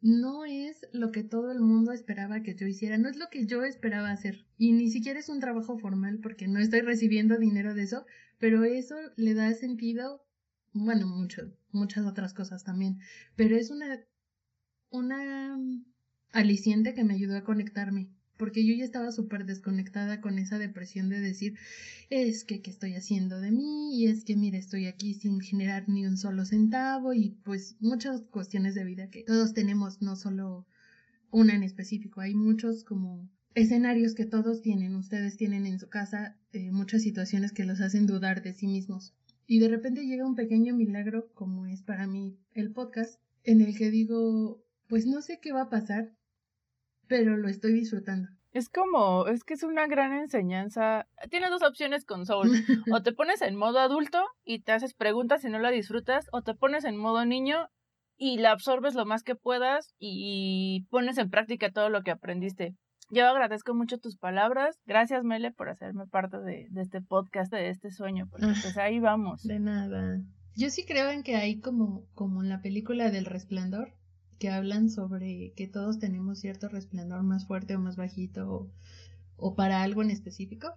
no 0.00 0.44
es 0.44 0.86
lo 0.92 1.12
que 1.12 1.22
todo 1.22 1.52
el 1.52 1.60
mundo 1.60 1.92
esperaba 1.92 2.42
que 2.42 2.54
yo 2.54 2.66
hiciera, 2.66 2.96
no 2.96 3.08
es 3.08 3.16
lo 3.16 3.28
que 3.28 3.44
yo 3.44 3.64
esperaba 3.64 4.10
hacer. 4.10 4.46
Y 4.56 4.72
ni 4.72 4.88
siquiera 4.88 5.18
es 5.18 5.28
un 5.28 5.40
trabajo 5.40 5.78
formal 5.78 6.20
porque 6.22 6.48
no 6.48 6.58
estoy 6.58 6.80
recibiendo 6.80 7.38
dinero 7.38 7.74
de 7.74 7.82
eso, 7.82 8.06
pero 8.42 8.64
eso 8.64 8.96
le 9.14 9.34
da 9.34 9.54
sentido, 9.54 10.26
bueno, 10.72 11.06
mucho, 11.06 11.42
muchas 11.70 12.04
otras 12.04 12.34
cosas 12.34 12.64
también. 12.64 12.98
Pero 13.36 13.54
es 13.54 13.70
una, 13.70 14.04
una 14.90 15.56
aliciente 16.32 16.92
que 16.92 17.04
me 17.04 17.14
ayudó 17.14 17.36
a 17.36 17.44
conectarme 17.44 18.10
porque 18.36 18.66
yo 18.66 18.74
ya 18.74 18.84
estaba 18.84 19.12
súper 19.12 19.46
desconectada 19.46 20.20
con 20.20 20.40
esa 20.40 20.58
depresión 20.58 21.08
de 21.08 21.20
decir, 21.20 21.56
es 22.10 22.42
que 22.42 22.62
qué 22.62 22.72
estoy 22.72 22.96
haciendo 22.96 23.38
de 23.38 23.52
mí, 23.52 23.96
y 23.96 24.08
es 24.08 24.24
que 24.24 24.34
mira, 24.34 24.58
estoy 24.58 24.86
aquí 24.86 25.14
sin 25.14 25.40
generar 25.40 25.88
ni 25.88 26.04
un 26.04 26.16
solo 26.16 26.44
centavo, 26.44 27.12
y 27.12 27.38
pues 27.44 27.76
muchas 27.78 28.22
cuestiones 28.22 28.74
de 28.74 28.82
vida 28.82 29.08
que 29.08 29.22
todos 29.22 29.54
tenemos, 29.54 30.02
no 30.02 30.16
solo 30.16 30.66
una 31.30 31.54
en 31.54 31.62
específico, 31.62 32.20
hay 32.20 32.34
muchos 32.34 32.82
como 32.82 33.30
escenarios 33.54 34.14
que 34.14 34.26
todos 34.26 34.62
tienen, 34.62 34.94
ustedes 34.96 35.36
tienen 35.36 35.66
en 35.66 35.78
su 35.78 35.88
casa 35.88 36.36
eh, 36.52 36.70
muchas 36.70 37.02
situaciones 37.02 37.52
que 37.52 37.64
los 37.64 37.80
hacen 37.80 38.06
dudar 38.06 38.42
de 38.42 38.52
sí 38.52 38.66
mismos. 38.66 39.14
Y 39.46 39.58
de 39.58 39.68
repente 39.68 40.06
llega 40.06 40.26
un 40.26 40.36
pequeño 40.36 40.74
milagro, 40.74 41.30
como 41.34 41.66
es 41.66 41.82
para 41.82 42.06
mí 42.06 42.38
el 42.54 42.72
podcast, 42.72 43.20
en 43.44 43.60
el 43.60 43.76
que 43.76 43.90
digo, 43.90 44.62
pues 44.88 45.06
no 45.06 45.20
sé 45.20 45.40
qué 45.40 45.52
va 45.52 45.62
a 45.62 45.70
pasar, 45.70 46.12
pero 47.08 47.36
lo 47.36 47.48
estoy 47.48 47.72
disfrutando. 47.72 48.28
Es 48.52 48.68
como, 48.68 49.26
es 49.28 49.44
que 49.44 49.54
es 49.54 49.62
una 49.62 49.86
gran 49.86 50.12
enseñanza. 50.12 51.06
Tienes 51.30 51.50
dos 51.50 51.62
opciones 51.62 52.04
con 52.04 52.26
Soul. 52.26 52.50
O 52.92 53.02
te 53.02 53.12
pones 53.12 53.40
en 53.40 53.56
modo 53.56 53.78
adulto 53.78 54.22
y 54.44 54.60
te 54.60 54.72
haces 54.72 54.94
preguntas 54.94 55.44
y 55.44 55.48
no 55.48 55.58
la 55.58 55.70
disfrutas, 55.70 56.26
o 56.32 56.42
te 56.42 56.54
pones 56.54 56.84
en 56.84 56.96
modo 56.96 57.24
niño 57.24 57.68
y 58.18 58.38
la 58.38 58.52
absorbes 58.52 58.94
lo 58.94 59.06
más 59.06 59.22
que 59.22 59.34
puedas 59.34 59.94
y 59.98 60.86
pones 60.90 61.18
en 61.18 61.30
práctica 61.30 61.72
todo 61.72 61.88
lo 61.88 62.02
que 62.02 62.10
aprendiste. 62.10 62.76
Yo 63.12 63.26
agradezco 63.26 63.74
mucho 63.74 63.98
tus 63.98 64.16
palabras. 64.16 64.80
Gracias, 64.86 65.22
Mele, 65.22 65.52
por 65.52 65.68
hacerme 65.68 66.06
parte 66.06 66.38
de, 66.38 66.68
de 66.70 66.80
este 66.80 67.02
podcast, 67.02 67.52
de 67.52 67.68
este 67.68 67.90
sueño, 67.90 68.26
porque 68.30 68.46
pues 68.46 68.78
ahí 68.78 69.00
vamos. 69.00 69.42
De 69.42 69.60
nada. 69.60 70.22
Yo 70.56 70.70
sí 70.70 70.86
creo 70.86 71.10
en 71.10 71.22
que 71.22 71.36
hay 71.36 71.60
como, 71.60 72.06
como 72.14 72.42
en 72.42 72.48
la 72.48 72.62
película 72.62 73.10
del 73.10 73.26
resplandor, 73.26 73.92
que 74.38 74.48
hablan 74.48 74.88
sobre 74.88 75.52
que 75.54 75.68
todos 75.68 75.98
tenemos 75.98 76.38
cierto 76.38 76.70
resplandor 76.70 77.22
más 77.22 77.46
fuerte 77.46 77.76
o 77.76 77.80
más 77.80 77.96
bajito 77.96 78.50
o, 78.50 78.70
o 79.36 79.54
para 79.56 79.82
algo 79.82 80.00
en 80.00 80.10
específico. 80.10 80.72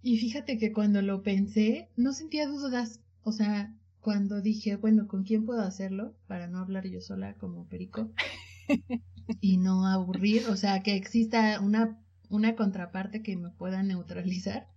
Y 0.00 0.16
fíjate 0.16 0.56
que 0.56 0.72
cuando 0.72 1.02
lo 1.02 1.22
pensé, 1.22 1.90
no 1.96 2.14
sentía 2.14 2.48
dudas. 2.48 3.02
O 3.24 3.32
sea, 3.32 3.74
cuando 4.00 4.40
dije, 4.40 4.76
bueno, 4.76 5.06
¿con 5.06 5.24
quién 5.24 5.44
puedo 5.44 5.60
hacerlo? 5.60 6.14
Para 6.28 6.46
no 6.46 6.60
hablar 6.60 6.86
yo 6.86 7.02
sola 7.02 7.34
como 7.34 7.66
perico. 7.66 8.10
y 9.40 9.58
no 9.58 9.86
aburrir, 9.86 10.46
o 10.48 10.56
sea, 10.56 10.82
que 10.82 10.94
exista 10.94 11.60
una, 11.60 11.98
una 12.28 12.56
contraparte 12.56 13.22
que 13.22 13.36
me 13.36 13.50
pueda 13.50 13.82
neutralizar. 13.82 14.68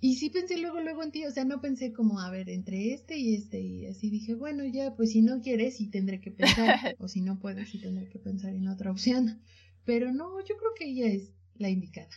Y 0.00 0.16
sí 0.16 0.30
pensé 0.30 0.58
luego, 0.58 0.80
luego 0.80 1.02
en 1.02 1.10
ti, 1.10 1.24
o 1.24 1.30
sea, 1.30 1.44
no 1.44 1.60
pensé 1.60 1.92
como, 1.92 2.20
a 2.20 2.30
ver, 2.30 2.50
entre 2.50 2.92
este 2.92 3.18
y 3.18 3.34
este, 3.34 3.60
y 3.60 3.86
así 3.86 4.10
dije, 4.10 4.34
bueno, 4.34 4.64
ya, 4.64 4.94
pues 4.94 5.12
si 5.12 5.22
no 5.22 5.40
quieres, 5.40 5.78
sí 5.78 5.88
tendré 5.88 6.20
que 6.20 6.30
pensar, 6.30 6.96
o 6.98 7.08
si 7.08 7.22
no 7.22 7.38
puedes, 7.38 7.70
sí 7.70 7.80
tendré 7.80 8.08
que 8.08 8.18
pensar 8.18 8.54
en 8.54 8.68
otra 8.68 8.90
opción. 8.90 9.40
Pero 9.84 10.12
no, 10.12 10.38
yo 10.40 10.56
creo 10.56 10.72
que 10.76 10.86
ella 10.90 11.06
es 11.06 11.32
la 11.54 11.70
indicada. 11.70 12.10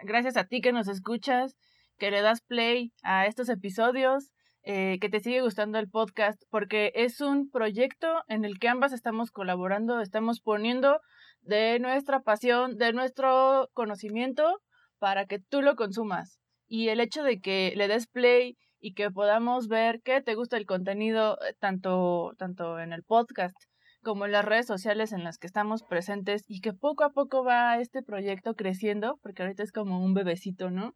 Gracias 0.00 0.36
a 0.36 0.44
ti 0.44 0.60
que 0.60 0.72
nos 0.72 0.86
escuchas, 0.86 1.56
que 1.98 2.10
le 2.10 2.20
das 2.20 2.40
play 2.42 2.92
a 3.02 3.26
estos 3.26 3.48
episodios, 3.48 4.30
eh, 4.70 4.98
que 5.00 5.08
te 5.08 5.20
sigue 5.20 5.40
gustando 5.40 5.78
el 5.78 5.88
podcast, 5.88 6.42
porque 6.50 6.92
es 6.94 7.22
un 7.22 7.48
proyecto 7.48 8.22
en 8.28 8.44
el 8.44 8.58
que 8.58 8.68
ambas 8.68 8.92
estamos 8.92 9.30
colaborando, 9.30 10.02
estamos 10.02 10.42
poniendo 10.42 11.00
de 11.40 11.78
nuestra 11.78 12.20
pasión, 12.20 12.76
de 12.76 12.92
nuestro 12.92 13.70
conocimiento 13.72 14.60
para 14.98 15.24
que 15.24 15.38
tú 15.38 15.62
lo 15.62 15.74
consumas. 15.74 16.38
Y 16.66 16.88
el 16.88 17.00
hecho 17.00 17.22
de 17.22 17.40
que 17.40 17.72
le 17.76 17.88
des 17.88 18.08
play 18.08 18.58
y 18.78 18.92
que 18.92 19.10
podamos 19.10 19.68
ver 19.68 20.02
que 20.02 20.20
te 20.20 20.34
gusta 20.34 20.58
el 20.58 20.66
contenido 20.66 21.38
eh, 21.48 21.54
tanto, 21.58 22.32
tanto 22.36 22.78
en 22.78 22.92
el 22.92 23.04
podcast 23.04 23.56
como 24.02 24.26
en 24.26 24.32
las 24.32 24.44
redes 24.44 24.66
sociales 24.66 25.12
en 25.12 25.24
las 25.24 25.38
que 25.38 25.46
estamos 25.46 25.82
presentes 25.82 26.44
y 26.46 26.60
que 26.60 26.74
poco 26.74 27.04
a 27.04 27.10
poco 27.12 27.42
va 27.42 27.80
este 27.80 28.02
proyecto 28.02 28.54
creciendo, 28.54 29.18
porque 29.22 29.44
ahorita 29.44 29.62
es 29.62 29.72
como 29.72 30.04
un 30.04 30.12
bebecito, 30.12 30.70
¿no? 30.70 30.92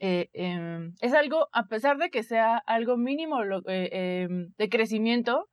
Eh, 0.00 0.28
em, 0.32 0.94
es 1.00 1.12
algo, 1.14 1.48
a 1.52 1.66
pesar 1.66 1.98
de 1.98 2.10
que 2.10 2.22
sea 2.22 2.56
algo 2.58 2.96
mínimo 2.96 3.42
eh, 3.66 4.24
em, 4.26 4.52
de 4.56 4.68
crecimiento, 4.68 5.48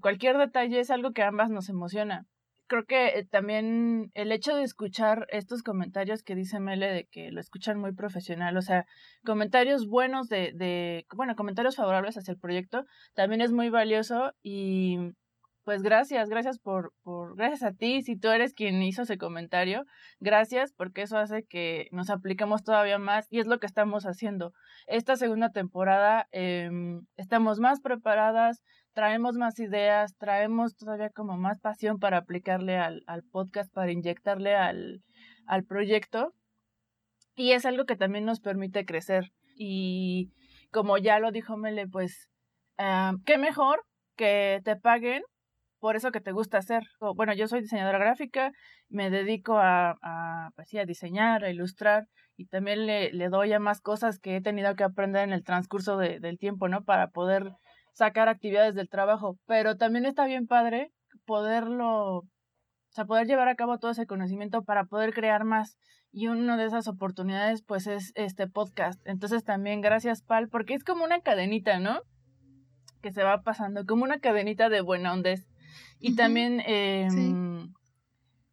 cualquier 0.00 0.38
detalle 0.38 0.80
es 0.80 0.90
algo 0.90 1.12
que 1.12 1.22
a 1.22 1.28
ambas 1.28 1.50
nos 1.50 1.68
emociona. 1.68 2.26
Creo 2.72 2.86
que 2.86 3.08
eh, 3.08 3.26
también 3.26 4.10
el 4.14 4.32
hecho 4.32 4.56
de 4.56 4.62
escuchar 4.62 5.26
estos 5.28 5.62
comentarios 5.62 6.22
que 6.22 6.34
dice 6.34 6.58
Mele 6.58 6.86
de 6.86 7.04
que 7.04 7.30
lo 7.30 7.38
escuchan 7.38 7.78
muy 7.78 7.92
profesional, 7.92 8.56
o 8.56 8.62
sea, 8.62 8.86
comentarios 9.26 9.86
buenos 9.86 10.28
de, 10.30 10.52
de, 10.54 11.04
bueno, 11.14 11.36
comentarios 11.36 11.76
favorables 11.76 12.16
hacia 12.16 12.32
el 12.32 12.38
proyecto, 12.38 12.86
también 13.12 13.42
es 13.42 13.52
muy 13.52 13.68
valioso 13.68 14.32
y 14.42 14.96
pues 15.64 15.82
gracias, 15.82 16.28
gracias 16.28 16.58
por, 16.58 16.92
por, 17.02 17.36
gracias 17.36 17.62
a 17.62 17.72
ti, 17.72 18.02
si 18.02 18.16
tú 18.16 18.28
eres 18.28 18.54
quien 18.54 18.82
hizo 18.82 19.02
ese 19.02 19.18
comentario, 19.18 19.84
gracias 20.20 20.72
porque 20.72 21.02
eso 21.02 21.18
hace 21.18 21.44
que 21.44 21.88
nos 21.92 22.10
apliquemos 22.10 22.64
todavía 22.64 22.98
más 22.98 23.26
y 23.30 23.38
es 23.38 23.46
lo 23.46 23.58
que 23.58 23.66
estamos 23.66 24.04
haciendo. 24.04 24.52
Esta 24.86 25.16
segunda 25.16 25.50
temporada 25.50 26.26
eh, 26.32 26.70
estamos 27.16 27.60
más 27.60 27.80
preparadas, 27.80 28.62
traemos 28.92 29.36
más 29.36 29.58
ideas, 29.58 30.16
traemos 30.18 30.76
todavía 30.76 31.10
como 31.10 31.36
más 31.36 31.60
pasión 31.60 31.98
para 31.98 32.18
aplicarle 32.18 32.76
al, 32.78 33.02
al 33.06 33.22
podcast, 33.22 33.72
para 33.72 33.92
inyectarle 33.92 34.54
al, 34.54 35.02
al 35.46 35.64
proyecto. 35.64 36.34
Y 37.34 37.52
es 37.52 37.64
algo 37.64 37.84
que 37.84 37.96
también 37.96 38.24
nos 38.24 38.40
permite 38.40 38.84
crecer. 38.84 39.32
Y 39.56 40.30
como 40.70 40.98
ya 40.98 41.18
lo 41.18 41.30
dijo 41.30 41.56
Mele, 41.56 41.86
pues, 41.88 42.28
uh, 42.78 43.16
qué 43.24 43.38
mejor 43.38 43.84
que 44.16 44.60
te 44.64 44.76
paguen 44.76 45.22
por 45.82 45.96
eso 45.96 46.12
que 46.12 46.20
te 46.20 46.30
gusta 46.30 46.58
hacer. 46.58 46.84
Bueno, 47.16 47.34
yo 47.34 47.48
soy 47.48 47.60
diseñadora 47.60 47.98
gráfica, 47.98 48.52
me 48.88 49.10
dedico 49.10 49.58
a, 49.58 49.98
a, 50.00 50.50
pues 50.54 50.68
sí, 50.68 50.78
a 50.78 50.86
diseñar, 50.86 51.42
a 51.42 51.50
ilustrar 51.50 52.06
y 52.36 52.46
también 52.46 52.86
le, 52.86 53.12
le, 53.12 53.28
doy 53.28 53.52
a 53.52 53.58
más 53.58 53.80
cosas 53.80 54.20
que 54.20 54.36
he 54.36 54.40
tenido 54.40 54.76
que 54.76 54.84
aprender 54.84 55.24
en 55.24 55.32
el 55.32 55.42
transcurso 55.42 55.96
de, 55.96 56.20
del 56.20 56.38
tiempo, 56.38 56.68
¿no? 56.68 56.84
Para 56.84 57.08
poder 57.08 57.50
sacar 57.94 58.28
actividades 58.28 58.76
del 58.76 58.88
trabajo, 58.88 59.40
pero 59.44 59.76
también 59.76 60.06
está 60.06 60.24
bien 60.24 60.46
padre 60.46 60.92
poderlo, 61.26 62.18
o 62.18 62.28
sea, 62.90 63.04
poder 63.04 63.26
llevar 63.26 63.48
a 63.48 63.56
cabo 63.56 63.78
todo 63.78 63.90
ese 63.90 64.06
conocimiento 64.06 64.62
para 64.62 64.84
poder 64.84 65.12
crear 65.12 65.42
más. 65.42 65.76
Y 66.12 66.28
una 66.28 66.56
de 66.56 66.66
esas 66.66 66.86
oportunidades, 66.86 67.64
pues, 67.64 67.88
es 67.88 68.12
este 68.14 68.46
podcast. 68.46 69.04
Entonces, 69.04 69.42
también 69.42 69.80
gracias, 69.80 70.22
Pal, 70.22 70.48
porque 70.48 70.74
es 70.74 70.84
como 70.84 71.02
una 71.02 71.22
cadenita, 71.22 71.80
¿no? 71.80 72.02
Que 73.00 73.10
se 73.10 73.24
va 73.24 73.42
pasando, 73.42 73.84
como 73.84 74.04
una 74.04 74.20
cadenita 74.20 74.68
de 74.68 74.80
buena 74.80 75.12
onda. 75.12 75.34
Y 75.98 76.16
también, 76.16 76.60
eh, 76.66 77.08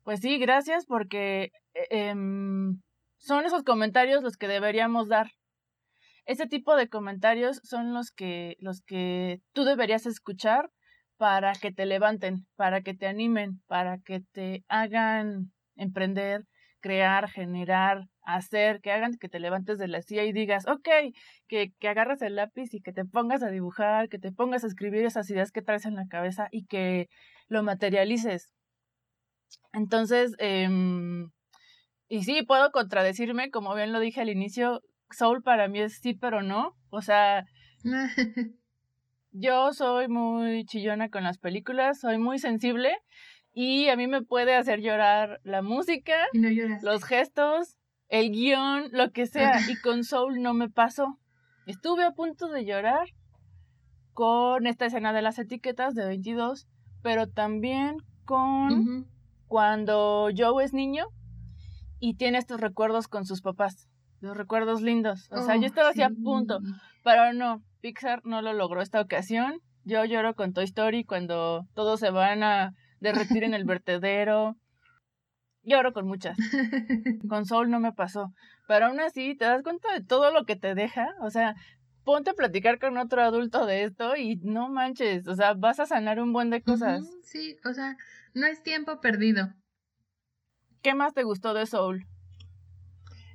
pues 0.04 0.20
sí, 0.20 0.38
gracias, 0.38 0.86
porque 0.86 1.52
eh, 1.74 2.14
son 3.18 3.46
esos 3.46 3.64
comentarios 3.64 4.24
los 4.24 4.38
que 4.38 4.48
deberíamos 4.48 5.08
dar. 5.08 5.32
Ese 6.26 6.46
tipo 6.46 6.76
de 6.76 6.90
comentarios 6.90 7.60
son 7.64 7.94
los 7.94 8.12
que, 8.12 8.56
los 8.60 8.82
que 8.82 9.42
tú 9.54 9.64
deberías 9.64 10.06
escuchar 10.06 10.70
para 11.18 11.54
que 11.54 11.72
te 11.72 11.86
levanten, 11.86 12.46
para 12.56 12.82
que 12.82 12.94
te 12.94 13.08
animen, 13.08 13.62
para 13.68 13.98
que 13.98 14.22
te 14.32 14.64
hagan 14.68 15.52
emprender, 15.76 16.46
crear, 16.80 17.30
generar, 17.30 18.08
hacer, 18.24 18.82
que 18.82 18.92
hagan 18.92 19.18
que 19.18 19.30
te 19.30 19.40
levantes 19.40 19.78
de 19.78 19.88
la 19.88 20.02
silla 20.02 20.24
y 20.24 20.34
digas, 20.34 20.68
ok, 20.68 20.88
que, 21.48 21.74
que 21.80 21.88
agarres 21.88 22.22
el 22.22 22.36
lápiz 22.36 22.74
y 22.74 22.82
que 22.82 22.94
te 22.94 23.06
pongas 23.06 23.44
a 23.44 23.50
dibujar, 23.50 24.10
que 24.10 24.20
te 24.20 24.32
pongas 24.32 24.64
a 24.64 24.68
escribir 24.68 25.06
esas 25.06 25.30
ideas 25.30 25.52
que 25.52 25.62
traes 25.62 25.86
en 25.86 25.96
la 25.96 26.08
cabeza 26.08 26.48
y 26.52 26.66
que 26.66 27.10
lo 27.48 27.64
materialices. 27.64 28.54
Entonces, 29.74 30.36
eh, 30.40 30.68
y 32.12 32.24
sí, 32.24 32.42
puedo 32.42 32.72
contradecirme, 32.72 33.52
como 33.52 33.76
bien 33.76 33.94
lo 33.94 34.00
dije 34.00 34.22
al 34.22 34.30
inicio, 34.30 34.82
Soul 35.12 35.44
para 35.44 35.68
mí 35.68 35.80
es 35.80 36.00
sí, 36.02 36.16
pero 36.16 36.42
no. 36.42 36.76
O 36.90 37.02
sea, 37.02 37.46
yo 39.32 39.74
soy 39.74 40.08
muy 40.08 40.66
chillona 40.66 41.10
con 41.10 41.24
las 41.24 41.38
películas, 41.38 42.00
soy 42.00 42.18
muy 42.18 42.40
sensible 42.40 42.98
y 43.62 43.90
a 43.90 43.98
mí 43.98 44.08
me 44.08 44.22
puede 44.22 44.56
hacer 44.56 44.80
llorar 44.80 45.42
la 45.44 45.62
música, 45.62 46.16
los 46.82 47.04
gestos, 47.04 47.76
el 48.08 48.32
guion, 48.32 48.88
lo 48.94 49.12
que 49.12 49.26
sea. 49.26 49.60
y 49.70 49.76
con 49.82 50.06
Soul 50.06 50.42
no 50.42 50.54
me 50.54 50.70
pasó. 50.70 51.20
Estuve 51.66 52.06
a 52.06 52.12
punto 52.12 52.48
de 52.48 52.64
llorar 52.64 53.10
con 54.14 54.66
esta 54.66 54.86
escena 54.86 55.12
de 55.12 55.22
las 55.22 55.40
etiquetas 55.40 55.94
de 55.94 56.06
22, 56.06 56.70
pero 57.02 57.28
también 57.28 57.98
con 58.24 59.10
cuando 59.48 60.30
Joe 60.34 60.64
es 60.64 60.72
niño 60.72 61.08
y 62.00 62.16
tiene 62.16 62.38
estos 62.38 62.62
recuerdos 62.62 63.10
con 63.10 63.26
sus 63.26 63.42
papás 63.42 63.90
los 64.22 64.38
recuerdos 64.38 64.82
lindos. 64.82 65.28
O 65.32 65.42
sea, 65.42 65.58
yo 65.58 65.64
oh, 65.64 65.66
estaba 65.66 65.90
así 65.90 66.02
a 66.02 66.10
punto, 66.10 66.60
pero 67.04 67.34
no, 67.34 67.62
Pixar 67.82 68.22
no 68.24 68.42
lo 68.42 68.54
logró 68.54 68.82
esta 68.82 69.02
ocasión. 69.02 69.60
Yo 69.84 70.06
lloro 70.06 70.34
con 70.34 70.54
Toy 70.54 70.64
Story 70.64 71.04
cuando 71.04 71.66
todos 71.74 72.00
se 72.00 72.10
van 72.10 72.44
a 72.44 72.74
derretir 73.00 73.44
en 73.44 73.54
el 73.54 73.66
vertedero. 73.66 74.56
Lloro 75.64 75.94
con 75.94 76.08
muchas. 76.08 76.38
Con 77.30 77.46
Soul 77.46 77.70
no 77.70 77.80
me 77.80 77.92
pasó. 77.92 78.34
Pero 78.68 78.88
aún 78.88 79.00
así, 79.00 79.36
te 79.36 79.46
das 79.46 79.62
cuenta 79.62 79.92
de 79.94 80.02
todo 80.02 80.32
lo 80.32 80.46
que 80.46 80.56
te 80.56 80.74
deja. 80.74 81.10
O 81.22 81.30
sea, 81.30 81.56
ponte 82.04 82.32
a 82.32 82.34
platicar 82.34 82.80
con 82.80 82.98
otro 82.98 83.22
adulto 83.22 83.66
de 83.66 83.84
esto 83.84 84.16
y 84.16 84.38
no 84.38 84.70
manches. 84.70 85.28
O 85.28 85.36
sea, 85.36 85.54
vas 85.54 85.80
a 85.80 85.86
sanar 85.86 86.20
un 86.20 86.34
buen 86.34 86.50
de 86.50 86.62
cosas. 86.62 87.06
sí, 87.24 87.58
o 87.66 87.74
sea, 87.74 87.98
no 88.34 88.48
es 88.48 88.64
tiempo 88.64 89.02
perdido. 89.02 89.54
¿Qué 90.82 90.94
más 90.94 91.14
te 91.14 91.24
gustó 91.24 91.54
de 91.54 91.66
Soul? 91.66 92.08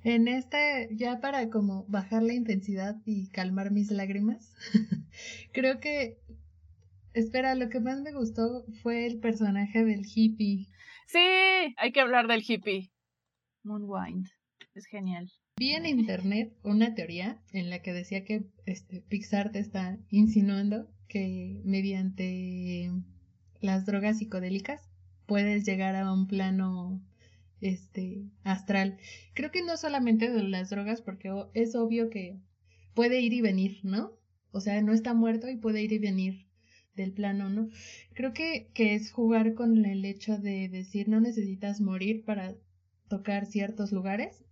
En 0.02 0.28
este, 0.28 0.88
ya 0.92 1.20
para 1.20 1.48
como 1.48 1.86
bajar 1.88 2.22
la 2.22 2.34
intensidad 2.34 2.96
y 3.06 3.28
calmar 3.30 3.70
mis 3.70 3.90
lágrimas, 3.90 4.54
creo 5.52 5.80
que, 5.80 6.18
espera, 7.14 7.54
lo 7.54 7.68
que 7.70 7.80
más 7.80 8.00
me 8.00 8.12
gustó 8.12 8.66
fue 8.82 9.06
el 9.06 9.18
personaje 9.20 9.84
del 9.84 10.02
hippie. 10.04 10.68
Sí, 11.06 11.18
hay 11.76 11.92
que 11.92 12.00
hablar 12.00 12.26
del 12.26 12.44
hippie. 12.46 12.92
Moonwind, 13.62 14.26
es 14.74 14.86
genial. 14.86 15.30
Vi 15.56 15.72
en 15.72 15.86
internet 15.86 16.52
una 16.62 16.94
teoría 16.94 17.40
en 17.52 17.70
la 17.70 17.80
que 17.80 17.92
decía 17.92 18.24
que 18.24 18.44
este, 18.66 19.02
Pixar 19.02 19.52
te 19.52 19.60
está 19.60 19.98
insinuando 20.10 20.90
que 21.08 21.60
mediante 21.64 22.90
las 23.60 23.86
drogas 23.86 24.18
psicodélicas 24.18 24.90
puedes 25.26 25.64
llegar 25.64 25.94
a 25.94 26.12
un 26.12 26.26
plano 26.26 27.00
este 27.60 28.24
astral. 28.42 28.98
Creo 29.34 29.50
que 29.50 29.62
no 29.62 29.76
solamente 29.76 30.30
de 30.30 30.42
las 30.42 30.70
drogas, 30.70 31.00
porque 31.00 31.30
es 31.54 31.74
obvio 31.76 32.10
que 32.10 32.40
puede 32.94 33.20
ir 33.20 33.32
y 33.32 33.40
venir, 33.40 33.78
¿no? 33.84 34.12
O 34.50 34.60
sea, 34.60 34.82
no 34.82 34.92
está 34.92 35.14
muerto 35.14 35.48
y 35.48 35.56
puede 35.56 35.82
ir 35.82 35.92
y 35.92 35.98
venir 35.98 36.46
del 36.96 37.12
plano, 37.12 37.48
¿no? 37.50 37.68
Creo 38.14 38.32
que, 38.32 38.68
que 38.74 38.94
es 38.94 39.10
jugar 39.10 39.54
con 39.54 39.84
el 39.84 40.04
hecho 40.04 40.38
de 40.38 40.68
decir 40.68 41.08
no 41.08 41.20
necesitas 41.20 41.80
morir 41.80 42.24
para 42.24 42.54
tocar 43.08 43.46
ciertos 43.46 43.92
lugares. 43.92 44.44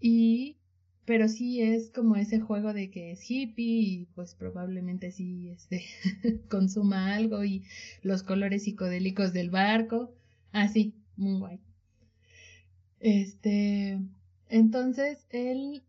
Y 0.00 0.56
pero 1.04 1.28
sí 1.28 1.60
es 1.60 1.90
como 1.90 2.16
ese 2.16 2.40
juego 2.40 2.72
de 2.72 2.90
que 2.90 3.12
es 3.12 3.30
hippie 3.30 3.80
y 3.80 4.06
pues 4.14 4.34
probablemente 4.34 5.10
sí 5.10 5.50
este 5.50 5.84
consuma 6.48 7.14
algo 7.14 7.44
y 7.44 7.64
los 8.02 8.22
colores 8.22 8.64
psicodélicos 8.64 9.32
del 9.32 9.50
barco. 9.50 10.14
Así, 10.52 10.94
muy 11.16 11.38
guay. 11.38 11.60
Este, 13.00 14.00
entonces 14.48 15.26
él 15.30 15.82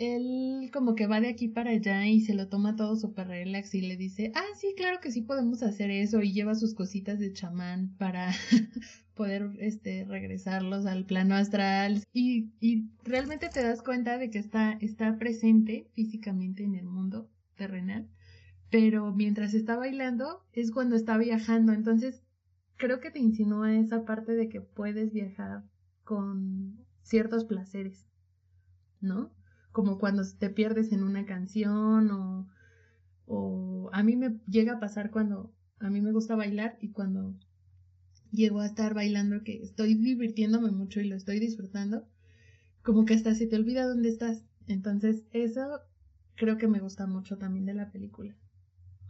él 0.00 0.70
como 0.72 0.94
que 0.94 1.06
va 1.06 1.20
de 1.20 1.28
aquí 1.28 1.46
para 1.48 1.70
allá 1.72 2.06
y 2.06 2.20
se 2.20 2.32
lo 2.34 2.48
toma 2.48 2.74
todo 2.74 2.96
súper 2.96 3.28
relax 3.28 3.74
y 3.74 3.82
le 3.82 3.98
dice, 3.98 4.32
ah, 4.34 4.44
sí, 4.56 4.74
claro 4.74 4.98
que 4.98 5.12
sí 5.12 5.20
podemos 5.20 5.62
hacer 5.62 5.90
eso 5.90 6.22
y 6.22 6.32
lleva 6.32 6.54
sus 6.54 6.74
cositas 6.74 7.18
de 7.18 7.34
chamán 7.34 7.94
para 7.98 8.32
poder 9.14 9.50
este, 9.58 10.06
regresarlos 10.06 10.86
al 10.86 11.04
plano 11.04 11.34
astral 11.34 12.02
y, 12.14 12.50
y 12.60 12.88
realmente 13.04 13.50
te 13.50 13.62
das 13.62 13.82
cuenta 13.82 14.16
de 14.16 14.30
que 14.30 14.38
está, 14.38 14.72
está 14.80 15.18
presente 15.18 15.90
físicamente 15.92 16.64
en 16.64 16.76
el 16.76 16.86
mundo 16.86 17.30
terrenal, 17.56 18.08
pero 18.70 19.12
mientras 19.12 19.52
está 19.52 19.76
bailando 19.76 20.46
es 20.54 20.70
cuando 20.70 20.96
está 20.96 21.18
viajando, 21.18 21.74
entonces 21.74 22.22
creo 22.78 23.00
que 23.00 23.10
te 23.10 23.18
insinúa 23.18 23.74
esa 23.76 24.06
parte 24.06 24.32
de 24.32 24.48
que 24.48 24.62
puedes 24.62 25.12
viajar 25.12 25.62
con 26.04 26.86
ciertos 27.02 27.44
placeres, 27.44 28.06
¿no? 29.02 29.30
Como 29.72 29.98
cuando 29.98 30.22
te 30.38 30.50
pierdes 30.50 30.92
en 30.92 31.02
una 31.02 31.24
canción 31.26 32.10
o, 32.10 32.48
o 33.26 33.90
a 33.92 34.02
mí 34.02 34.16
me 34.16 34.40
llega 34.46 34.74
a 34.74 34.80
pasar 34.80 35.10
cuando 35.10 35.52
a 35.78 35.90
mí 35.90 36.00
me 36.00 36.12
gusta 36.12 36.36
bailar 36.36 36.76
y 36.80 36.90
cuando 36.90 37.34
llego 38.30 38.60
a 38.60 38.66
estar 38.66 38.94
bailando 38.94 39.42
que 39.42 39.62
estoy 39.62 39.94
divirtiéndome 39.94 40.70
mucho 40.70 41.00
y 41.00 41.08
lo 41.08 41.16
estoy 41.16 41.40
disfrutando, 41.40 42.06
como 42.82 43.04
que 43.04 43.14
hasta 43.14 43.34
se 43.34 43.46
te 43.46 43.56
olvida 43.56 43.86
dónde 43.86 44.08
estás. 44.08 44.44
Entonces 44.66 45.24
eso 45.32 45.80
creo 46.36 46.56
que 46.58 46.68
me 46.68 46.80
gusta 46.80 47.06
mucho 47.06 47.38
también 47.38 47.66
de 47.66 47.74
la 47.74 47.90
película. 47.90 48.36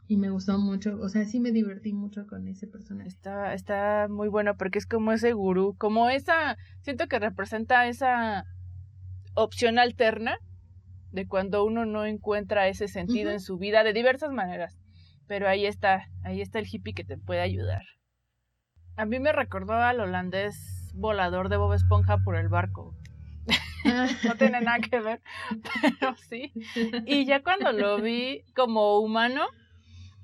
Y 0.07 0.17
me 0.17 0.31
gustó 0.31 0.59
mucho, 0.59 0.99
o 1.01 1.09
sea, 1.09 1.25
sí 1.25 1.39
me 1.39 1.53
divertí 1.53 1.93
mucho 1.93 2.27
con 2.27 2.49
ese 2.49 2.67
personaje. 2.67 3.09
Está, 3.09 3.55
está 3.55 4.09
muy 4.09 4.29
bueno 4.29 4.57
porque 4.57 4.79
es 4.79 4.87
como 4.87 5.13
ese 5.13 5.33
gurú, 5.33 5.77
como 5.79 6.11
esa, 6.11 6.57
siento 6.83 7.07
que 7.07 7.21
representa 7.21 7.87
esa 7.87 8.45
opción 9.35 9.79
alterna 9.79 10.37
de 11.13 11.27
cuando 11.27 11.65
uno 11.65 11.87
no 11.87 12.05
encuentra 12.05 12.69
ese 12.69 12.89
sentido 12.89 13.31
en 13.31 13.41
su 13.41 13.59
vida 13.59 13.83
de 13.85 13.93
diversas 13.93 14.33
maneras. 14.33 14.79
Pero 15.27 15.49
ahí 15.49 15.67
está, 15.67 16.09
ahí 16.25 16.41
está 16.41 16.59
el 16.59 16.67
hippie 16.71 16.95
que 16.95 17.05
te 17.05 17.17
puede 17.17 17.41
ayudar. 17.41 17.83
A 18.97 19.05
mí 19.07 19.19
me 19.19 19.33
recordó 19.33 19.75
al 19.75 20.01
holandés 20.01 20.93
volador 20.95 21.49
de 21.49 21.57
Bob 21.57 21.73
Esponja 21.73 22.19
por 22.25 22.37
el 22.37 22.49
barco. 22.49 22.95
no 24.25 24.35
tiene 24.37 24.61
nada 24.61 24.79
que 24.79 25.01
ver, 25.01 25.21
pero 25.83 26.15
sí. 26.29 26.53
Y 27.07 27.25
ya 27.25 27.43
cuando 27.43 27.73
lo 27.73 28.01
vi 28.01 28.45
como 28.55 28.99
humano, 28.99 29.47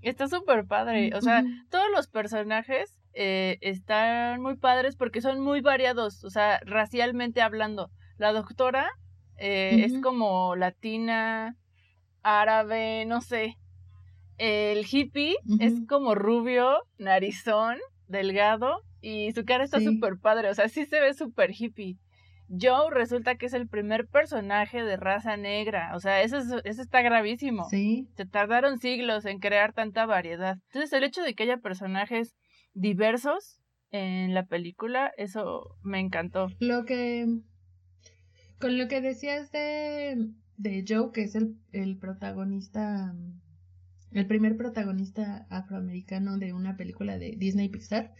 está 0.02 0.28
súper 0.28 0.66
padre. 0.66 1.12
O 1.14 1.20
sea, 1.20 1.42
todos 1.70 1.86
los 1.94 2.08
personajes 2.08 3.00
eh, 3.14 3.58
están 3.60 4.42
muy 4.42 4.56
padres 4.56 4.96
porque 4.96 5.20
son 5.20 5.40
muy 5.40 5.60
variados, 5.60 6.24
o 6.24 6.30
sea, 6.30 6.60
racialmente 6.64 7.40
hablando. 7.40 7.90
La 8.18 8.32
doctora 8.32 8.90
eh, 9.38 9.84
es 9.84 10.00
como 10.02 10.56
latina, 10.56 11.56
árabe, 12.22 13.04
no 13.06 13.20
sé. 13.20 13.56
El 14.38 14.84
hippie 14.90 15.36
es 15.60 15.74
como 15.88 16.14
rubio, 16.14 16.82
narizón, 16.98 17.78
delgado 18.06 18.82
y 19.00 19.32
su 19.32 19.44
cara 19.44 19.64
está 19.64 19.80
súper 19.80 20.18
padre, 20.20 20.50
o 20.50 20.54
sea, 20.54 20.68
sí 20.68 20.84
se 20.84 21.00
ve 21.00 21.14
súper 21.14 21.52
hippie. 21.52 21.96
Joe 22.48 22.90
resulta 22.90 23.36
que 23.36 23.46
es 23.46 23.54
el 23.54 23.66
primer 23.68 24.06
personaje 24.06 24.84
de 24.84 24.96
raza 24.96 25.36
negra, 25.36 25.92
o 25.94 26.00
sea, 26.00 26.22
eso, 26.22 26.38
eso 26.64 26.82
está 26.82 27.02
gravísimo. 27.02 27.64
Sí. 27.68 28.08
Se 28.16 28.26
tardaron 28.26 28.78
siglos 28.78 29.24
en 29.24 29.38
crear 29.38 29.72
tanta 29.72 30.06
variedad. 30.06 30.58
Entonces, 30.66 30.92
el 30.92 31.04
hecho 31.04 31.22
de 31.22 31.34
que 31.34 31.44
haya 31.44 31.56
personajes 31.58 32.36
diversos 32.72 33.60
en 33.90 34.34
la 34.34 34.44
película, 34.44 35.10
eso 35.16 35.76
me 35.82 35.98
encantó. 35.98 36.48
Lo 36.60 36.84
que 36.84 37.26
con 38.58 38.78
lo 38.78 38.88
que 38.88 39.00
decías 39.00 39.52
de, 39.52 40.30
de 40.56 40.84
Joe, 40.86 41.12
que 41.12 41.24
es 41.24 41.34
el, 41.34 41.56
el 41.72 41.96
protagonista, 41.96 43.14
el 44.12 44.26
primer 44.26 44.56
protagonista 44.56 45.46
afroamericano 45.50 46.38
de 46.38 46.52
una 46.52 46.76
película 46.76 47.18
de 47.18 47.36
Disney 47.36 47.68
Pixar, 47.68 48.14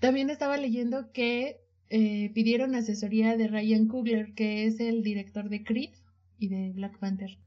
también 0.00 0.30
estaba 0.30 0.56
leyendo 0.56 1.10
que 1.12 1.60
eh, 1.90 2.30
pidieron 2.34 2.74
asesoría 2.74 3.36
de 3.36 3.48
Ryan 3.48 3.88
Coogler, 3.88 4.34
que 4.34 4.66
es 4.66 4.78
el 4.80 5.02
director 5.02 5.48
de 5.48 5.64
Creed 5.64 5.90
y 6.38 6.48
de 6.48 6.72
Black 6.72 6.98
Panther. 6.98 7.38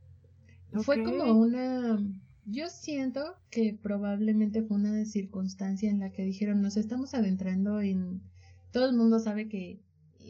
Fue 0.83 1.03
como 1.03 1.33
una... 1.33 1.99
Yo 2.45 2.67
siento 2.69 3.35
que 3.51 3.77
probablemente 3.79 4.63
fue 4.63 4.77
una 4.77 5.05
circunstancia 5.05 5.89
en 5.89 5.99
la 5.99 6.11
que 6.11 6.23
dijeron, 6.23 6.61
nos 6.61 6.75
estamos 6.75 7.13
adentrando 7.13 7.81
en... 7.81 8.21
Todo 8.71 8.89
el 8.89 8.95
mundo 8.95 9.19
sabe 9.19 9.47
que 9.47 9.79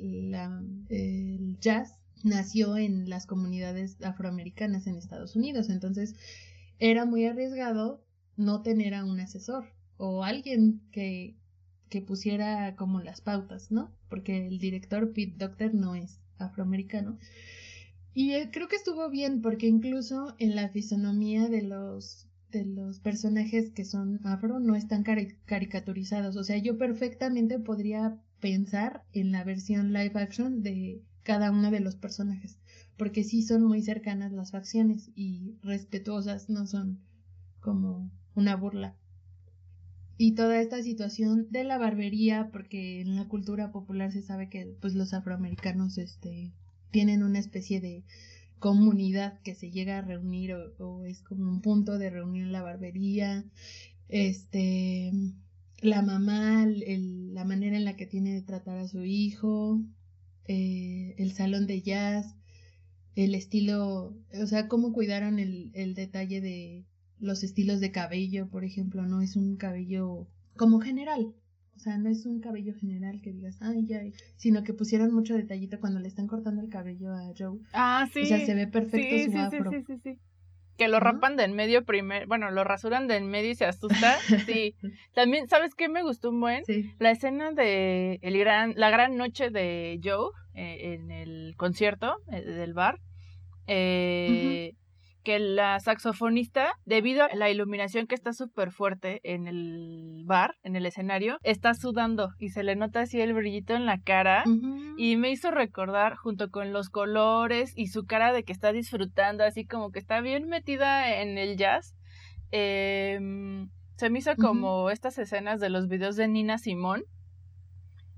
la, 0.01 0.63
el 0.89 1.57
jazz 1.59 1.99
nació 2.23 2.77
en 2.77 3.09
las 3.09 3.25
comunidades 3.25 4.01
afroamericanas 4.01 4.87
en 4.87 4.95
Estados 4.95 5.35
Unidos, 5.35 5.69
entonces 5.69 6.15
era 6.79 7.05
muy 7.05 7.25
arriesgado 7.25 8.03
no 8.35 8.61
tener 8.61 8.93
a 8.93 9.05
un 9.05 9.19
asesor 9.19 9.65
o 9.97 10.23
alguien 10.23 10.81
que, 10.91 11.35
que 11.89 12.01
pusiera 12.01 12.75
como 12.75 13.01
las 13.01 13.21
pautas, 13.21 13.71
¿no? 13.71 13.91
Porque 14.09 14.47
el 14.47 14.57
director 14.57 15.13
Pete 15.13 15.35
Doctor 15.37 15.73
no 15.73 15.95
es 15.95 16.19
afroamericano. 16.39 17.17
Y 18.13 18.31
eh, 18.31 18.49
creo 18.51 18.67
que 18.67 18.75
estuvo 18.75 19.09
bien 19.09 19.41
porque 19.41 19.67
incluso 19.67 20.35
en 20.39 20.55
la 20.55 20.69
fisonomía 20.69 21.47
de 21.47 21.61
los 21.61 22.27
de 22.51 22.65
los 22.65 22.99
personajes 22.99 23.71
que 23.71 23.85
son 23.85 24.19
afro 24.25 24.59
no 24.59 24.75
están 24.75 25.03
caricaturizados. 25.03 26.35
O 26.35 26.43
sea, 26.43 26.57
yo 26.57 26.77
perfectamente 26.77 27.59
podría 27.59 28.19
pensar 28.41 29.03
en 29.13 29.31
la 29.31 29.43
versión 29.45 29.93
live 29.93 30.19
action 30.19 30.63
de 30.63 31.01
cada 31.23 31.51
uno 31.51 31.71
de 31.71 31.79
los 31.79 31.95
personajes, 31.95 32.57
porque 32.97 33.23
sí 33.23 33.43
son 33.43 33.63
muy 33.63 33.81
cercanas 33.81 34.33
las 34.33 34.51
facciones 34.51 35.11
y 35.15 35.55
respetuosas, 35.61 36.49
no 36.49 36.67
son 36.67 36.99
como 37.61 38.11
una 38.35 38.55
burla. 38.55 38.95
Y 40.17 40.33
toda 40.33 40.59
esta 40.61 40.83
situación 40.83 41.47
de 41.49 41.63
la 41.63 41.77
barbería, 41.77 42.49
porque 42.51 43.01
en 43.01 43.15
la 43.15 43.27
cultura 43.27 43.71
popular 43.71 44.11
se 44.11 44.21
sabe 44.21 44.49
que 44.49 44.75
pues 44.79 44.93
los 44.93 45.13
afroamericanos 45.13 45.97
este 45.97 46.51
tienen 46.91 47.23
una 47.23 47.39
especie 47.39 47.79
de 47.79 48.03
comunidad 48.59 49.39
que 49.41 49.55
se 49.55 49.71
llega 49.71 49.97
a 49.97 50.01
reunir 50.01 50.53
o, 50.53 50.73
o 50.77 51.05
es 51.05 51.21
como 51.21 51.49
un 51.49 51.61
punto 51.61 51.97
de 51.97 52.09
reunión 52.09 52.51
la 52.51 52.61
barbería. 52.61 53.45
Este 54.09 55.11
la 55.81 56.01
mamá, 56.01 56.65
la 56.65 57.43
manera 57.43 57.75
en 57.75 57.85
la 57.85 57.95
que 57.95 58.05
tiene 58.05 58.33
de 58.33 58.41
tratar 58.41 58.77
a 58.77 58.87
su 58.87 59.03
hijo, 59.03 59.81
eh, 60.45 61.15
el 61.17 61.33
salón 61.33 61.67
de 61.67 61.81
jazz, 61.81 62.35
el 63.15 63.35
estilo, 63.35 64.15
o 64.33 64.45
sea, 64.45 64.67
cómo 64.67 64.93
cuidaron 64.93 65.39
el, 65.39 65.71
el 65.73 65.95
detalle 65.95 66.39
de 66.39 66.85
los 67.19 67.43
estilos 67.43 67.79
de 67.79 67.91
cabello, 67.91 68.49
por 68.49 68.63
ejemplo, 68.63 69.05
no 69.05 69.21
es 69.21 69.35
un 69.35 69.57
cabello 69.57 70.27
como 70.55 70.79
general, 70.79 71.33
o 71.75 71.79
sea, 71.79 71.97
no 71.97 72.09
es 72.09 72.25
un 72.25 72.39
cabello 72.41 72.75
general 72.75 73.21
que 73.21 73.31
digas, 73.31 73.57
ay, 73.61 73.85
ya, 73.85 74.01
sino 74.37 74.63
que 74.63 74.73
pusieron 74.73 75.13
mucho 75.13 75.35
detallito 75.35 75.79
cuando 75.79 75.99
le 75.99 76.07
están 76.07 76.27
cortando 76.27 76.61
el 76.61 76.69
cabello 76.69 77.13
a 77.13 77.33
Joe. 77.37 77.59
Ah, 77.73 78.07
sí. 78.13 78.21
O 78.21 78.25
sea, 78.25 78.45
se 78.45 78.53
ve 78.53 78.67
perfecto 78.67 79.31
su 79.31 79.37
afro. 79.37 79.71
Sí, 79.71 79.83
sí, 79.87 79.93
sí, 80.03 80.19
que 80.77 80.87
lo 80.87 80.99
rapan 80.99 81.35
de 81.35 81.43
en 81.43 81.53
medio 81.53 81.83
primero, 81.83 82.25
bueno, 82.27 82.51
lo 82.51 82.63
rasuran 82.63 83.07
de 83.07 83.17
en 83.17 83.27
medio 83.27 83.51
y 83.51 83.55
se 83.55 83.65
asusta. 83.65 84.17
Sí. 84.45 84.75
También, 85.13 85.47
¿sabes 85.47 85.75
qué 85.75 85.89
me 85.89 86.03
gustó 86.03 86.29
un 86.29 86.41
buen? 86.41 86.63
La 86.99 87.11
escena 87.11 87.51
de 87.51 88.19
el 88.21 88.37
gran, 88.37 88.73
la 88.75 88.89
gran 88.89 89.17
noche 89.17 89.49
de 89.49 89.99
Joe 90.03 90.31
eh, 90.53 90.93
en 90.93 91.11
el 91.11 91.53
concierto 91.57 92.17
eh, 92.31 92.41
del 92.41 92.73
bar. 92.73 92.99
Eh, 93.67 94.73
que 95.23 95.39
la 95.39 95.79
saxofonista, 95.79 96.73
debido 96.85 97.23
a 97.23 97.35
la 97.35 97.49
iluminación 97.49 98.07
que 98.07 98.15
está 98.15 98.33
súper 98.33 98.71
fuerte 98.71 99.19
en 99.23 99.47
el 99.47 100.23
bar, 100.25 100.55
en 100.63 100.75
el 100.75 100.85
escenario, 100.85 101.37
está 101.43 101.73
sudando 101.73 102.29
y 102.39 102.49
se 102.49 102.63
le 102.63 102.75
nota 102.75 103.01
así 103.01 103.21
el 103.21 103.33
brillito 103.33 103.75
en 103.75 103.85
la 103.85 103.99
cara 103.99 104.43
y 104.97 105.17
me 105.17 105.31
hizo 105.31 105.51
recordar 105.51 106.15
junto 106.15 106.49
con 106.49 106.73
los 106.73 106.89
colores 106.89 107.73
y 107.75 107.87
su 107.87 108.05
cara 108.05 108.33
de 108.33 108.43
que 108.43 108.53
está 108.53 108.71
disfrutando, 108.71 109.43
así 109.43 109.65
como 109.65 109.91
que 109.91 109.99
está 109.99 110.21
bien 110.21 110.47
metida 110.47 111.21
en 111.21 111.37
el 111.37 111.57
jazz. 111.57 111.95
Em, 112.51 113.69
se 113.97 114.09
me 114.09 114.19
hizo 114.19 114.35
como 114.35 114.89
estas 114.89 115.17
escenas 115.19 115.59
de 115.59 115.69
los 115.69 115.87
videos 115.87 116.15
de 116.15 116.27
Nina 116.27 116.57
Simón. 116.57 117.03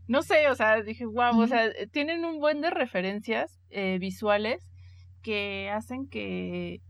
No 0.07 0.21
sé, 0.21 0.49
o 0.49 0.55
sea, 0.55 0.81
dije, 0.81 1.05
wow, 1.05 1.39
o 1.39 1.47
sea, 1.47 1.69
tienen 1.91 2.25
un 2.25 2.39
buen 2.39 2.61
de 2.61 2.69
referencias 2.69 3.61
eh, 3.69 3.97
visuales 3.99 4.69
que 5.21 5.69
hacen 5.69 6.07
que 6.07 6.81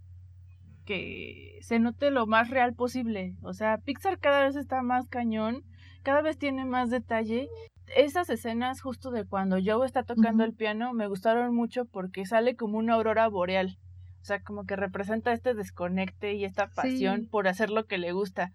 que 0.86 1.58
se 1.62 1.80
note 1.80 2.12
lo 2.12 2.28
más 2.28 2.50
real 2.50 2.74
posible. 2.74 3.36
O 3.42 3.54
sea, 3.54 3.78
Pixar 3.78 4.20
cada 4.20 4.44
vez 4.44 4.56
está 4.56 4.82
más 4.82 5.08
cañón, 5.08 5.64
cada 6.04 6.22
vez 6.22 6.38
tiene 6.38 6.66
más 6.66 6.90
detalle. 6.90 7.48
Esas 7.96 8.30
escenas 8.30 8.82
justo 8.82 9.12
de 9.12 9.26
cuando 9.26 9.58
Joe 9.64 9.86
está 9.86 10.04
tocando 10.04 10.44
el 10.44 10.54
piano 10.54 10.94
me 10.94 11.08
gustaron 11.08 11.54
mucho 11.56 11.86
porque 11.86 12.26
sale 12.26 12.56
como 12.56 12.78
una 12.78 12.94
aurora 12.94 13.28
boreal. 13.28 13.78
O 14.22 14.26
sea, 14.26 14.42
como 14.42 14.64
que 14.64 14.78
representa 14.78 15.34
este 15.34 15.54
desconecte 15.54 16.34
y 16.34 16.46
esta 16.46 16.68
pasión 16.68 17.28
por 17.30 17.48
hacer 17.48 17.70
lo 17.70 17.86
que 17.86 17.98
le 17.98 18.14
gusta. 18.14 18.52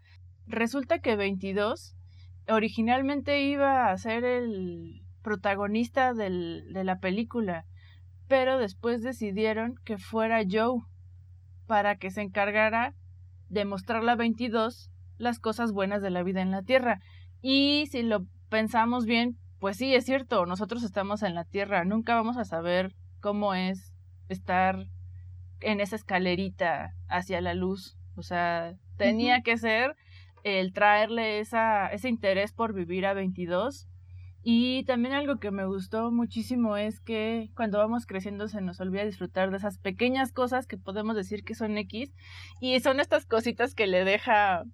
Resulta 0.47 0.99
que 0.99 1.15
22 1.15 1.95
originalmente 2.49 3.43
iba 3.43 3.91
a 3.91 3.99
ser 3.99 4.25
el 4.25 5.03
protagonista 5.23 6.15
del, 6.15 6.73
de 6.73 6.85
la 6.85 7.01
película, 7.01 7.67
pero 8.29 8.59
después 8.59 9.03
decidieron 9.03 9.75
que 9.85 9.99
fuera 9.99 10.43
Joe 10.51 10.81
para 11.69 11.97
que 11.97 12.11
se 12.11 12.23
encargara 12.23 12.95
de 13.49 13.65
mostrarle 13.65 14.11
a 14.11 14.17
22 14.17 14.91
las 15.19 15.39
cosas 15.39 15.71
buenas 15.71 16.03
de 16.03 16.11
la 16.11 16.25
vida 16.25 16.41
en 16.41 16.51
la 16.51 16.63
Tierra. 16.63 17.01
Y 17.41 17.87
si 17.91 18.03
lo 18.03 18.25
pensamos 18.49 19.05
bien, 19.05 19.37
pues 19.61 19.77
sí, 19.77 19.95
es 19.95 20.05
cierto, 20.05 20.47
nosotros 20.47 20.83
estamos 20.83 21.23
en 21.23 21.35
la 21.35 21.45
Tierra, 21.45 21.85
nunca 21.85 22.15
vamos 22.15 22.37
a 22.37 22.45
saber 22.45 22.95
cómo 23.21 23.55
es 23.55 23.93
estar 24.29 24.87
en 25.61 25.81
esa 25.81 25.97
escalerita 25.97 26.95
hacia 27.09 27.41
la 27.41 27.55
luz. 27.55 27.97
O 28.17 28.23
sea, 28.23 28.75
tenía 28.97 29.43
que 29.43 29.59
ser 29.59 29.95
el 30.45 30.73
traerle 30.73 31.41
esa, 31.41 31.89
ese 31.89 32.09
interés 32.09 32.53
por 32.53 32.73
vivir 32.73 33.07
a 33.07 33.15
22. 33.15 33.88
Y 34.51 34.85
también 34.85 35.13
algo 35.15 35.39
que 35.39 35.51
me 35.51 35.67
gustó 35.67 36.11
muchísimo 36.11 36.79
es 36.79 37.01
que 37.01 37.51
cuando 37.55 37.77
vamos 37.77 38.07
creciendo 38.07 38.49
se 38.49 38.63
nos 38.63 38.81
olvida 38.81 39.05
disfrutar 39.05 39.51
de 39.51 39.59
esas 39.59 39.77
pequeñas 39.77 40.33
cosas 40.33 40.67
que 40.67 40.79
podemos 40.79 41.15
decir 41.15 41.45
que 41.45 41.55
son 41.55 41.77
X 41.77 42.15
y 42.59 42.81
son 42.81 42.99
estas 42.99 43.27
cositas 43.27 43.75
que 43.75 43.87
le 43.87 44.05
deja 44.05 44.65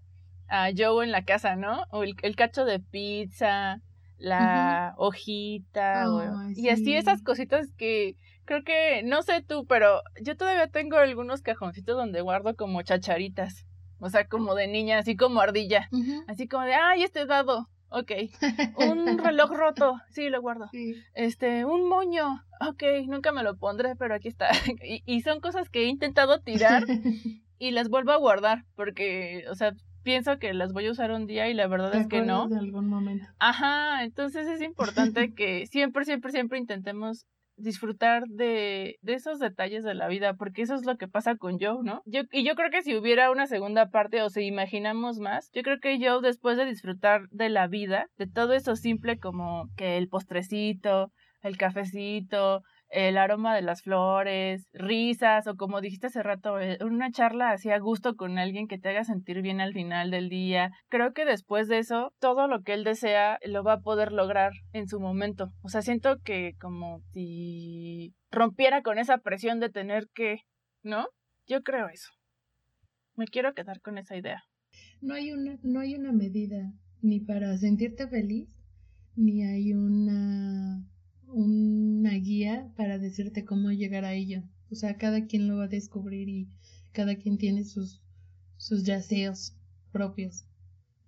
a 0.47 0.69
Joe 0.79 1.05
en 1.05 1.11
la 1.11 1.25
casa, 1.25 1.57
¿no? 1.57 1.87
O 1.91 2.05
el, 2.05 2.37
cacho 2.37 2.65
de 2.65 2.79
pizza, 2.79 3.81
la 4.17 4.95
hojita, 4.97 6.07
y 6.55 6.69
así 6.69 6.95
esas 6.95 7.25
cositas 7.25 7.73
que 7.77 8.15
creo 8.45 8.63
que, 8.63 9.03
no 9.03 9.23
sé 9.23 9.43
tú, 9.43 9.67
pero 9.67 10.03
yo 10.23 10.37
todavía 10.37 10.69
tengo 10.69 10.99
algunos 10.99 11.43
cajoncitos 11.43 11.97
donde 11.97 12.21
guardo 12.21 12.55
como 12.55 12.83
chacharitas. 12.83 13.67
O 13.99 14.09
sea, 14.09 14.29
como 14.29 14.55
de 14.55 14.69
niña, 14.69 14.99
así 14.99 15.17
como 15.17 15.41
ardilla. 15.41 15.89
Así 16.29 16.47
como 16.47 16.63
de, 16.63 16.75
ay, 16.75 17.03
este 17.03 17.27
dado. 17.27 17.69
Ok. 17.95 18.11
Un 18.77 19.19
reloj 19.19 19.51
roto. 19.53 19.95
Sí, 20.11 20.29
lo 20.29 20.41
guardo. 20.41 20.69
Este, 21.15 21.65
un 21.65 21.89
moño. 21.89 22.43
Ok, 22.61 22.83
nunca 23.07 23.31
me 23.31 23.45
lo 23.45 23.57
pondré, 23.57 23.95
pero 23.95 24.15
aquí 24.15 24.29
está. 24.29 24.49
y, 24.85 25.03
y 25.07 25.21
son 25.23 25.41
cosas 25.41 25.69
que 25.69 25.85
he 25.85 25.87
intentado 25.87 26.41
tirar 26.41 26.85
y 27.59 27.71
las 27.71 27.89
vuelvo 27.89 28.11
a 28.11 28.17
guardar 28.17 28.65
porque, 28.75 29.45
o 29.49 29.55
sea, 29.55 29.75
pienso 30.03 30.39
que 30.39 30.53
las 30.55 30.73
voy 30.73 30.87
a 30.87 30.91
usar 30.91 31.13
un 31.13 31.27
día 31.27 31.49
y 31.49 31.55
la 31.55 31.69
verdad 31.69 31.95
es 31.95 32.09
que 32.09 32.21
no. 32.21 32.49
De 32.49 32.59
algún 32.59 32.89
momento. 32.89 33.27
Ajá, 33.39 34.03
entonces 34.03 34.49
es 34.49 34.61
importante 34.61 35.33
que 35.33 35.67
siempre, 35.67 36.05
siempre, 36.05 36.33
siempre 36.33 36.59
intentemos 36.59 37.27
disfrutar 37.57 38.25
de, 38.27 38.99
de 39.03 39.15
esos 39.15 39.39
detalles 39.39 39.85
de 39.85 39.95
la 39.95 40.09
vida, 40.09 40.35
porque 40.35 40.63
eso 40.63 40.75
es 40.75 40.85
lo 40.85 40.97
que 40.97 41.09
pasa 41.09 41.37
con 41.37 41.59
Joe, 41.59 41.79
¿no? 41.83 42.03
Yo, 42.05 42.23
y 42.33 42.45
yo 42.45 42.55
creo 42.55 42.71
que 42.71 42.83
si 42.83 42.97
hubiera 42.97 43.31
una 43.31 43.47
segunda 43.47 43.91
parte 43.91 44.23
o 44.23 44.31
si 44.31 44.43
imaginamos 44.43 45.19
más, 45.19 45.51
yo 45.53 45.63
creo 45.63 45.79
que 45.81 45.99
Joe 45.99 46.21
después 46.23 46.57
de 46.57 46.67
disfrutar 46.67 47.29
de 47.31 47.49
la 47.49 47.67
vida, 47.67 48.07
de 48.19 48.27
todo 48.27 48.53
eso 48.53 48.77
simple 48.77 49.19
como 49.19 49.69
que 49.77 49.97
el 49.97 50.09
postrecito, 50.09 51.13
el 51.43 51.57
cafecito, 51.57 52.63
el 52.95 53.19
aroma 53.19 53.55
de 53.55 53.63
las 53.63 53.83
flores, 53.83 54.69
risas 54.73 55.47
o 55.47 55.57
como 55.57 55.81
dijiste 55.81 56.07
hace 56.07 56.23
rato, 56.23 56.61
eh, 56.61 56.79
una 56.81 57.11
charla 57.11 57.51
así 57.51 57.71
a 57.71 57.79
gusto 57.79 58.15
con 58.15 58.39
alguien 58.39 58.69
que 58.69 58.79
te 58.79 58.89
haga 58.89 59.05
sentir 59.05 59.43
bien 59.43 59.61
al 59.61 59.73
final 59.73 60.11
del 60.11 60.29
día. 60.29 60.71
Creo 60.89 61.13
que 61.13 61.25
después 61.25 61.67
de 61.69 61.79
eso, 61.79 62.13
todo 62.21 62.47
lo 62.47 62.63
que 62.63 62.73
él 62.73 62.85
desea 62.85 63.39
lo 63.45 63.65
va 63.65 63.75
a 63.75 63.81
poder 63.81 64.13
lograr 64.13 64.53
en 64.73 64.87
su 64.87 65.01
momento. 65.01 65.51
O 65.63 65.69
sea, 65.69 65.83
siento 65.83 66.19
que 66.25 66.55
como 66.61 67.01
si 67.13 68.15
rompiera 68.31 68.83
con 68.83 68.99
esa 68.99 69.19
presión 69.19 69.59
de 69.59 69.71
tener 69.71 70.07
que, 70.15 70.39
¿no? 70.83 71.09
Yo 71.47 71.63
creo 71.63 71.89
eso. 71.89 72.11
Me 73.17 73.27
quiero 73.27 73.55
quedar 73.55 73.81
con 73.81 73.99
esa 73.99 74.17
idea. 74.17 74.45
No 75.01 75.15
hay 75.15 75.33
una, 75.33 75.59
no 75.63 75.81
hay 75.81 75.95
una 75.95 76.13
medida 76.13 76.73
ni 77.03 77.21
para 77.21 77.57
sentirte 77.59 78.09
feliz, 78.09 78.49
ni 79.17 79.45
hay 79.45 79.75
una 79.75 80.83
una 81.35 82.11
guía 82.13 82.69
para 82.77 82.99
decirte 82.99 83.45
cómo 83.45 83.71
llegar 83.73 84.05
a 84.05 84.15
ello. 84.15 84.43
O 84.71 84.75
sea, 84.75 84.97
cada 84.97 85.27
quien 85.27 85.49
lo 85.49 85.59
va 85.59 85.65
a 85.65 85.69
descubrir 85.69 86.29
y 86.29 86.49
cada 86.93 87.17
quien 87.17 87.39
tiene 87.39 87.65
sus, 87.65 88.01
sus 88.57 88.85
yaceos 88.85 89.57
propios. 89.93 90.47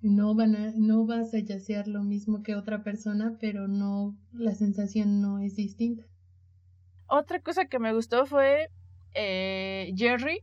No, 0.02 0.34
van 0.34 0.56
a, 0.56 0.72
no 0.76 1.06
vas 1.06 1.32
a 1.32 1.38
yacear 1.38 1.88
lo 1.88 2.02
mismo 2.02 2.42
que 2.42 2.54
otra 2.54 2.82
persona, 2.82 3.36
pero 3.40 3.68
no, 3.68 4.16
la 4.32 4.54
sensación 4.54 5.20
no 5.20 5.38
es 5.38 5.56
distinta. 5.56 6.04
Otra 7.06 7.40
cosa 7.40 7.66
que 7.66 7.78
me 7.78 7.94
gustó 7.94 8.26
fue 8.26 8.68
eh, 9.14 9.92
Jerry. 9.96 10.40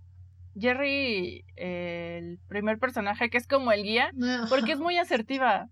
Jerry, 0.56 1.44
el 1.56 2.40
primer 2.48 2.78
personaje 2.78 3.30
que 3.30 3.38
es 3.38 3.48
como 3.48 3.72
el 3.72 3.84
guía, 3.84 4.12
porque 4.50 4.74
es 4.74 4.80
muy 4.80 4.98
asertiva 4.98 5.70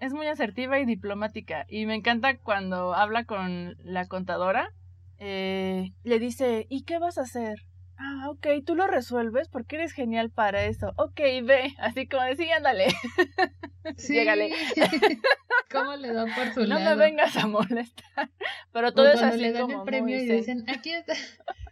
es 0.00 0.12
muy 0.12 0.26
asertiva 0.26 0.78
y 0.78 0.84
diplomática. 0.84 1.66
Y 1.68 1.86
me 1.86 1.94
encanta 1.94 2.36
cuando 2.38 2.94
habla 2.94 3.24
con 3.24 3.76
la 3.82 4.06
contadora. 4.06 4.72
Eh, 5.18 5.92
le 6.04 6.18
dice, 6.18 6.66
¿y 6.68 6.82
qué 6.84 6.98
vas 6.98 7.18
a 7.18 7.22
hacer? 7.22 7.58
Ah, 7.98 8.28
ok, 8.28 8.46
tú 8.64 8.74
lo 8.74 8.86
resuelves 8.86 9.48
porque 9.48 9.76
eres 9.76 9.92
genial 9.92 10.30
para 10.30 10.64
eso. 10.64 10.92
Ok, 10.96 11.18
ve. 11.44 11.74
Así 11.78 12.06
como 12.06 12.24
decía, 12.24 12.56
ándale. 12.56 12.86
Sí. 13.96 14.14
Llégale. 14.14 14.50
¿Cómo 15.70 15.94
le 15.94 16.12
da 16.12 16.26
por 16.34 16.52
su 16.52 16.66
no 16.66 16.80
me 16.80 16.96
vengas 16.96 17.36
a 17.36 17.46
molestar. 17.46 18.30
Pero 18.72 18.92
todo 18.92 19.12
es 19.12 19.22
así 19.22 19.38
le 19.38 19.52
dan 19.52 19.70
el 19.70 19.82
premio 19.82 20.20
y 20.20 20.26
dicen, 20.26 20.64
aquí 20.68 20.92
está, 20.92 21.14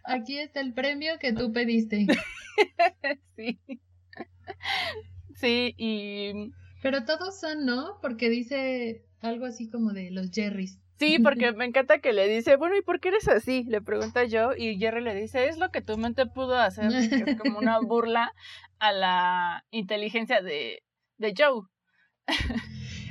aquí 0.05 0.37
está 0.37 0.61
el 0.61 0.73
premio 0.73 1.19
que 1.19 1.33
tú 1.33 1.51
pediste. 1.51 2.07
sí. 3.35 3.59
Sí, 5.35 5.75
y 5.77 6.53
pero 6.85 7.03
todos 7.03 7.39
son, 7.39 7.65
¿no? 7.65 7.97
Porque 7.99 8.29
dice 8.29 9.03
algo 9.19 9.47
así 9.47 9.71
como 9.71 9.91
de 9.91 10.11
los 10.11 10.29
Jerrys. 10.29 10.79
Sí, 10.99 11.17
porque 11.17 11.51
me 11.51 11.65
encanta 11.65 11.97
que 11.97 12.13
le 12.13 12.27
dice, 12.27 12.57
bueno, 12.57 12.77
¿y 12.77 12.83
por 12.83 12.99
qué 12.99 13.07
eres 13.07 13.27
así? 13.27 13.63
Le 13.63 13.81
pregunta 13.81 14.23
yo 14.25 14.51
y 14.55 14.77
Jerry 14.77 15.01
le 15.01 15.15
dice, 15.15 15.47
es 15.47 15.57
lo 15.57 15.71
que 15.71 15.81
tu 15.81 15.97
mente 15.97 16.27
pudo 16.27 16.59
hacer, 16.59 16.91
que 17.09 17.31
es 17.31 17.37
como 17.39 17.57
una 17.57 17.79
burla 17.79 18.33
a 18.77 18.91
la 18.91 19.65
inteligencia 19.71 20.43
de, 20.43 20.83
de 21.17 21.33
Joe. 21.35 21.63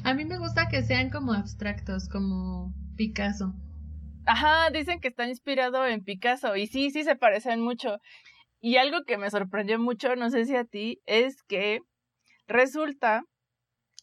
a 0.04 0.14
mí 0.14 0.24
me 0.24 0.38
gusta 0.38 0.68
que 0.68 0.84
sean 0.84 1.10
como 1.10 1.32
abstractos, 1.32 2.08
como 2.08 2.72
Picasso. 2.96 3.56
Ajá, 4.24 4.70
dicen 4.70 5.00
que 5.00 5.08
está 5.08 5.26
inspirado 5.26 5.84
en 5.84 6.04
Picasso 6.04 6.54
y 6.54 6.68
sí, 6.68 6.92
sí 6.92 7.02
se 7.02 7.16
parecen 7.16 7.60
mucho. 7.60 7.98
Y 8.60 8.76
algo 8.76 9.02
que 9.04 9.18
me 9.18 9.30
sorprendió 9.30 9.80
mucho, 9.80 10.14
no 10.14 10.30
sé 10.30 10.44
si 10.44 10.54
a 10.54 10.64
ti, 10.64 11.00
es 11.06 11.42
que 11.42 11.80
resulta 12.46 13.24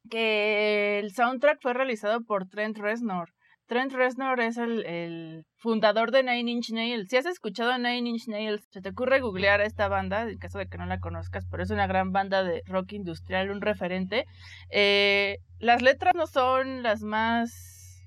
que 0.10 1.00
el 1.00 1.14
soundtrack 1.14 1.62
fue 1.62 1.74
realizado 1.74 2.22
por 2.22 2.48
Trent 2.48 2.78
Reznor. 2.78 3.34
Trent 3.72 3.94
Reznor 3.94 4.42
es 4.42 4.58
el, 4.58 5.46
fundador 5.56 6.12
de 6.12 6.24
Nine 6.24 6.52
Inch 6.52 6.72
Nails. 6.72 7.08
Si 7.08 7.16
has 7.16 7.26
escuchado 7.26 7.78
Nine 7.78 8.10
Inch 8.10 8.28
Nails, 8.28 8.68
se 8.70 8.82
te 8.82 8.90
ocurre 8.90 9.22
googlear 9.22 9.62
a 9.62 9.66
esta 9.66 9.88
banda, 9.88 10.30
en 10.30 10.38
caso 10.40 10.58
de 10.58 10.68
que 10.68 10.78
no 10.78 10.86
la 10.86 11.00
conozcas, 11.00 11.46
pero 11.50 11.64
es 11.64 11.70
una 11.70 11.88
gran 11.88 12.12
banda 12.12 12.44
de 12.44 12.64
rock 12.66 12.92
industrial, 12.92 13.50
un 13.50 13.62
referente. 13.62 14.26
Eh, 14.72 15.38
las 15.60 15.82
letras 15.82 16.16
no 16.16 16.28
son 16.28 16.84
las 16.84 17.02
más 17.02 18.04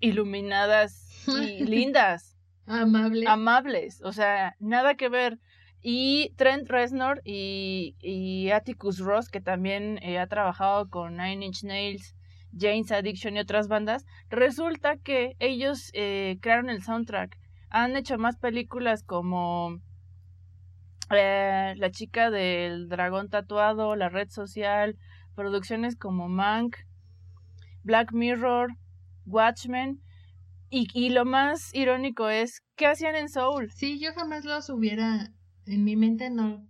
iluminadas 0.00 1.26
y 1.26 1.64
lindas. 1.64 2.36
Amables. 2.66 3.28
Amables, 3.28 4.02
o 4.02 4.12
sea, 4.12 4.54
nada 4.60 4.94
que 4.94 5.08
ver. 5.08 5.40
Y 5.88 6.32
Trent 6.34 6.68
Reznor 6.68 7.22
y, 7.24 8.50
Atticus 8.52 8.98
Ross, 8.98 9.28
que 9.28 9.40
también 9.40 10.00
eh, 10.02 10.18
ha 10.18 10.26
trabajado 10.26 10.90
con 10.90 11.16
Nine 11.16 11.46
Inch 11.46 11.62
Nails, 11.62 12.16
Jane's 12.58 12.90
Addiction 12.90 13.36
y 13.36 13.38
otras 13.38 13.68
bandas, 13.68 14.04
resulta 14.28 14.96
que 14.96 15.36
ellos 15.38 15.92
eh, 15.94 16.38
crearon 16.40 16.70
el 16.70 16.82
soundtrack. 16.82 17.38
Han 17.70 17.94
hecho 17.94 18.18
más 18.18 18.36
películas 18.36 19.04
como 19.04 19.80
eh, 21.10 21.74
La 21.76 21.90
chica 21.92 22.32
del 22.32 22.88
dragón 22.88 23.28
tatuado, 23.28 23.94
La 23.94 24.08
red 24.08 24.28
social, 24.28 24.98
producciones 25.36 25.94
como 25.94 26.28
Mank, 26.28 26.78
Black 27.84 28.12
Mirror, 28.12 28.70
Watchmen. 29.24 30.00
Y, 30.68 30.88
y 30.94 31.10
lo 31.10 31.24
más 31.24 31.72
irónico 31.72 32.28
es, 32.28 32.64
¿qué 32.74 32.88
hacían 32.88 33.14
en 33.14 33.28
Soul? 33.28 33.70
Sí, 33.70 34.00
yo 34.00 34.12
jamás 34.14 34.44
los 34.44 34.68
hubiera 34.68 35.30
en 35.66 35.84
mi 35.84 35.96
mente 35.96 36.30
no 36.30 36.66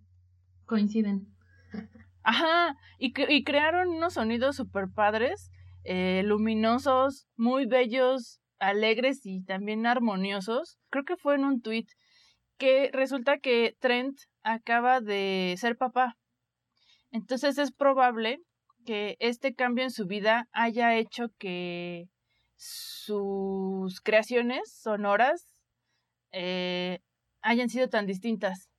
coinciden. 0.64 1.28
Ajá, 2.22 2.76
y, 2.99 3.12
y 3.32 3.44
crearon 3.44 3.88
unos 3.88 4.14
sonidos 4.14 4.57
super 4.57 4.86
padres, 4.92 5.51
eh, 5.84 6.22
luminosos, 6.24 7.28
muy 7.36 7.66
bellos, 7.66 8.40
alegres 8.59 9.24
y 9.24 9.44
también 9.44 9.86
armoniosos. 9.86 10.78
Creo 10.90 11.05
que 11.05 11.16
fue 11.16 11.36
en 11.36 11.44
un 11.44 11.61
tweet 11.61 11.86
que 12.59 12.90
resulta 12.92 13.38
que 13.38 13.76
Trent 13.78 14.18
acaba 14.42 15.01
de 15.01 15.55
ser 15.59 15.76
papá. 15.76 16.16
Entonces 17.12 17.59
es 17.59 17.70
probable 17.70 18.40
que 18.84 19.16
este 19.20 19.55
cambio 19.55 19.84
en 19.84 19.90
su 19.90 20.07
vida 20.07 20.49
haya 20.53 20.97
hecho 20.97 21.28
que 21.38 22.09
sus 22.57 24.01
creaciones 24.01 24.72
sonoras 24.72 25.55
eh, 26.32 27.01
hayan 27.42 27.68
sido 27.68 27.88
tan 27.88 28.07
distintas 28.07 28.70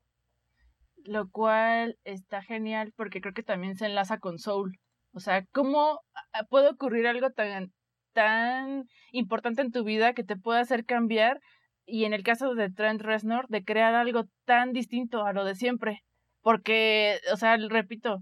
lo 1.07 1.29
cual 1.29 1.97
está 2.03 2.41
genial 2.41 2.93
porque 2.95 3.21
creo 3.21 3.33
que 3.33 3.43
también 3.43 3.75
se 3.75 3.85
enlaza 3.85 4.19
con 4.19 4.39
Soul. 4.39 4.77
O 5.13 5.19
sea, 5.19 5.45
¿cómo 5.51 6.01
puede 6.49 6.69
ocurrir 6.69 7.07
algo 7.07 7.31
tan, 7.31 7.71
tan 8.13 8.85
importante 9.11 9.61
en 9.61 9.71
tu 9.71 9.83
vida 9.83 10.13
que 10.13 10.23
te 10.23 10.35
pueda 10.35 10.59
hacer 10.59 10.85
cambiar 10.85 11.39
y 11.87 12.03
en 12.03 12.13
el 12.13 12.23
caso 12.23 12.53
de 12.53 12.69
Trent 12.69 13.01
Reznor, 13.01 13.47
de 13.47 13.63
crear 13.63 13.95
algo 13.95 14.25
tan 14.45 14.73
distinto 14.73 15.25
a 15.25 15.31
lo 15.31 15.45
de 15.45 15.55
siempre. 15.55 16.03
Porque, 16.41 17.19
o 17.31 17.37
sea, 17.37 17.57
repito, 17.57 18.17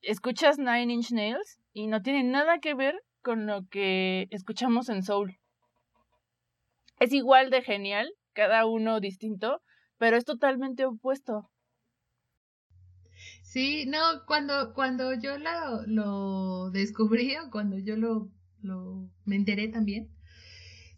escuchas 0.00 0.58
Nine 0.58 0.92
Inch 0.92 1.10
Nails 1.10 1.58
y 1.72 1.88
no 1.88 2.02
tiene 2.02 2.22
nada 2.22 2.60
que 2.60 2.74
ver 2.74 2.94
con 3.20 3.46
lo 3.46 3.66
que 3.68 4.28
escuchamos 4.30 4.88
en 4.88 5.02
Soul. 5.02 5.36
Es 7.00 7.12
igual 7.12 7.50
de 7.50 7.62
genial, 7.62 8.12
cada 8.32 8.64
uno 8.64 9.00
distinto, 9.00 9.60
pero 9.98 10.16
es 10.16 10.24
totalmente 10.24 10.86
opuesto. 10.86 11.50
Sí, 13.50 13.84
no, 13.84 13.98
cuando, 14.28 14.72
cuando 14.74 15.12
yo 15.12 15.36
lo, 15.36 15.84
lo 15.88 16.70
descubrí 16.70 17.34
o 17.34 17.50
cuando 17.50 17.78
yo 17.78 17.96
lo, 17.96 18.30
lo 18.62 19.10
me 19.24 19.34
enteré 19.34 19.66
también, 19.66 20.08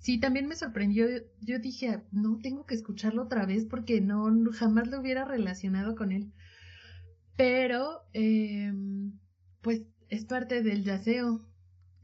sí, 0.01 0.21
también 0.21 0.47
me 0.49 0.55
sorprendió. 0.55 1.07
Yo 1.41 1.59
dije, 1.61 2.03
no, 2.13 2.39
tengo 2.43 2.67
que 2.67 2.75
escucharlo 2.75 3.23
otra 3.23 3.47
vez 3.47 3.65
porque 3.65 4.03
no, 4.03 4.31
jamás 4.53 4.89
lo 4.89 5.01
hubiera 5.01 5.25
relacionado 5.25 5.97
con 5.97 6.13
él. 6.13 6.31
Pero, 7.39 8.03
eh, 8.13 8.71
pues, 9.63 9.85
es 10.11 10.27
parte 10.27 10.63
del 10.63 10.85
yaceo. 10.85 11.41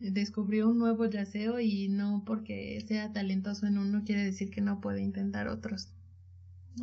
Descubrió 0.00 0.70
un 0.70 0.78
nuevo 0.78 1.04
yaceo 1.04 1.60
y 1.60 1.88
no 1.90 2.22
porque 2.24 2.82
sea 2.88 3.12
talentoso 3.12 3.66
en 3.66 3.76
uno 3.76 4.02
quiere 4.02 4.24
decir 4.24 4.48
que 4.48 4.62
no 4.62 4.80
puede 4.80 5.02
intentar 5.02 5.46
otros. 5.48 5.90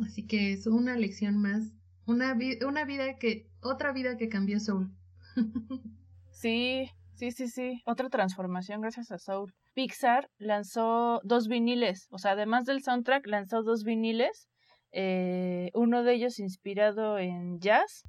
Así 0.04 0.22
que 0.24 0.52
es 0.52 0.68
una 0.68 0.96
lección 0.96 1.36
más, 1.38 1.72
una, 2.06 2.36
una 2.66 2.84
vida 2.84 3.18
que, 3.18 3.48
otra 3.60 3.92
vida 3.92 4.16
que 4.16 4.28
cambió 4.28 4.60
Soul. 4.60 4.90
sí, 6.30 6.90
sí, 7.14 7.30
sí, 7.30 7.48
sí, 7.48 7.82
otra 7.84 8.08
transformación 8.08 8.80
gracias 8.80 9.10
a 9.10 9.18
Soul. 9.18 9.54
Pixar 9.74 10.30
lanzó 10.38 11.20
dos 11.24 11.48
viniles, 11.48 12.06
o 12.10 12.18
sea, 12.18 12.32
además 12.32 12.64
del 12.64 12.82
soundtrack, 12.82 13.26
lanzó 13.26 13.62
dos 13.62 13.84
viniles, 13.84 14.48
eh, 14.92 15.70
uno 15.74 16.02
de 16.02 16.14
ellos 16.14 16.38
inspirado 16.38 17.18
en 17.18 17.60
jazz 17.60 18.04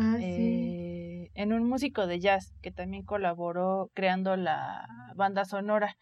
Ah, 0.00 0.16
eh, 0.20 1.30
en 1.34 1.52
un 1.52 1.68
músico 1.68 2.06
de 2.06 2.20
jazz 2.20 2.54
que 2.62 2.70
también 2.70 3.04
colaboró 3.04 3.90
creando 3.94 4.36
la 4.36 4.86
banda 5.16 5.44
sonora. 5.44 5.96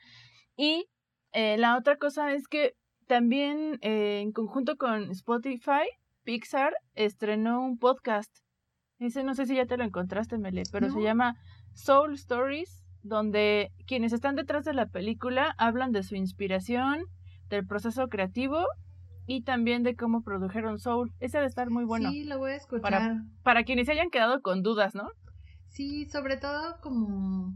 Y 0.55 0.87
eh, 1.33 1.57
la 1.57 1.79
otra 1.79 1.97
cosa 1.97 2.33
es 2.33 2.47
que 2.47 2.75
también 3.07 3.79
en 3.81 4.33
conjunto 4.33 4.77
con 4.77 5.11
Spotify, 5.13 5.89
Pixar 6.27 6.75
estrenó 6.97 7.65
un 7.65 7.79
podcast. 7.79 8.37
Ese 8.99 9.23
no 9.23 9.37
sé 9.37 9.47
si 9.47 9.55
ya 9.55 9.67
te 9.67 9.77
lo 9.77 9.85
encontraste, 9.85 10.39
Mele, 10.39 10.65
pero 10.73 10.91
se 10.91 11.01
llama 11.01 11.37
Soul 11.73 12.15
Stories, 12.15 12.85
donde 13.05 13.71
quienes 13.87 14.13
están 14.13 14.35
detrás 14.35 14.65
de 14.65 14.75
la 14.75 14.89
película 14.89 15.55
hablan 15.57 15.93
de 15.93 16.03
su 16.03 16.17
inspiración, 16.17 17.05
del 17.49 17.65
proceso 17.65 18.09
creativo 18.09 18.67
y 19.29 19.43
también 19.43 19.85
de 19.85 19.95
cómo 19.95 20.23
produjeron 20.23 20.81
Soul. 20.81 21.13
Ese 21.21 21.39
debe 21.39 21.47
estar 21.47 21.71
muy 21.71 21.85
bueno. 21.85 22.11
Sí, 22.11 22.25
lo 22.25 22.39
voy 22.39 22.51
a 22.51 22.57
escuchar. 22.57 22.83
Para, 22.83 23.25
para 23.45 23.63
quienes 23.63 23.87
se 23.87 23.93
hayan 23.93 24.11
quedado 24.11 24.43
con 24.43 24.63
dudas, 24.65 24.97
¿no? 24.97 25.09
Sí, 25.69 26.07
sobre 26.07 26.39
todo 26.39 26.81
como 26.81 27.55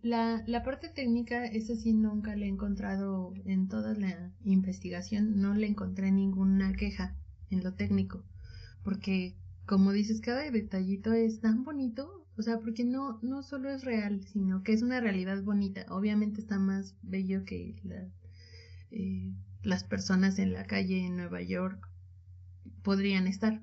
la, 0.00 0.44
la 0.46 0.62
parte 0.62 0.90
técnica, 0.90 1.44
eso 1.44 1.74
sí 1.74 1.92
nunca 1.92 2.36
le 2.36 2.46
he 2.46 2.50
encontrado 2.50 3.34
en 3.46 3.66
toda 3.66 3.94
la 3.94 4.30
investigación, 4.44 5.40
no 5.40 5.54
le 5.54 5.66
encontré 5.66 6.12
ninguna 6.12 6.72
queja 6.72 7.16
en 7.50 7.62
lo 7.64 7.74
técnico, 7.74 8.24
porque 8.82 9.36
como 9.66 9.90
dices, 9.92 10.20
cada 10.20 10.48
detallito 10.50 11.12
es 11.12 11.40
tan 11.40 11.64
bonito, 11.64 12.24
o 12.38 12.42
sea, 12.42 12.60
porque 12.60 12.84
no, 12.84 13.18
no 13.22 13.42
solo 13.42 13.68
es 13.70 13.84
real, 13.84 14.24
sino 14.24 14.62
que 14.62 14.72
es 14.72 14.82
una 14.82 15.00
realidad 15.00 15.42
bonita. 15.42 15.86
Obviamente 15.90 16.40
está 16.40 16.58
más 16.58 16.94
bello 17.02 17.44
que 17.44 17.74
la, 17.82 18.08
eh, 18.92 19.32
las 19.62 19.82
personas 19.82 20.38
en 20.38 20.52
la 20.52 20.64
calle 20.64 21.04
en 21.04 21.16
Nueva 21.16 21.42
York 21.42 21.88
podrían 22.82 23.26
estar. 23.26 23.60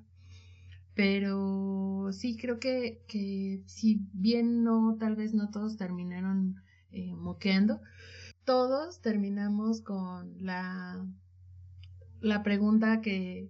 Pero 0.94 2.10
sí 2.12 2.36
creo 2.38 2.60
que, 2.60 3.04
que 3.08 3.64
si 3.66 4.06
bien 4.12 4.64
no, 4.64 4.98
tal 5.00 5.16
vez 5.16 5.34
no 5.34 5.50
todos 5.50 5.78
terminaron 5.78 6.62
eh, 6.92 7.16
moqueando, 7.16 7.82
todos 8.44 9.02
terminamos 9.02 9.82
con 9.82 10.36
la, 10.44 11.08
la 12.20 12.44
pregunta 12.44 13.02
que 13.02 13.50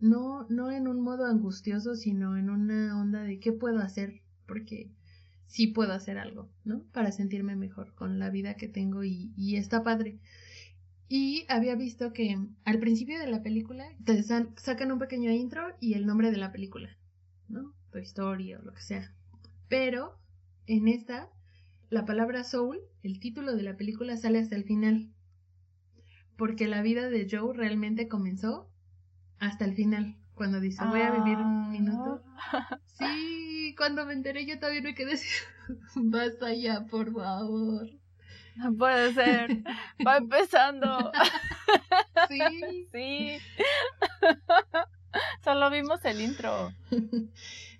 no, 0.00 0.46
no 0.48 0.70
en 0.70 0.88
un 0.88 1.00
modo 1.00 1.26
angustioso, 1.26 1.94
sino 1.94 2.36
en 2.36 2.50
una 2.50 2.98
onda 3.00 3.22
de 3.22 3.38
qué 3.38 3.52
puedo 3.52 3.80
hacer, 3.80 4.22
porque 4.46 4.90
sí 5.46 5.66
puedo 5.66 5.92
hacer 5.92 6.18
algo, 6.18 6.48
¿no? 6.64 6.82
Para 6.92 7.12
sentirme 7.12 7.56
mejor 7.56 7.94
con 7.94 8.18
la 8.18 8.30
vida 8.30 8.54
que 8.54 8.68
tengo 8.68 9.04
y, 9.04 9.32
y 9.36 9.56
está 9.56 9.82
padre. 9.82 10.18
Y 11.08 11.44
había 11.48 11.74
visto 11.74 12.12
que 12.12 12.38
al 12.64 12.78
principio 12.78 13.18
de 13.18 13.26
la 13.26 13.42
película 13.42 13.84
te 14.04 14.22
sacan 14.22 14.92
un 14.92 15.00
pequeño 15.00 15.32
intro 15.32 15.74
y 15.80 15.94
el 15.94 16.06
nombre 16.06 16.30
de 16.30 16.36
la 16.36 16.52
película, 16.52 16.96
¿no? 17.48 17.74
Tu 17.90 17.98
historia 17.98 18.60
o 18.60 18.62
lo 18.62 18.72
que 18.72 18.82
sea. 18.82 19.12
Pero 19.68 20.16
en 20.66 20.86
esta, 20.86 21.28
la 21.90 22.06
palabra 22.06 22.44
soul, 22.44 22.78
el 23.02 23.18
título 23.18 23.56
de 23.56 23.64
la 23.64 23.76
película 23.76 24.16
sale 24.16 24.38
hasta 24.38 24.54
el 24.54 24.62
final. 24.62 25.12
Porque 26.36 26.68
la 26.68 26.80
vida 26.80 27.10
de 27.10 27.26
Joe 27.28 27.54
realmente 27.54 28.06
comenzó 28.06 28.69
hasta 29.40 29.64
el 29.64 29.74
final. 29.74 30.16
Cuando 30.34 30.60
dice, 30.60 30.84
voy 30.84 31.00
a 31.00 31.10
vivir 31.10 31.36
un 31.36 31.70
minuto. 31.70 32.22
Ah. 32.36 32.78
Sí, 33.00 33.74
cuando 33.78 34.04
me 34.04 34.12
enteré 34.12 34.44
yo 34.44 34.58
todavía 34.58 34.82
me 34.82 34.94
quedé 34.94 35.14
así. 35.14 35.26
Basta 35.96 36.52
ya, 36.52 36.84
por 36.84 37.12
favor. 37.12 37.88
No 38.56 38.74
puede 38.74 39.14
ser. 39.14 39.62
Va 40.06 40.18
empezando. 40.18 41.10
Sí. 42.28 42.86
Sí. 42.92 43.38
Solo 45.42 45.70
vimos 45.70 46.04
el 46.04 46.20
intro. 46.20 46.72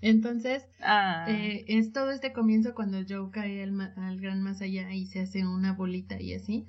Entonces, 0.00 0.66
ah. 0.80 1.26
eh, 1.28 1.64
es 1.68 1.92
todo 1.92 2.10
este 2.10 2.32
comienzo 2.32 2.74
cuando 2.74 2.98
Joe 3.06 3.30
cae 3.30 3.62
al, 3.62 3.78
al, 3.96 4.20
gran 4.20 4.42
más 4.42 4.62
allá 4.62 4.92
y 4.92 5.06
se 5.06 5.20
hace 5.20 5.46
una 5.46 5.74
bolita 5.74 6.20
y 6.20 6.34
así. 6.34 6.66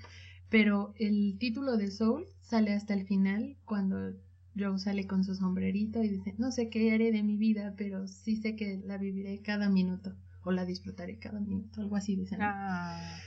Pero 0.50 0.94
el 0.98 1.38
título 1.40 1.78
de 1.78 1.92
Soul 1.92 2.26
sale 2.42 2.74
hasta 2.74 2.94
el 2.94 3.08
final 3.08 3.56
cuando 3.64 4.14
Joe 4.58 4.78
sale 4.80 5.08
con 5.08 5.24
su 5.24 5.36
sombrerito 5.36 6.04
y 6.04 6.10
dice, 6.10 6.36
no 6.38 6.52
sé 6.52 6.70
qué 6.70 6.94
haré 6.94 7.12
de 7.12 7.24
mi 7.24 7.38
vida, 7.38 7.74
pero 7.78 8.08
sí 8.08 8.36
sé 8.36 8.56
que 8.56 8.82
la 8.86 8.98
viviré 8.98 9.42
cada 9.42 9.70
minuto 9.70 10.14
o 10.44 10.52
la 10.52 10.66
disfrutaré 10.66 11.20
cada 11.20 11.40
minuto, 11.40 11.82
algo 11.82 11.96
así 11.96 12.16
dicen. 12.16 12.40
Ah. 12.42 13.20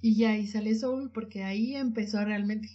Y 0.00 0.16
ya 0.16 0.30
ahí 0.30 0.46
sale 0.46 0.74
Soul 0.74 1.10
porque 1.12 1.42
ahí 1.42 1.74
empezó 1.74 2.24
realmente. 2.24 2.68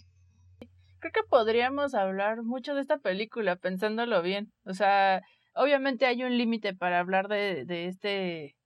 Creo 0.98 1.12
que 1.12 1.28
podríamos 1.28 1.94
hablar 1.94 2.42
mucho 2.42 2.74
de 2.74 2.80
esta 2.80 2.98
película 2.98 3.56
pensándolo 3.56 4.22
bien. 4.22 4.52
O 4.64 4.74
sea, 4.74 5.22
obviamente 5.54 6.06
hay 6.06 6.24
un 6.24 6.36
límite 6.36 6.74
para 6.74 6.98
hablar 6.98 7.28
de, 7.28 7.64
de 7.64 7.86
este 7.86 8.56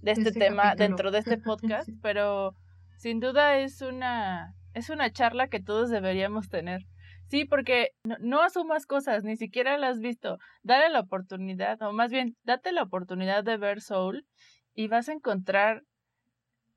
de 0.00 0.12
este, 0.12 0.28
este 0.28 0.38
tema 0.38 0.74
dentro 0.74 1.10
de 1.10 1.18
este 1.18 1.38
podcast, 1.38 1.88
pero 2.02 2.54
sin 2.96 3.20
duda 3.20 3.58
es 3.58 3.80
una 3.82 4.54
es 4.74 4.90
una 4.90 5.10
charla 5.12 5.48
que 5.48 5.60
todos 5.60 5.90
deberíamos 5.90 6.48
tener. 6.48 6.86
Sí, 7.28 7.44
porque 7.44 7.90
no, 8.04 8.16
no, 8.20 8.42
asumas 8.42 8.86
cosas, 8.86 9.22
ni 9.24 9.36
siquiera 9.36 9.76
las 9.78 9.96
has 9.96 10.00
visto. 10.00 10.38
Dale 10.62 10.88
la 10.88 11.00
oportunidad, 11.00 11.80
o 11.82 11.92
más 11.92 12.10
bien, 12.10 12.36
date 12.42 12.72
la 12.72 12.82
oportunidad 12.82 13.44
de 13.44 13.58
ver 13.58 13.82
Soul 13.82 14.26
y 14.74 14.88
vas 14.88 15.08
a 15.08 15.12
encontrar 15.12 15.82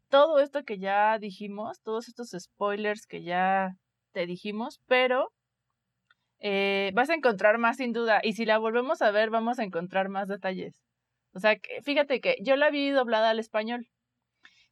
todo 0.09 0.39
esto 0.39 0.63
que 0.63 0.77
ya 0.77 1.17
dijimos, 1.19 1.81
todos 1.81 2.07
estos 2.09 2.31
spoilers 2.37 3.07
que 3.07 3.23
ya 3.23 3.77
te 4.11 4.25
dijimos, 4.25 4.81
pero 4.87 5.31
eh, 6.39 6.91
vas 6.95 7.09
a 7.09 7.13
encontrar 7.15 7.57
más 7.57 7.77
sin 7.77 7.93
duda. 7.93 8.19
Y 8.23 8.33
si 8.33 8.45
la 8.45 8.57
volvemos 8.57 9.01
a 9.01 9.11
ver, 9.11 9.29
vamos 9.29 9.59
a 9.59 9.63
encontrar 9.63 10.09
más 10.09 10.27
detalles. 10.27 10.81
O 11.33 11.39
sea, 11.39 11.57
que, 11.57 11.81
fíjate 11.83 12.19
que 12.19 12.37
yo 12.41 12.55
la 12.57 12.69
vi 12.71 12.89
doblada 12.89 13.29
al 13.29 13.39
español. 13.39 13.87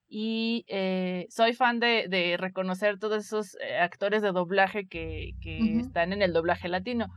Y 0.10 0.66
eh, 0.68 1.28
soy 1.30 1.54
fan 1.54 1.80
de, 1.80 2.08
de, 2.10 2.36
reconocer 2.38 2.98
todos 2.98 3.24
esos 3.24 3.56
eh, 3.62 3.78
actores 3.78 4.24
de 4.24 4.32
doblaje 4.32 4.88
que, 4.88 5.34
que 5.42 5.78
están 5.80 6.14
en 6.14 6.24
el 6.24 6.34
doblaje 6.34 6.68
latino. 6.68 7.08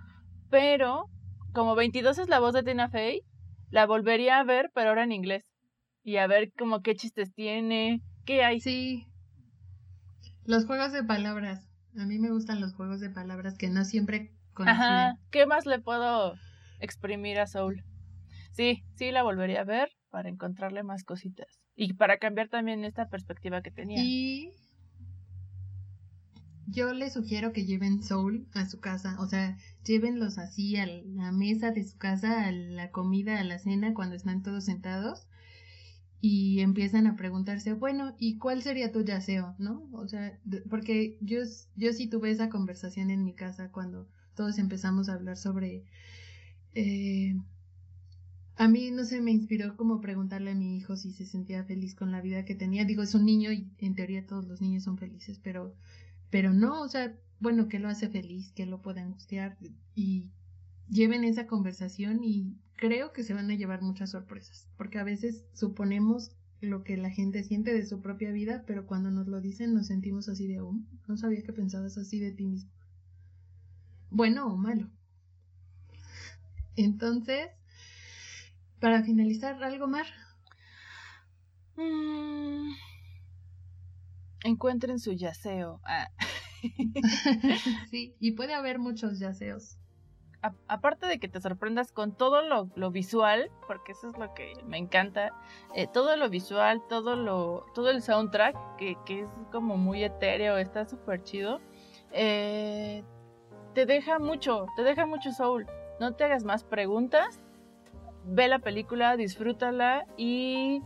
Pero, 0.50 1.06
como 1.54 1.74
22 1.74 2.18
es 2.18 2.28
la 2.28 2.38
voz 2.38 2.52
de 2.52 2.62
Tina 2.62 2.90
Fey, 2.90 3.22
la 3.70 3.86
volvería 3.86 4.38
a 4.38 4.44
ver, 4.44 4.70
pero 4.74 4.90
ahora 4.90 5.04
en 5.04 5.12
inglés. 5.12 5.50
Y 6.04 6.16
a 6.18 6.26
ver 6.26 6.52
como 6.58 6.82
qué 6.82 6.94
chistes 6.94 7.32
tiene, 7.32 8.02
¿Qué 8.24 8.44
hay? 8.44 8.60
Sí. 8.60 9.06
Los 10.44 10.66
juegos 10.66 10.92
de 10.92 11.02
palabras. 11.02 11.68
A 11.98 12.06
mí 12.06 12.18
me 12.18 12.30
gustan 12.30 12.60
los 12.60 12.74
juegos 12.74 13.00
de 13.00 13.10
palabras 13.10 13.58
que 13.58 13.68
no 13.68 13.84
siempre 13.84 14.32
coinciden. 14.54 14.80
Ajá. 14.80 15.18
¿Qué 15.30 15.46
más 15.46 15.66
le 15.66 15.80
puedo 15.80 16.34
exprimir 16.80 17.38
a 17.38 17.46
Soul? 17.46 17.84
Sí, 18.52 18.84
sí 18.94 19.10
la 19.10 19.22
volvería 19.22 19.62
a 19.62 19.64
ver 19.64 19.90
para 20.10 20.28
encontrarle 20.28 20.82
más 20.82 21.04
cositas. 21.04 21.61
Y 21.82 21.94
para 21.94 22.18
cambiar 22.18 22.48
también 22.48 22.84
esta 22.84 23.08
perspectiva 23.08 23.60
que 23.60 23.72
tenía. 23.72 24.00
Y 24.00 24.52
yo 26.68 26.92
les 26.92 27.14
sugiero 27.14 27.52
que 27.52 27.64
lleven 27.64 28.04
Soul 28.04 28.46
a 28.54 28.68
su 28.68 28.78
casa. 28.78 29.16
O 29.18 29.26
sea, 29.26 29.58
llévenlos 29.84 30.38
así 30.38 30.76
a 30.76 30.86
la 30.86 31.32
mesa 31.32 31.72
de 31.72 31.82
su 31.82 31.98
casa, 31.98 32.46
a 32.46 32.52
la 32.52 32.92
comida, 32.92 33.40
a 33.40 33.44
la 33.44 33.58
cena, 33.58 33.94
cuando 33.94 34.14
están 34.14 34.44
todos 34.44 34.64
sentados 34.64 35.26
y 36.20 36.60
empiezan 36.60 37.08
a 37.08 37.16
preguntarse, 37.16 37.72
bueno, 37.72 38.14
¿y 38.16 38.38
cuál 38.38 38.62
sería 38.62 38.92
tu 38.92 39.04
yaceo? 39.04 39.56
¿No? 39.58 39.88
O 39.92 40.06
sea, 40.06 40.38
porque 40.70 41.18
yo, 41.20 41.38
yo 41.74 41.92
sí 41.92 42.06
tuve 42.06 42.30
esa 42.30 42.48
conversación 42.48 43.10
en 43.10 43.24
mi 43.24 43.34
casa 43.34 43.72
cuando 43.72 44.08
todos 44.36 44.58
empezamos 44.58 45.08
a 45.08 45.14
hablar 45.14 45.36
sobre... 45.36 45.82
Eh, 46.74 47.34
a 48.56 48.68
mí, 48.68 48.90
no 48.90 49.04
sé, 49.04 49.20
me 49.20 49.30
inspiró 49.30 49.76
como 49.76 50.00
preguntarle 50.00 50.50
a 50.50 50.54
mi 50.54 50.76
hijo 50.76 50.96
si 50.96 51.12
se 51.12 51.26
sentía 51.26 51.64
feliz 51.64 51.94
con 51.94 52.12
la 52.12 52.20
vida 52.20 52.44
que 52.44 52.54
tenía. 52.54 52.84
Digo, 52.84 53.02
es 53.02 53.14
un 53.14 53.24
niño 53.24 53.50
y 53.52 53.70
en 53.78 53.94
teoría 53.94 54.26
todos 54.26 54.46
los 54.46 54.60
niños 54.60 54.84
son 54.84 54.98
felices, 54.98 55.40
pero, 55.42 55.74
pero 56.30 56.52
no, 56.52 56.82
o 56.82 56.88
sea, 56.88 57.16
bueno, 57.40 57.68
¿qué 57.68 57.78
lo 57.78 57.88
hace 57.88 58.08
feliz? 58.08 58.52
¿Qué 58.52 58.66
lo 58.66 58.82
puede 58.82 59.00
angustiar? 59.00 59.56
Y 59.94 60.30
lleven 60.88 61.24
esa 61.24 61.46
conversación 61.46 62.22
y 62.22 62.56
creo 62.76 63.12
que 63.12 63.22
se 63.22 63.34
van 63.34 63.50
a 63.50 63.54
llevar 63.54 63.82
muchas 63.82 64.10
sorpresas, 64.10 64.68
porque 64.76 64.98
a 64.98 65.04
veces 65.04 65.46
suponemos 65.54 66.32
lo 66.60 66.84
que 66.84 66.96
la 66.96 67.10
gente 67.10 67.42
siente 67.42 67.72
de 67.74 67.84
su 67.84 68.00
propia 68.00 68.30
vida, 68.30 68.64
pero 68.66 68.86
cuando 68.86 69.10
nos 69.10 69.26
lo 69.26 69.40
dicen 69.40 69.74
nos 69.74 69.88
sentimos 69.88 70.28
así 70.28 70.46
de, 70.46 70.60
oh, 70.60 70.78
no 71.08 71.16
sabía 71.16 71.42
que 71.42 71.52
pensabas 71.52 71.98
así 71.98 72.20
de 72.20 72.32
ti 72.32 72.46
mismo. 72.46 72.70
Bueno 74.10 74.46
o 74.46 74.56
malo. 74.56 74.90
Entonces, 76.76 77.48
para 78.82 79.02
finalizar, 79.02 79.62
¿algo 79.64 79.86
más? 79.86 80.06
Mm. 81.76 82.72
encuentren 84.44 84.98
su 84.98 85.12
yaceo. 85.12 85.80
Ah. 85.84 86.10
sí, 87.90 88.14
y 88.20 88.32
puede 88.32 88.52
haber 88.52 88.78
muchos 88.78 89.18
yaceos 89.18 89.78
aparte 90.66 91.06
de 91.06 91.18
que 91.18 91.28
te 91.28 91.40
sorprendas 91.40 91.92
con 91.92 92.16
todo 92.16 92.42
lo, 92.42 92.90
visual, 92.90 93.50
porque 93.66 93.92
eso 93.92 94.08
es 94.08 94.18
lo 94.18 94.34
que 94.34 94.52
me 94.66 94.76
encanta, 94.76 95.32
eh, 95.74 95.86
todo 95.86 96.16
lo 96.16 96.28
visual, 96.28 96.82
todo 96.88 97.14
lo, 97.14 97.64
todo 97.74 97.90
el 97.90 98.02
soundtrack, 98.02 98.56
que, 98.76 98.96
es 99.08 99.30
como 99.52 99.76
muy 99.76 100.02
etéreo, 100.02 100.56
está 100.56 100.84
súper 100.84 101.22
chido, 101.22 101.60
eh, 102.10 103.04
te 103.74 103.86
deja 103.86 104.18
mucho, 104.18 104.66
te 104.76 104.82
deja 104.82 105.06
mucho 105.06 105.32
soul. 105.32 105.66
No 106.00 106.14
te 106.14 106.24
hagas 106.24 106.42
más 106.42 106.64
preguntas, 106.64 107.41
ve 108.24 108.48
la 108.48 108.58
película, 108.58 109.16
disfrútala 109.16 110.06
y 110.16 110.82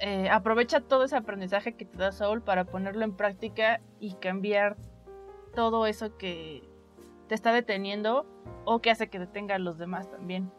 eh, 0.00 0.28
aprovecha 0.30 0.80
todo 0.80 1.04
ese 1.04 1.16
aprendizaje 1.16 1.74
que 1.74 1.84
te 1.84 1.98
da 1.98 2.12
Soul 2.12 2.42
para 2.42 2.64
ponerlo 2.64 3.04
en 3.04 3.16
práctica 3.16 3.80
y 4.00 4.14
cambiar 4.14 4.76
todo 5.54 5.86
eso 5.86 6.16
que, 6.16 6.62
te 7.28 7.34
está 7.34 7.52
deteniendo 7.52 8.26
o 8.64 8.80
que 8.80 8.90
hace 8.90 9.08
que 9.08 9.18
detenga 9.18 9.54
a 9.54 9.58
los 9.58 9.78
demás 9.78 10.10
también. 10.10 10.50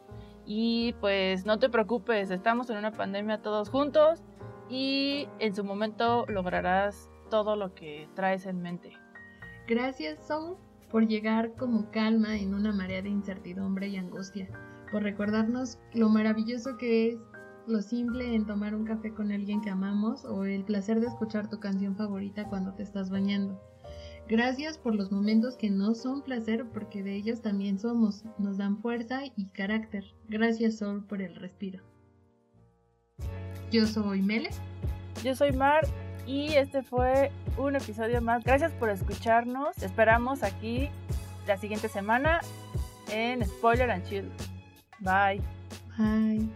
Y 0.46 0.94
pues 1.02 1.46
no 1.46 1.60
te 1.60 1.70
preocupes, 1.70 2.32
estamos 2.32 2.70
en 2.70 2.78
una 2.78 2.92
pandemia 2.92 3.42
todos 3.42 3.70
juntos 3.70 4.24
y 4.70 5.28
en 5.40 5.54
su 5.54 5.64
momento 5.64 6.26
lograrás 6.28 7.10
todo 7.30 7.56
lo 7.56 7.74
que 7.76 8.08
traes 8.16 8.46
en 8.46 8.62
mente. 8.62 8.94
Gracias, 9.68 10.26
Soul, 10.26 10.58
por 10.90 11.08
llegar 11.08 11.54
como 11.56 11.92
calma 11.92 12.38
en 12.38 12.54
una 12.54 12.72
marea 12.72 13.02
de 13.02 13.10
incertidumbre 13.10 13.88
y 13.90 13.98
angustia, 13.98 14.48
por 14.92 15.04
recordarnos 15.04 15.78
lo 15.94 16.10
maravilloso 16.10 16.78
que 16.78 17.10
es 17.10 17.20
lo 17.68 17.82
simple 17.82 18.34
en 18.36 18.46
tomar 18.46 18.74
un 18.74 18.86
café 18.86 19.14
con 19.14 19.32
alguien 19.32 19.62
que 19.62 19.70
amamos 19.70 20.26
o 20.26 20.46
el 20.46 20.64
placer 20.64 21.00
de 21.00 21.08
escuchar 21.08 21.50
tu 21.50 21.60
canción 21.60 21.96
favorita 21.96 22.48
cuando 22.50 22.74
te 22.74 22.84
estás 22.84 23.10
bañando. 23.10 23.62
Gracias 24.28 24.78
por 24.78 24.96
los 24.96 25.12
momentos 25.12 25.58
que 25.58 25.70
no 25.70 25.96
son 25.96 26.22
placer 26.22 26.66
porque 26.74 27.04
de 27.04 27.16
ellos 27.16 27.42
también 27.42 27.80
somos, 27.80 28.24
nos 28.38 28.58
dan 28.58 28.78
fuerza 28.80 29.22
y 29.36 29.50
carácter. 29.50 30.06
Gracias 30.28 30.78
Sol 30.78 31.06
por 31.06 31.22
el 31.22 31.36
respiro. 31.36 31.84
Yo 33.72 33.86
soy 33.86 34.22
Mele. 34.22 34.50
Yo 35.24 35.36
soy 35.36 35.52
Mar 35.52 35.86
y 36.26 36.54
este 36.54 36.84
fue 36.84 37.32
un 37.58 37.76
episodio 37.76 38.22
más. 38.22 38.44
Gracias 38.44 38.72
por 38.74 38.90
escucharnos. 38.90 39.78
esperamos 39.82 40.44
aquí 40.44 40.90
la 41.48 41.58
siguiente 41.58 41.90
semana 41.90 42.40
en 43.12 43.44
Spoiler 43.46 43.90
and 43.90 44.08
Chill. 44.08 44.30
Bye. 45.02 45.40
Bye. 45.98 46.48